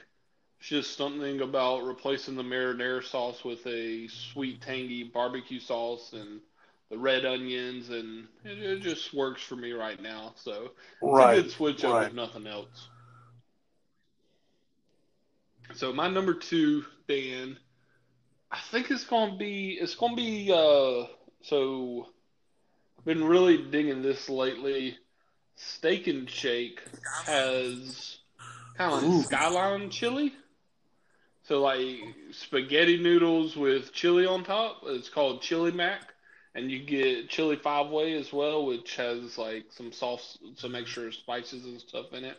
it's 0.59 0.69
just 0.69 0.97
something 0.97 1.41
about 1.41 1.85
replacing 1.85 2.35
the 2.35 2.43
marinara 2.43 3.03
sauce 3.03 3.43
with 3.43 3.65
a 3.65 4.07
sweet 4.07 4.61
tangy 4.61 5.03
barbecue 5.03 5.59
sauce 5.59 6.13
and 6.13 6.41
the 6.89 6.97
red 6.97 7.25
onions 7.25 7.89
and 7.89 8.27
it, 8.43 8.59
it 8.59 8.81
just 8.81 9.13
works 9.13 9.41
for 9.41 9.55
me 9.55 9.71
right 9.71 10.01
now. 10.01 10.33
So 10.35 10.71
it's 11.01 11.39
a 11.39 11.41
good 11.41 11.51
switch 11.51 11.83
up 11.85 11.93
right. 11.93 12.07
if 12.07 12.13
nothing 12.13 12.45
else. 12.45 12.89
So 15.73 15.93
my 15.93 16.09
number 16.09 16.33
two, 16.33 16.83
Dan, 17.07 17.57
I 18.51 18.59
think 18.71 18.91
it's 18.91 19.05
gonna 19.05 19.37
be 19.37 19.77
it's 19.79 19.95
gonna 19.95 20.15
be 20.15 20.51
uh 20.51 21.07
so 21.43 22.07
I've 22.97 23.05
been 23.05 23.23
really 23.23 23.57
digging 23.57 24.01
this 24.01 24.29
lately. 24.29 24.97
Steak 25.55 26.07
and 26.07 26.29
Shake 26.29 26.81
has 27.25 28.19
kind 28.77 28.93
of 28.93 29.03
like 29.03 29.25
skyline 29.25 29.89
chili. 29.89 30.33
So 31.43 31.61
like 31.61 31.99
spaghetti 32.31 32.97
noodles 32.97 33.55
with 33.55 33.93
chili 33.93 34.25
on 34.25 34.43
top. 34.43 34.81
It's 34.85 35.09
called 35.09 35.41
Chili 35.41 35.71
Mac. 35.71 36.01
And 36.53 36.69
you 36.69 36.79
get 36.83 37.29
chili 37.29 37.55
five 37.55 37.89
way 37.89 38.13
as 38.13 38.33
well, 38.33 38.65
which 38.65 38.97
has 38.97 39.37
like 39.37 39.65
some 39.69 39.91
sauce, 39.91 40.37
some 40.55 40.75
extra 40.75 41.11
spices 41.13 41.65
and 41.65 41.79
stuff 41.79 42.13
in 42.13 42.25
it. 42.25 42.37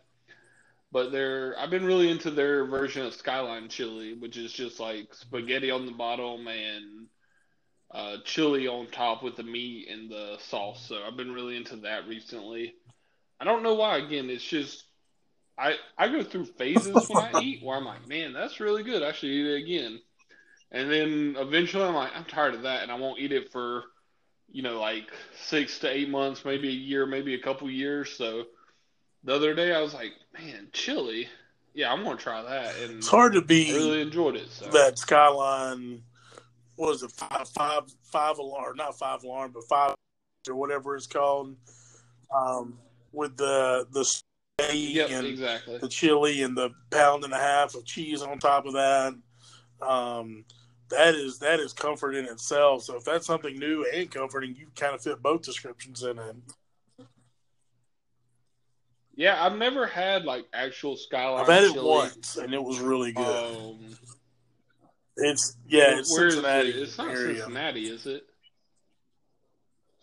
But 0.93 1.11
they're 1.11 1.59
I've 1.59 1.71
been 1.71 1.87
really 1.87 2.11
into 2.11 2.31
their 2.31 2.67
version 2.67 3.07
of 3.07 3.15
Skyline 3.15 3.69
chili, 3.69 4.15
which 4.15 4.37
is 4.37 4.53
just 4.53 4.79
like 4.79 5.13
spaghetti 5.15 5.71
on 5.71 5.87
the 5.87 5.93
bottom 5.93 6.47
and 6.47 7.07
uh, 7.91 8.19
chili 8.25 8.69
on 8.69 8.87
top 8.89 9.23
with 9.23 9.37
the 9.37 9.43
meat 9.43 9.89
and 9.91 10.11
the 10.11 10.37
sauce. 10.39 10.87
So 10.87 11.03
I've 11.03 11.17
been 11.17 11.33
really 11.33 11.57
into 11.57 11.77
that 11.77 12.07
recently. 12.07 12.75
I 13.41 13.45
don't 13.45 13.63
know 13.63 13.75
why. 13.75 13.97
Again, 13.97 14.31
it's 14.31 14.45
just 14.45 14.85
I 15.59 15.77
I 15.97 16.09
go 16.09 16.23
through 16.23 16.47
phases 16.47 17.09
when 17.09 17.35
I 17.35 17.41
eat 17.41 17.63
where 17.63 17.77
I'm 17.77 17.85
like, 17.87 18.07
man, 18.07 18.33
that's 18.35 18.61
really 18.61 18.83
good. 18.83 19.03
I 19.03 19.13
should 19.13 19.31
eat 19.31 19.47
it 19.47 19.63
again. 19.63 20.01
And 20.71 20.91
then 20.91 21.37
eventually 21.39 21.85
I'm 21.85 21.95
like, 21.95 22.13
I'm 22.15 22.25
tired 22.25 22.55
of 22.55 22.63
that, 22.63 22.83
and 22.83 22.93
I 22.93 22.97
won't 22.97 23.21
eat 23.21 23.33
it 23.33 23.51
for 23.51 23.85
you 24.51 24.63
know 24.63 24.79
like 24.79 25.11
six 25.35 25.79
to 25.81 25.91
eight 25.91 26.11
months, 26.11 26.45
maybe 26.45 26.69
a 26.69 26.73
year, 26.73 27.07
maybe 27.07 27.35
a 27.35 27.43
couple 27.43 27.71
years. 27.71 28.11
So 28.17 28.45
the 29.25 29.35
other 29.35 29.55
day 29.55 29.73
I 29.73 29.81
was 29.81 29.95
like, 29.95 30.13
man, 30.33 30.69
chili. 30.73 31.29
Yeah, 31.75 31.93
I'm 31.93 32.05
gonna 32.05 32.17
try 32.17 32.43
that, 32.43 32.77
and 32.83 32.99
It's 32.99 33.09
hard 33.09 33.33
to 33.33 33.43
be. 33.43 33.71
I 33.71 33.77
really 33.77 34.03
enjoyed 34.03 34.37
it. 34.37 34.51
So 34.51 34.67
that 34.67 34.99
Skyline. 34.99 36.03
What 36.77 36.95
is 36.95 37.03
it? 37.03 37.13
Five, 37.13 37.49
five, 37.49 37.83
five 38.03 38.39
alarm, 38.39 38.77
not 38.77 38.99
five 38.99 39.23
alarm, 39.25 39.53
but 39.53 39.65
five 39.65 39.95
or 40.49 40.55
whatever 40.55 40.97
it's 40.97 41.07
called. 41.07 41.57
Um, 42.35 42.79
with 43.13 43.37
the 43.37 43.87
the 43.93 44.05
steak 44.05 44.95
yep, 44.95 45.11
and 45.11 45.27
exactly. 45.27 45.79
the 45.79 45.89
chili 45.89 46.43
and 46.43 46.57
the 46.57 46.71
pound 46.91 47.25
and 47.25 47.33
a 47.33 47.39
half 47.39 47.75
of 47.75 47.85
cheese 47.85 48.23
on 48.23 48.39
top 48.39 48.67
of 48.67 48.73
that. 48.73 49.15
Um, 49.81 50.45
that 50.91 51.15
is 51.15 51.39
that 51.39 51.61
is 51.61 51.73
comfort 51.73 52.15
in 52.15 52.27
itself. 52.27 52.85
So 52.85 52.97
if 52.97 53.05
that's 53.05 53.27
something 53.27 53.59
new 53.59 53.87
and 53.93 54.11
comforting, 54.11 54.55
you 54.55 54.67
kind 54.77 54.95
of 54.95 55.03
fit 55.03 55.23
both 55.23 55.43
descriptions 55.43 56.03
in 56.03 56.19
it. 56.19 56.37
Yeah, 59.15 59.45
I've 59.45 59.57
never 59.57 59.87
had 59.87 60.25
like 60.25 60.47
actual 60.55 60.97
skyline. 60.97 61.43
I've 61.43 61.49
had 61.49 61.65
it 61.65 61.73
chili. 61.75 61.87
once 61.87 62.37
and 62.37 62.55
it 62.55 62.63
was 62.63 62.81
really 62.81 63.13
good. 63.13 63.57
Um, 63.57 63.97
it's 65.17 65.57
yeah, 65.69 65.99
it's 65.99 66.15
Cincinnati 66.15 66.71
it? 66.71 66.77
It's 66.77 66.99
not 66.99 67.11
area. 67.11 67.37
Cincinnati, 67.37 67.89
is 67.89 68.07
it? 68.07 68.25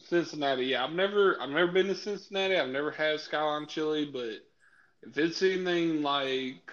Cincinnati. 0.09 0.65
Yeah, 0.65 0.83
I've 0.83 0.93
never, 0.93 1.39
I've 1.41 1.49
never 1.49 1.71
been 1.71 1.87
to 1.87 1.95
Cincinnati. 1.95 2.57
I've 2.57 2.69
never 2.69 2.91
had 2.91 3.19
Skyline 3.19 3.67
chili, 3.67 4.09
but 4.11 4.39
if 5.03 5.17
it's 5.17 5.41
anything 5.41 6.01
like 6.01 6.71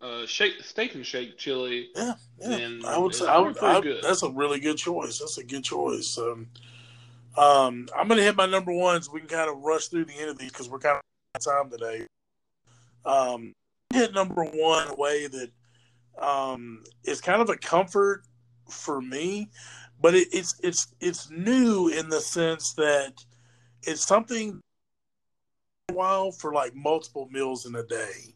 uh, 0.00 0.26
shake, 0.26 0.62
steak 0.62 0.94
and 0.94 1.04
shake 1.04 1.38
chili, 1.38 1.88
Yeah, 1.96 2.14
yeah. 2.40 2.68
I 2.86 2.98
would 2.98 3.14
say 3.14 3.26
I 3.26 3.38
would, 3.38 3.58
I, 3.58 3.80
good. 3.80 4.02
that's 4.02 4.22
a 4.22 4.30
really 4.30 4.60
good 4.60 4.76
choice. 4.76 5.18
That's 5.18 5.38
a 5.38 5.44
good 5.44 5.64
choice. 5.64 6.18
Um, 6.18 6.48
um, 7.36 7.88
I'm 7.96 8.06
going 8.06 8.18
to 8.18 8.24
hit 8.24 8.36
my 8.36 8.46
number 8.46 8.72
ones. 8.72 9.10
We 9.10 9.20
can 9.20 9.28
kind 9.28 9.50
of 9.50 9.62
rush 9.62 9.88
through 9.88 10.04
the 10.04 10.14
end 10.14 10.30
of 10.30 10.38
these 10.38 10.50
because 10.50 10.68
we're 10.68 10.78
kind 10.78 10.96
of 10.96 11.02
time 11.40 11.70
today. 11.70 12.06
Um, 13.04 13.54
hit 13.92 14.14
number 14.14 14.44
one 14.44 14.88
a 14.88 14.94
way 14.94 15.26
that 15.26 15.50
um, 16.20 16.84
is 17.04 17.20
kind 17.20 17.42
of 17.42 17.50
a 17.50 17.56
comfort 17.56 18.22
for 18.68 19.00
me, 19.00 19.50
but 20.00 20.14
it, 20.14 20.28
it's 20.32 20.54
it's 20.62 20.94
it's 21.00 21.30
new 21.30 21.88
in 21.88 22.08
the 22.08 22.20
sense 22.20 22.72
that 22.74 23.14
it's 23.82 24.06
something 24.06 24.60
a 25.90 25.92
while 25.92 26.30
for 26.30 26.52
like 26.52 26.74
multiple 26.74 27.28
meals 27.30 27.66
in 27.66 27.74
a 27.74 27.82
day. 27.82 28.34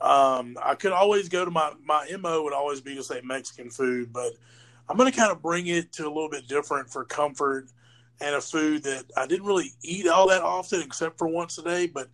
Um, 0.00 0.58
I 0.62 0.74
could 0.74 0.92
always 0.92 1.28
go 1.28 1.44
to 1.44 1.50
my 1.50 1.72
my 1.84 2.08
mo 2.18 2.42
would 2.42 2.52
always 2.52 2.80
be 2.80 2.94
to 2.96 3.02
say 3.04 3.20
Mexican 3.22 3.70
food, 3.70 4.12
but 4.12 4.32
I'm 4.88 4.96
going 4.96 5.10
to 5.10 5.16
kind 5.16 5.32
of 5.32 5.40
bring 5.40 5.68
it 5.68 5.92
to 5.92 6.06
a 6.06 6.12
little 6.12 6.28
bit 6.28 6.48
different 6.48 6.90
for 6.90 7.04
comfort 7.04 7.68
and 8.20 8.34
a 8.34 8.40
food 8.40 8.82
that 8.84 9.04
I 9.16 9.26
didn't 9.26 9.46
really 9.46 9.72
eat 9.82 10.06
all 10.06 10.28
that 10.28 10.42
often, 10.42 10.80
except 10.82 11.18
for 11.18 11.28
once 11.28 11.58
a 11.58 11.62
day. 11.62 11.86
But 11.86 12.08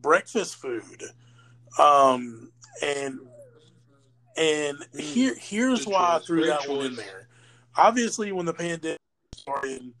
breakfast 0.00 0.56
food, 0.56 1.02
um, 1.78 2.50
and 2.82 3.20
and 4.36 4.78
here 4.98 5.34
here's 5.38 5.86
why 5.86 6.16
I 6.16 6.18
threw 6.18 6.46
that 6.46 6.68
one 6.68 6.86
in 6.86 6.96
there. 6.96 7.28
Obviously, 7.76 8.32
when 8.32 8.46
the 8.46 8.54
pandemic 8.54 8.98
started, 9.36 9.92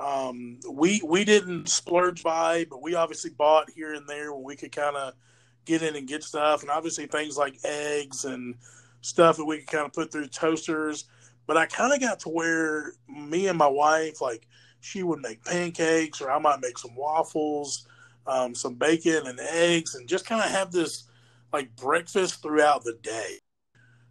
um, 0.00 0.58
we 0.70 1.00
we 1.04 1.24
didn't 1.24 1.68
splurge 1.68 2.22
by, 2.22 2.66
but 2.68 2.82
we 2.82 2.94
obviously 2.94 3.30
bought 3.30 3.70
here 3.70 3.94
and 3.94 4.08
there 4.08 4.32
when 4.32 4.44
we 4.44 4.56
could 4.56 4.72
kind 4.72 4.96
of 4.96 5.14
get 5.64 5.82
in 5.82 5.94
and 5.94 6.08
get 6.08 6.24
stuff, 6.24 6.62
and 6.62 6.70
obviously 6.70 7.06
things 7.06 7.36
like 7.36 7.58
eggs 7.64 8.24
and 8.24 8.56
stuff 9.00 9.36
that 9.36 9.44
we 9.44 9.58
could 9.58 9.68
kind 9.68 9.86
of 9.86 9.92
put 9.92 10.10
through 10.10 10.26
toasters. 10.26 11.04
But 11.46 11.56
I 11.56 11.66
kind 11.66 11.92
of 11.92 12.00
got 12.00 12.20
to 12.20 12.28
where 12.28 12.92
me 13.08 13.48
and 13.48 13.58
my 13.58 13.66
wife, 13.66 14.20
like, 14.20 14.46
she 14.82 15.04
would 15.04 15.20
make 15.20 15.44
pancakes, 15.44 16.20
or 16.20 16.30
I 16.30 16.38
might 16.40 16.60
make 16.60 16.76
some 16.76 16.96
waffles, 16.96 17.86
um, 18.26 18.54
some 18.54 18.74
bacon 18.74 19.26
and 19.26 19.38
eggs, 19.38 19.94
and 19.94 20.08
just 20.08 20.26
kind 20.26 20.42
of 20.44 20.50
have 20.50 20.72
this 20.72 21.04
like 21.52 21.74
breakfast 21.76 22.42
throughout 22.42 22.82
the 22.82 22.98
day. 23.00 23.38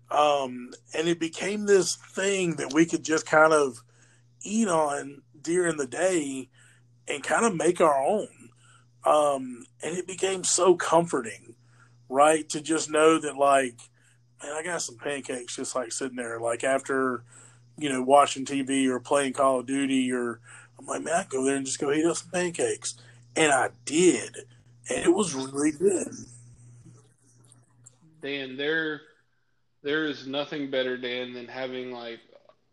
Um, 0.09 0.71
and 0.93 1.07
it 1.07 1.19
became 1.19 1.65
this 1.65 1.95
thing 1.95 2.55
that 2.55 2.73
we 2.73 2.85
could 2.85 3.03
just 3.03 3.25
kind 3.25 3.53
of 3.53 3.83
eat 4.43 4.67
on 4.67 5.21
during 5.41 5.77
the 5.77 5.87
day 5.87 6.49
and 7.07 7.23
kind 7.23 7.45
of 7.45 7.55
make 7.55 7.81
our 7.81 8.01
own. 8.01 8.27
Um, 9.03 9.65
and 9.83 9.97
it 9.97 10.07
became 10.07 10.43
so 10.43 10.75
comforting, 10.75 11.55
right? 12.07 12.47
To 12.49 12.61
just 12.61 12.89
know 12.89 13.19
that, 13.19 13.35
like, 13.35 13.77
man, 14.41 14.53
I 14.53 14.63
got 14.63 14.81
some 14.81 14.97
pancakes 14.97 15.55
just 15.55 15.75
like 15.75 15.91
sitting 15.91 16.17
there, 16.17 16.39
like 16.39 16.63
after, 16.63 17.23
you 17.77 17.89
know, 17.89 18.03
watching 18.03 18.45
TV 18.45 18.87
or 18.87 18.99
playing 18.99 19.33
Call 19.33 19.59
of 19.59 19.65
Duty, 19.65 20.11
or 20.11 20.39
I'm 20.81 20.87
like, 20.87 21.03
man, 21.03 21.13
I 21.13 21.25
go 21.29 21.45
there 21.45 21.55
and 21.55 21.65
just 21.65 21.79
go 21.79 21.91
heat 21.91 22.05
up 22.05 22.17
some 22.17 22.31
pancakes. 22.31 22.95
And 23.35 23.51
I 23.51 23.69
did. 23.85 24.35
And 24.89 25.05
it 25.05 25.13
was 25.13 25.33
really 25.33 25.71
good. 25.71 26.07
Dan, 28.21 28.57
there, 28.57 29.01
there 29.83 30.05
is 30.05 30.27
nothing 30.27 30.69
better, 30.69 30.97
Dan, 30.97 31.33
than 31.33 31.47
having 31.47 31.91
like 31.91 32.19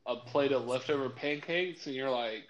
a 0.06 0.16
plate 0.16 0.52
of 0.52 0.66
leftover 0.66 1.08
pancakes, 1.08 1.86
and 1.86 1.94
you're 1.94 2.10
like, 2.10 2.44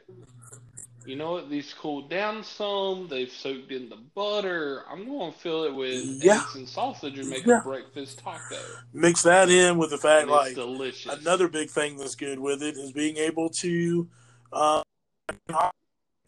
you 1.04 1.16
know 1.16 1.32
what? 1.32 1.48
These 1.48 1.74
cooled 1.74 2.10
down 2.10 2.44
some. 2.44 3.08
They've 3.08 3.30
soaked 3.30 3.72
in 3.72 3.88
the 3.88 3.98
butter. 4.14 4.84
I'm 4.90 5.06
going 5.06 5.32
to 5.32 5.38
fill 5.38 5.64
it 5.64 5.74
with 5.74 6.04
Yeah. 6.22 6.40
eggs 6.40 6.54
and 6.54 6.68
sausage 6.68 7.18
and 7.18 7.30
make 7.30 7.46
Yeah. 7.46 7.60
a 7.60 7.62
breakfast 7.62 8.18
taco. 8.18 8.56
Mix 8.92 9.22
that 9.22 9.48
in 9.48 9.78
with 9.78 9.90
the 9.90 9.98
fact, 9.98 10.22
And 10.22 10.30
like, 10.30 10.54
delicious. 10.54 11.12
another 11.20 11.48
big 11.48 11.70
thing 11.70 11.96
that's 11.96 12.14
good 12.14 12.38
with 12.38 12.62
it 12.62 12.76
is 12.76 12.92
being 12.92 13.16
able 13.16 13.48
to 13.50 14.08
uh, 14.52 14.82
at 15.50 15.72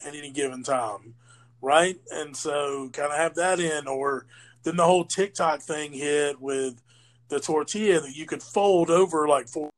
any 0.05 0.31
given 0.31 0.63
time, 0.63 1.15
right? 1.61 1.97
And 2.11 2.35
so 2.35 2.89
kind 2.93 3.11
of 3.11 3.17
have 3.17 3.35
that 3.35 3.59
in, 3.59 3.87
or 3.87 4.25
then 4.63 4.77
the 4.77 4.85
whole 4.85 5.05
TikTok 5.05 5.61
thing 5.61 5.93
hit 5.93 6.39
with 6.41 6.81
the 7.29 7.39
tortilla 7.39 8.01
that 8.01 8.15
you 8.15 8.25
could 8.25 8.43
fold 8.43 8.89
over 8.89 9.27
like 9.27 9.47
four 9.47 9.69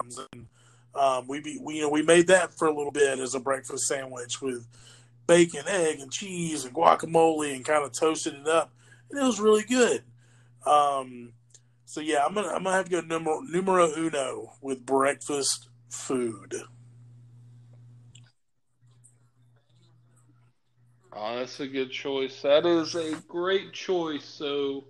times, 0.00 0.20
and 0.32 0.46
um, 0.94 1.26
we 1.26 1.40
be 1.40 1.58
we 1.60 1.76
you 1.76 1.82
know 1.82 1.90
we 1.90 2.02
made 2.02 2.28
that 2.28 2.54
for 2.54 2.68
a 2.68 2.74
little 2.74 2.92
bit 2.92 3.18
as 3.18 3.34
a 3.34 3.40
breakfast 3.40 3.86
sandwich 3.86 4.40
with 4.40 4.66
bacon, 5.26 5.64
egg, 5.66 6.00
and 6.00 6.10
cheese 6.10 6.64
and 6.64 6.74
guacamole, 6.74 7.54
and 7.54 7.64
kind 7.64 7.84
of 7.84 7.92
toasted 7.92 8.34
it 8.34 8.48
up, 8.48 8.72
and 9.10 9.20
it 9.20 9.24
was 9.24 9.40
really 9.40 9.64
good. 9.64 10.02
Um, 10.66 11.32
so 11.84 12.00
yeah, 12.00 12.24
I'm 12.24 12.34
gonna 12.34 12.48
I'm 12.48 12.64
gonna 12.64 12.76
have 12.76 12.88
to 12.88 12.90
go 12.90 13.00
numero 13.00 13.40
numero 13.40 13.90
uno 13.96 14.52
with 14.60 14.84
breakfast 14.84 15.68
food. 15.88 16.54
Oh, 21.12 21.36
that's 21.38 21.60
a 21.60 21.66
good 21.66 21.90
choice. 21.90 22.42
That 22.42 22.66
is 22.66 22.94
a 22.94 23.14
great 23.26 23.72
choice. 23.72 24.24
So, 24.24 24.84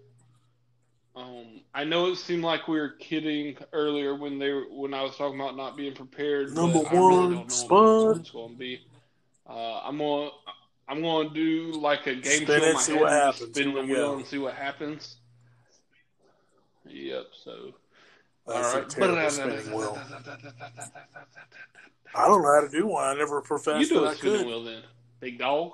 um, 1.15 1.61
I 1.75 1.85
know 1.85 2.07
it 2.07 2.17
seemed 2.17 2.43
like 2.45 2.67
we 2.69 2.79
were 2.79 2.91
kidding 2.91 3.57
earlier 3.73 4.15
when 4.15 4.39
they 4.39 4.53
were, 4.53 4.65
when 4.71 4.95
I 4.95 5.03
was 5.03 5.17
talking 5.17 5.41
about 5.41 5.57
not 5.57 5.77
being 5.77 5.95
prepared. 5.95 6.55
Number 6.55 6.81
really 6.91 6.91
one 6.91 7.35
know 7.35 7.49
spot. 7.49 8.17
it's 8.19 8.31
going 8.31 8.53
to 8.53 8.59
be. 8.59 8.81
Uh, 9.49 9.81
I'm 9.81 9.97
gonna 9.99 10.31
I'm 10.89 11.01
gonna 11.01 11.31
do 11.31 11.73
like 11.73 12.07
a 12.07 12.15
game 12.15 12.45
Spin 12.45 12.47
show 12.47 12.55
it, 12.67 12.75
my 12.75 12.81
see 12.81 12.93
head 12.93 13.01
what 13.01 13.13
happens. 13.13 13.51
spin 13.51 13.75
the 13.75 13.83
wheel 13.83 14.17
and 14.17 14.27
see 14.27 14.39
what 14.39 14.55
happens. 14.55 15.17
Yep. 16.87 17.27
So. 17.45 17.75
That's 18.47 18.75
all 18.75 18.81
a 18.81 18.85
terrible 18.87 19.31
spinning 19.31 19.73
wheel. 19.73 19.99
I 22.15 22.27
don't 22.27 22.43
know 22.43 22.55
how 22.55 22.63
to 22.63 22.71
do 22.71 22.87
one. 22.87 23.05
I 23.05 23.15
never 23.15 23.43
You 23.51 23.87
do 23.87 24.01
that 24.01 24.13
a 24.13 24.17
spinning 24.17 24.47
wheel 24.47 24.65
then, 24.65 24.83
big 25.21 25.39
dog. 25.39 25.73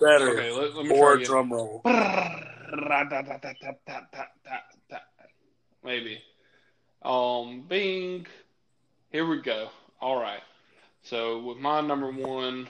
Better 0.00 0.30
Okay, 0.30 0.52
let, 0.52 0.74
let 0.76 0.86
me 0.86 0.98
or 0.98 1.16
try 1.16 1.24
drum 1.24 1.52
roll. 1.52 1.82
Maybe. 5.84 6.20
Um, 7.02 7.64
Bing. 7.68 8.26
Here 9.10 9.26
we 9.26 9.40
go. 9.40 9.70
All 10.00 10.20
right. 10.20 10.42
So 11.02 11.40
with 11.40 11.58
my 11.58 11.80
number 11.80 12.10
one, 12.10 12.68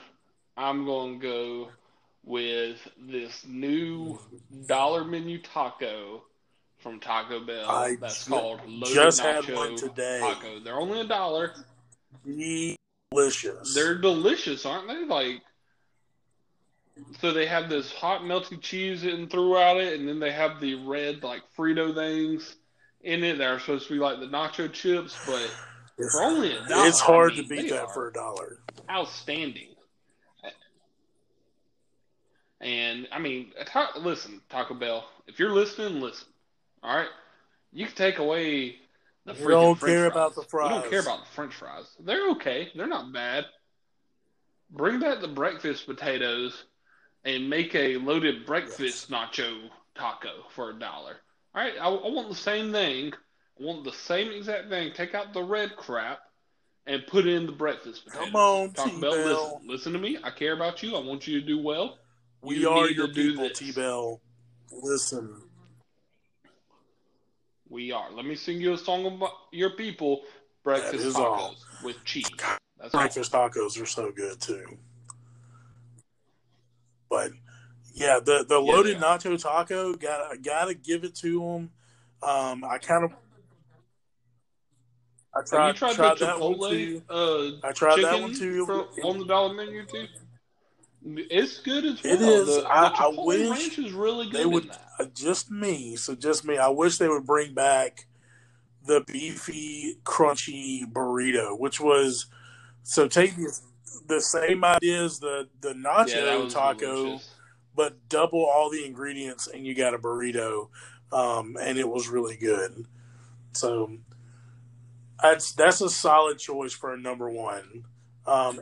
I'm 0.55 0.85
going 0.85 1.19
to 1.19 1.27
go 1.27 1.69
with 2.23 2.87
this 2.97 3.45
new 3.47 4.19
dollar 4.67 5.03
menu 5.03 5.41
taco 5.41 6.23
from 6.77 6.99
Taco 6.99 7.45
Bell. 7.45 7.69
I 7.69 7.95
that's 7.99 8.25
ju- 8.25 8.31
called 8.31 8.61
Loaded 8.67 8.93
just 8.93 9.19
had 9.19 9.53
one 9.53 9.75
today. 9.75 10.19
Taco. 10.21 10.59
They're 10.59 10.79
only 10.79 11.01
a 11.01 11.07
dollar. 11.07 11.53
Delicious. 12.25 13.73
They're 13.73 13.97
delicious, 13.97 14.65
aren't 14.65 14.87
they? 14.87 15.05
Like 15.05 15.41
so 17.19 17.31
they 17.33 17.45
have 17.45 17.69
this 17.69 17.91
hot 17.91 18.21
melty 18.21 18.59
cheese 18.61 19.03
in 19.03 19.27
throughout 19.27 19.77
it, 19.77 19.99
and 19.99 20.07
then 20.07 20.19
they 20.19 20.31
have 20.31 20.59
the 20.59 20.75
red 20.75 21.23
like 21.23 21.41
Frito 21.57 21.93
things 21.93 22.55
in 23.01 23.23
it 23.23 23.37
that 23.37 23.47
are 23.47 23.59
supposed 23.59 23.87
to 23.87 23.93
be 23.93 23.99
like 23.99 24.19
the 24.19 24.25
nacho 24.27 24.71
chips, 24.71 25.17
but 25.25 25.51
It's, 25.97 26.13
for 26.13 26.23
only 26.23 26.53
a 26.55 26.65
dollar, 26.67 26.87
it's 26.87 26.99
hard 27.01 27.33
I 27.33 27.35
mean, 27.35 27.43
to 27.43 27.49
beat 27.49 27.69
that 27.71 27.93
for 27.93 28.07
a 28.07 28.13
dollar. 28.13 28.59
outstanding. 28.89 29.67
And 32.61 33.07
I 33.11 33.19
mean, 33.19 33.51
ta- 33.65 33.93
listen, 33.97 34.41
Taco 34.49 34.73
Bell, 34.73 35.05
if 35.27 35.39
you're 35.39 35.51
listening, 35.53 36.01
listen. 36.01 36.27
All 36.83 36.95
right, 36.95 37.07
you 37.73 37.85
can 37.85 37.95
take 37.95 38.19
away 38.19 38.77
the 39.25 39.33
We 39.33 39.47
don't 39.49 39.75
French 39.77 39.91
care 39.93 40.09
fries. 40.09 40.11
about 40.11 40.35
the 40.35 40.43
fries. 40.43 40.69
We 40.71 40.79
don't 40.81 40.89
care 40.89 40.99
about 41.01 41.25
the 41.25 41.31
French 41.31 41.53
fries. 41.53 41.85
They're 41.99 42.29
okay. 42.31 42.69
They're 42.75 42.87
not 42.87 43.11
bad. 43.13 43.45
Bring 44.71 44.99
back 44.99 45.19
the 45.21 45.27
breakfast 45.27 45.85
potatoes 45.85 46.63
and 47.29 47.49
make 47.49 47.75
a 47.75 47.97
loaded 47.97 48.45
breakfast 48.45 49.11
nacho 49.11 49.69
taco 49.95 50.29
for 50.49 50.71
a 50.71 50.79
dollar. 50.79 51.17
All 51.53 51.61
right, 51.61 51.73
I, 51.79 51.87
I 51.87 52.09
want 52.09 52.29
the 52.29 52.35
same 52.35 52.71
thing. 52.71 53.13
I 53.13 53.63
want 53.63 53.83
the 53.83 53.91
same 53.91 54.31
exact 54.31 54.69
thing. 54.69 54.91
Take 54.93 55.13
out 55.13 55.33
the 55.33 55.43
red 55.43 55.75
crap 55.75 56.19
and 56.87 57.05
put 57.05 57.27
in 57.27 57.45
the 57.45 57.51
breakfast 57.51 58.05
potatoes. 58.05 58.25
Come 58.31 58.35
on, 58.35 58.71
Taco 58.71 58.99
Bell, 58.99 59.11
T-Bell. 59.11 59.25
listen, 59.25 59.67
listen 59.67 59.93
to 59.93 59.99
me. 59.99 60.17
I 60.23 60.31
care 60.31 60.53
about 60.53 60.81
you. 60.81 60.95
I 60.95 60.99
want 60.99 61.27
you 61.27 61.39
to 61.39 61.45
do 61.45 61.61
well. 61.61 61.99
We 62.41 62.57
You 62.57 62.69
are 62.69 62.89
your 62.89 63.09
people. 63.09 63.49
T 63.49 63.71
Bell. 63.71 64.21
Listen, 64.71 65.35
We 67.69 67.91
are. 67.91 68.11
Let 68.11 68.25
me 68.25 68.35
sing 68.35 68.61
you 68.61 68.73
a 68.73 68.77
song 68.77 69.05
about 69.05 69.33
your 69.51 69.71
people. 69.71 70.21
Breakfast 70.63 71.15
tacos 71.15 71.19
all. 71.19 71.55
with 71.83 72.03
cheese. 72.05 72.29
That's 72.79 72.93
all. 72.93 73.01
breakfast 73.01 73.31
tacos 73.31 73.81
are 73.81 73.85
so 73.85 74.11
good 74.11 74.39
too. 74.39 74.77
But 77.09 77.31
yeah, 77.93 78.19
the 78.23 78.45
the 78.47 78.59
loaded 78.59 78.99
they 78.99 79.05
are. 79.05 79.17
nacho 79.17 79.41
taco 79.41 79.93
got 79.95 80.41
gotta 80.43 80.73
give 80.73 81.03
it 81.03 81.15
to 81.15 81.39
them. 81.39 81.69
Um, 82.21 82.63
I 82.63 82.77
kind 82.77 83.05
of 83.05 83.11
I 85.33 85.39
Have 85.39 85.45
tried, 85.45 85.67
you 85.67 85.73
tried, 85.73 85.95
tried 85.95 86.17
the 86.19 86.25
that 86.25 86.39
one 86.39 86.53
too. 86.59 87.01
Chipotle 87.09 87.55
uh, 87.63 87.67
I 87.67 87.71
tried 87.71 88.03
that 88.03 88.21
one 88.21 88.33
too. 88.33 88.65
for- 88.65 88.87
on 89.03 89.19
the 89.19 89.25
dollar 89.25 89.53
menu 89.53 89.85
too? 89.85 90.07
It's 91.05 91.59
good 91.59 91.85
as 91.85 92.03
well. 92.03 92.13
It 92.13 92.21
is. 92.21 92.47
The, 92.47 92.61
the 92.61 92.67
I- 92.67 93.05
I 93.05 93.11
wish 93.15 93.49
ranch 93.49 93.79
is 93.79 93.93
really 93.93 94.29
good 94.29 94.41
they 94.41 94.45
would 94.45 94.69
uh, 94.99 95.05
just 95.13 95.49
me. 95.49 95.95
So 95.95 96.15
just 96.15 96.45
me. 96.45 96.57
I 96.57 96.67
wish 96.69 96.97
they 96.97 97.07
would 97.07 97.25
bring 97.25 97.53
back 97.53 98.07
the 98.85 99.03
beefy, 99.07 99.97
crunchy 100.03 100.83
burrito, 100.91 101.57
which 101.57 101.79
was 101.79 102.25
so 102.83 103.07
take 103.07 103.33
the 104.07 104.21
same 104.21 104.63
idea 104.63 105.03
as 105.03 105.19
the 105.19 105.47
the 105.61 105.73
nacho 105.73 106.43
Yeah, 106.43 106.49
taco, 106.49 107.03
delicious. 107.05 107.29
but 107.75 108.09
double 108.09 108.43
all 108.45 108.69
the 108.69 108.85
ingredients 108.85 109.47
and 109.47 109.65
you 109.65 109.75
got 109.75 109.93
a 109.93 109.97
burrito, 109.97 110.69
um, 111.11 111.57
and 111.61 111.77
it 111.77 111.87
was 111.87 112.07
really 112.07 112.35
good. 112.37 112.85
So 113.53 113.97
that's 115.21 115.51
that's 115.53 115.81
a 115.81 115.89
solid 115.89 116.39
choice 116.39 116.73
for 116.73 116.93
a 116.93 116.97
number 116.99 117.29
one. 117.29 117.85
Um, 118.25 118.59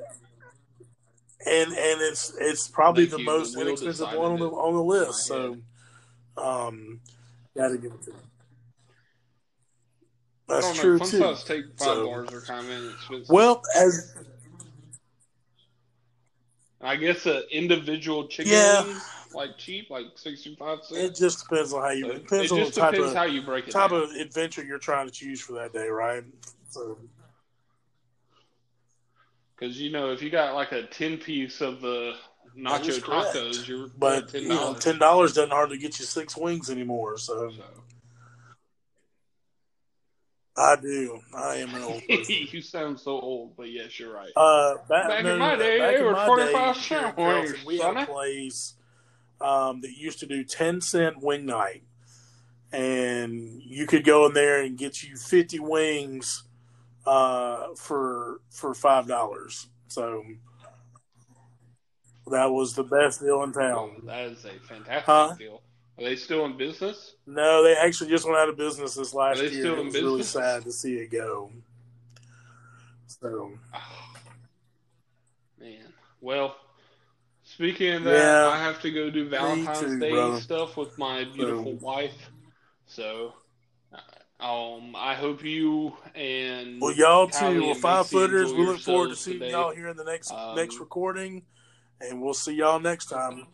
and 1.46 1.72
and 1.72 2.02
it's 2.02 2.34
it's 2.40 2.68
probably 2.68 3.06
Thank 3.06 3.12
the 3.12 3.20
you. 3.20 3.26
most 3.26 3.56
wheel 3.56 3.68
inexpensive 3.68 4.08
one 4.14 4.34
on 4.34 4.40
the 4.40 4.50
on 4.50 4.74
the 4.74 4.84
list. 4.84 5.26
So, 5.28 5.58
um, 6.38 7.00
gotta 7.56 7.78
give 7.78 7.92
it 7.94 8.02
to 8.04 8.12
them. 8.12 8.20
That's 10.48 10.66
don't 10.68 10.76
know. 10.78 10.82
true 10.82 11.00
Fun 11.00 11.08
too. 11.10 11.36
take 11.46 11.66
five 11.78 11.80
So- 11.80 12.06
bars 12.08 12.34
are 12.34 12.42
kind 12.42 12.66
of 12.66 12.72
inexpensive. 12.72 13.30
Well, 13.30 13.62
as 13.76 14.16
I 16.82 16.96
guess 16.96 17.26
an 17.26 17.44
individual 17.52 18.28
chicken 18.28 18.52
Yeah. 18.52 19.00
like 19.34 19.58
cheap, 19.58 19.90
like 19.90 20.06
sixty-five 20.16 20.84
cents. 20.84 21.00
it 21.02 21.16
just 21.16 21.48
depends 21.48 21.74
on 21.74 21.82
how 21.82 21.90
you 21.90 22.06
So 22.06 22.12
it 22.12 22.22
depends 22.24 22.52
it 22.52 22.54
on 22.54 22.60
the 22.60 22.66
just 22.66 22.78
type 22.78 22.94
depends 22.94 23.12
of 23.12 23.18
how 23.18 23.24
you 23.24 23.42
break 23.42 23.68
it 23.68 23.72
type 23.72 23.92
down. 23.92 24.04
of 24.04 24.12
adventure 24.12 24.64
you're 24.64 24.78
trying 24.80 25.08
to 25.08 25.12
choose 25.12 25.42
for 25.42 25.54
that 25.54 25.74
day, 25.74 25.88
right? 25.88 26.24
So 26.70 26.98
Because 29.56 29.80
you 29.80 29.92
know, 29.92 30.12
if 30.12 30.22
you 30.22 30.30
got 30.30 30.54
like 30.54 30.72
a 30.72 30.84
ten 30.88 31.18
piece 31.18 31.62
of 31.62 31.82
the 31.82 32.14
That 32.64 32.86
is 32.86 33.00
nacho 33.00 33.02
tacos, 33.04 33.68
you're 33.68 33.90
But 33.98 34.34
you 34.34 34.50
know, 34.50 34.74
ten 34.76 35.00
dollars 35.00 35.34
doesn't 35.34 35.52
hardly 35.52 35.78
get 35.78 36.00
you 36.00 36.06
six 36.06 36.38
wings 36.38 36.70
anymore. 36.70 37.18
So 37.18 37.52
I 40.58 40.76
do. 40.76 41.20
I 41.36 41.58
am 41.58 41.76
an 41.76 41.84
old 41.84 42.02
you 42.30 42.62
sound 42.62 43.00
so 43.00 43.12
old, 43.20 43.56
but 43.56 43.70
yes, 43.70 44.00
you're 44.00 44.14
right. 44.14 44.32
Uh, 44.36 44.76
back, 44.90 45.08
Back 45.08 45.24
no, 45.24 45.34
in 45.34 45.40
my 45.40 45.56
day, 45.56 45.80
back 45.80 45.98
they 45.98 46.04
were 46.04 46.12
my 46.14 46.26
45 46.26 46.76
day, 46.76 46.80
here 46.82 46.98
in 47.00 47.14
cent 47.14 47.18
wings, 47.18 47.66
we 47.66 47.78
had 47.78 47.98
a 47.98 48.06
place 48.06 48.74
um, 49.40 49.82
that 49.82 49.92
used 49.96 50.20
to 50.20 50.26
do 50.26 50.44
ten 50.44 50.82
cent 50.82 51.22
wing 51.22 51.46
night, 51.46 51.84
and 52.72 53.62
you 53.62 53.86
could 53.86 54.04
go 54.04 54.26
in 54.26 54.34
there 54.34 54.64
and 54.64 54.78
get 54.78 55.04
you 55.04 55.16
fifty 55.16 55.60
wings 55.60 56.44
uh, 57.06 57.68
for 57.76 58.42
for 58.50 58.74
five 58.74 59.08
dollars. 59.08 59.68
So 59.90 60.24
that 62.28 62.52
was 62.52 62.74
the 62.74 62.84
best 62.84 63.22
deal 63.22 63.44
in 63.44 63.50
Oh, 63.52 63.60
town. 63.60 64.02
that 64.06 64.26
is 64.26 64.44
a 64.46 64.60
fantastic 64.68 65.06
Huh? 65.06 65.36
deal. 65.38 65.62
Are 65.98 66.04
they 66.04 66.16
still 66.16 66.46
in 66.46 66.58
business? 66.58 67.16
No, 67.26 67.64
they 67.64 67.76
actually 67.76 68.10
just 68.12 68.26
went 68.26 68.38
out 68.38 68.50
of 68.50 68.58
business 68.58 68.94
this 68.96 69.14
last 69.14 69.40
year. 69.42 69.50
still 69.50 69.74
It 69.76 69.80
in 69.80 69.86
was 69.88 69.96
really 69.96 70.24
sad 70.24 70.64
to 70.64 70.72
see 70.72 70.98
it 70.98 71.08
go. 71.12 71.52
So 73.08 73.52
Oh, 73.74 74.14
man. 75.60 75.92
Well, 76.22 76.56
speaking 77.44 77.94
of 77.96 78.04
that, 78.04 78.14
Yeah. 78.14 78.48
I 78.50 78.60
have 78.60 78.82
to 78.82 78.92
go 78.92 79.10
do 79.10 79.28
Valentine's 79.28 79.80
too, 79.80 80.00
Day 80.00 80.12
brother. 80.12 80.40
stuff 80.40 80.78
with 80.78 80.96
my 80.98 81.24
beautiful 81.26 81.74
wife. 81.76 82.30
So, 82.86 83.34
uh, 83.92 84.44
um, 84.46 84.96
I 84.96 85.16
hope 85.16 85.44
you 85.44 85.96
and 86.14 86.80
Well, 86.80 86.94
y'all 86.94 87.28
too. 87.28 87.62
Well, 87.64 87.74
five 87.74 88.08
footers. 88.08 88.54
We 88.54 88.66
look 88.66 88.80
forward 88.82 89.10
to 89.10 89.16
seeing 89.16 89.40
today. 89.40 89.52
y'all 89.52 89.74
here 89.74 89.88
in 89.88 89.98
the 89.98 90.04
next 90.06 90.32
Um, 90.32 90.56
next 90.56 90.80
recording, 90.80 91.44
and 92.02 92.22
we'll 92.22 92.34
see 92.36 92.54
y'all 92.54 92.80
next 92.80 93.08
time. 93.08 93.48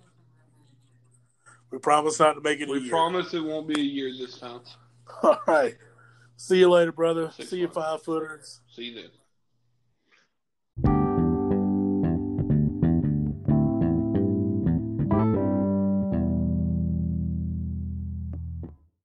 We 1.74 1.80
promise 1.80 2.20
not 2.20 2.34
to 2.34 2.42
make 2.42 2.62
it 2.62 2.70
a 2.70 2.72
We 2.72 2.88
promise 2.88 3.34
it 3.34 3.44
won't 3.44 3.68
be 3.68 3.82
a 3.82 3.84
year 3.84 4.12
this 4.16 4.38
time. 4.38 4.60
All 5.24 5.40
right. 5.48 5.76
See 6.38 6.60
you 6.60 6.70
later, 6.70 6.92
brother. 6.92 7.32
Six 7.36 7.50
see 7.50 7.62
you, 7.62 7.68
five 7.68 8.04
footers. 8.04 8.62
See 8.76 8.84
you 8.84 8.96
then. 9.02 9.10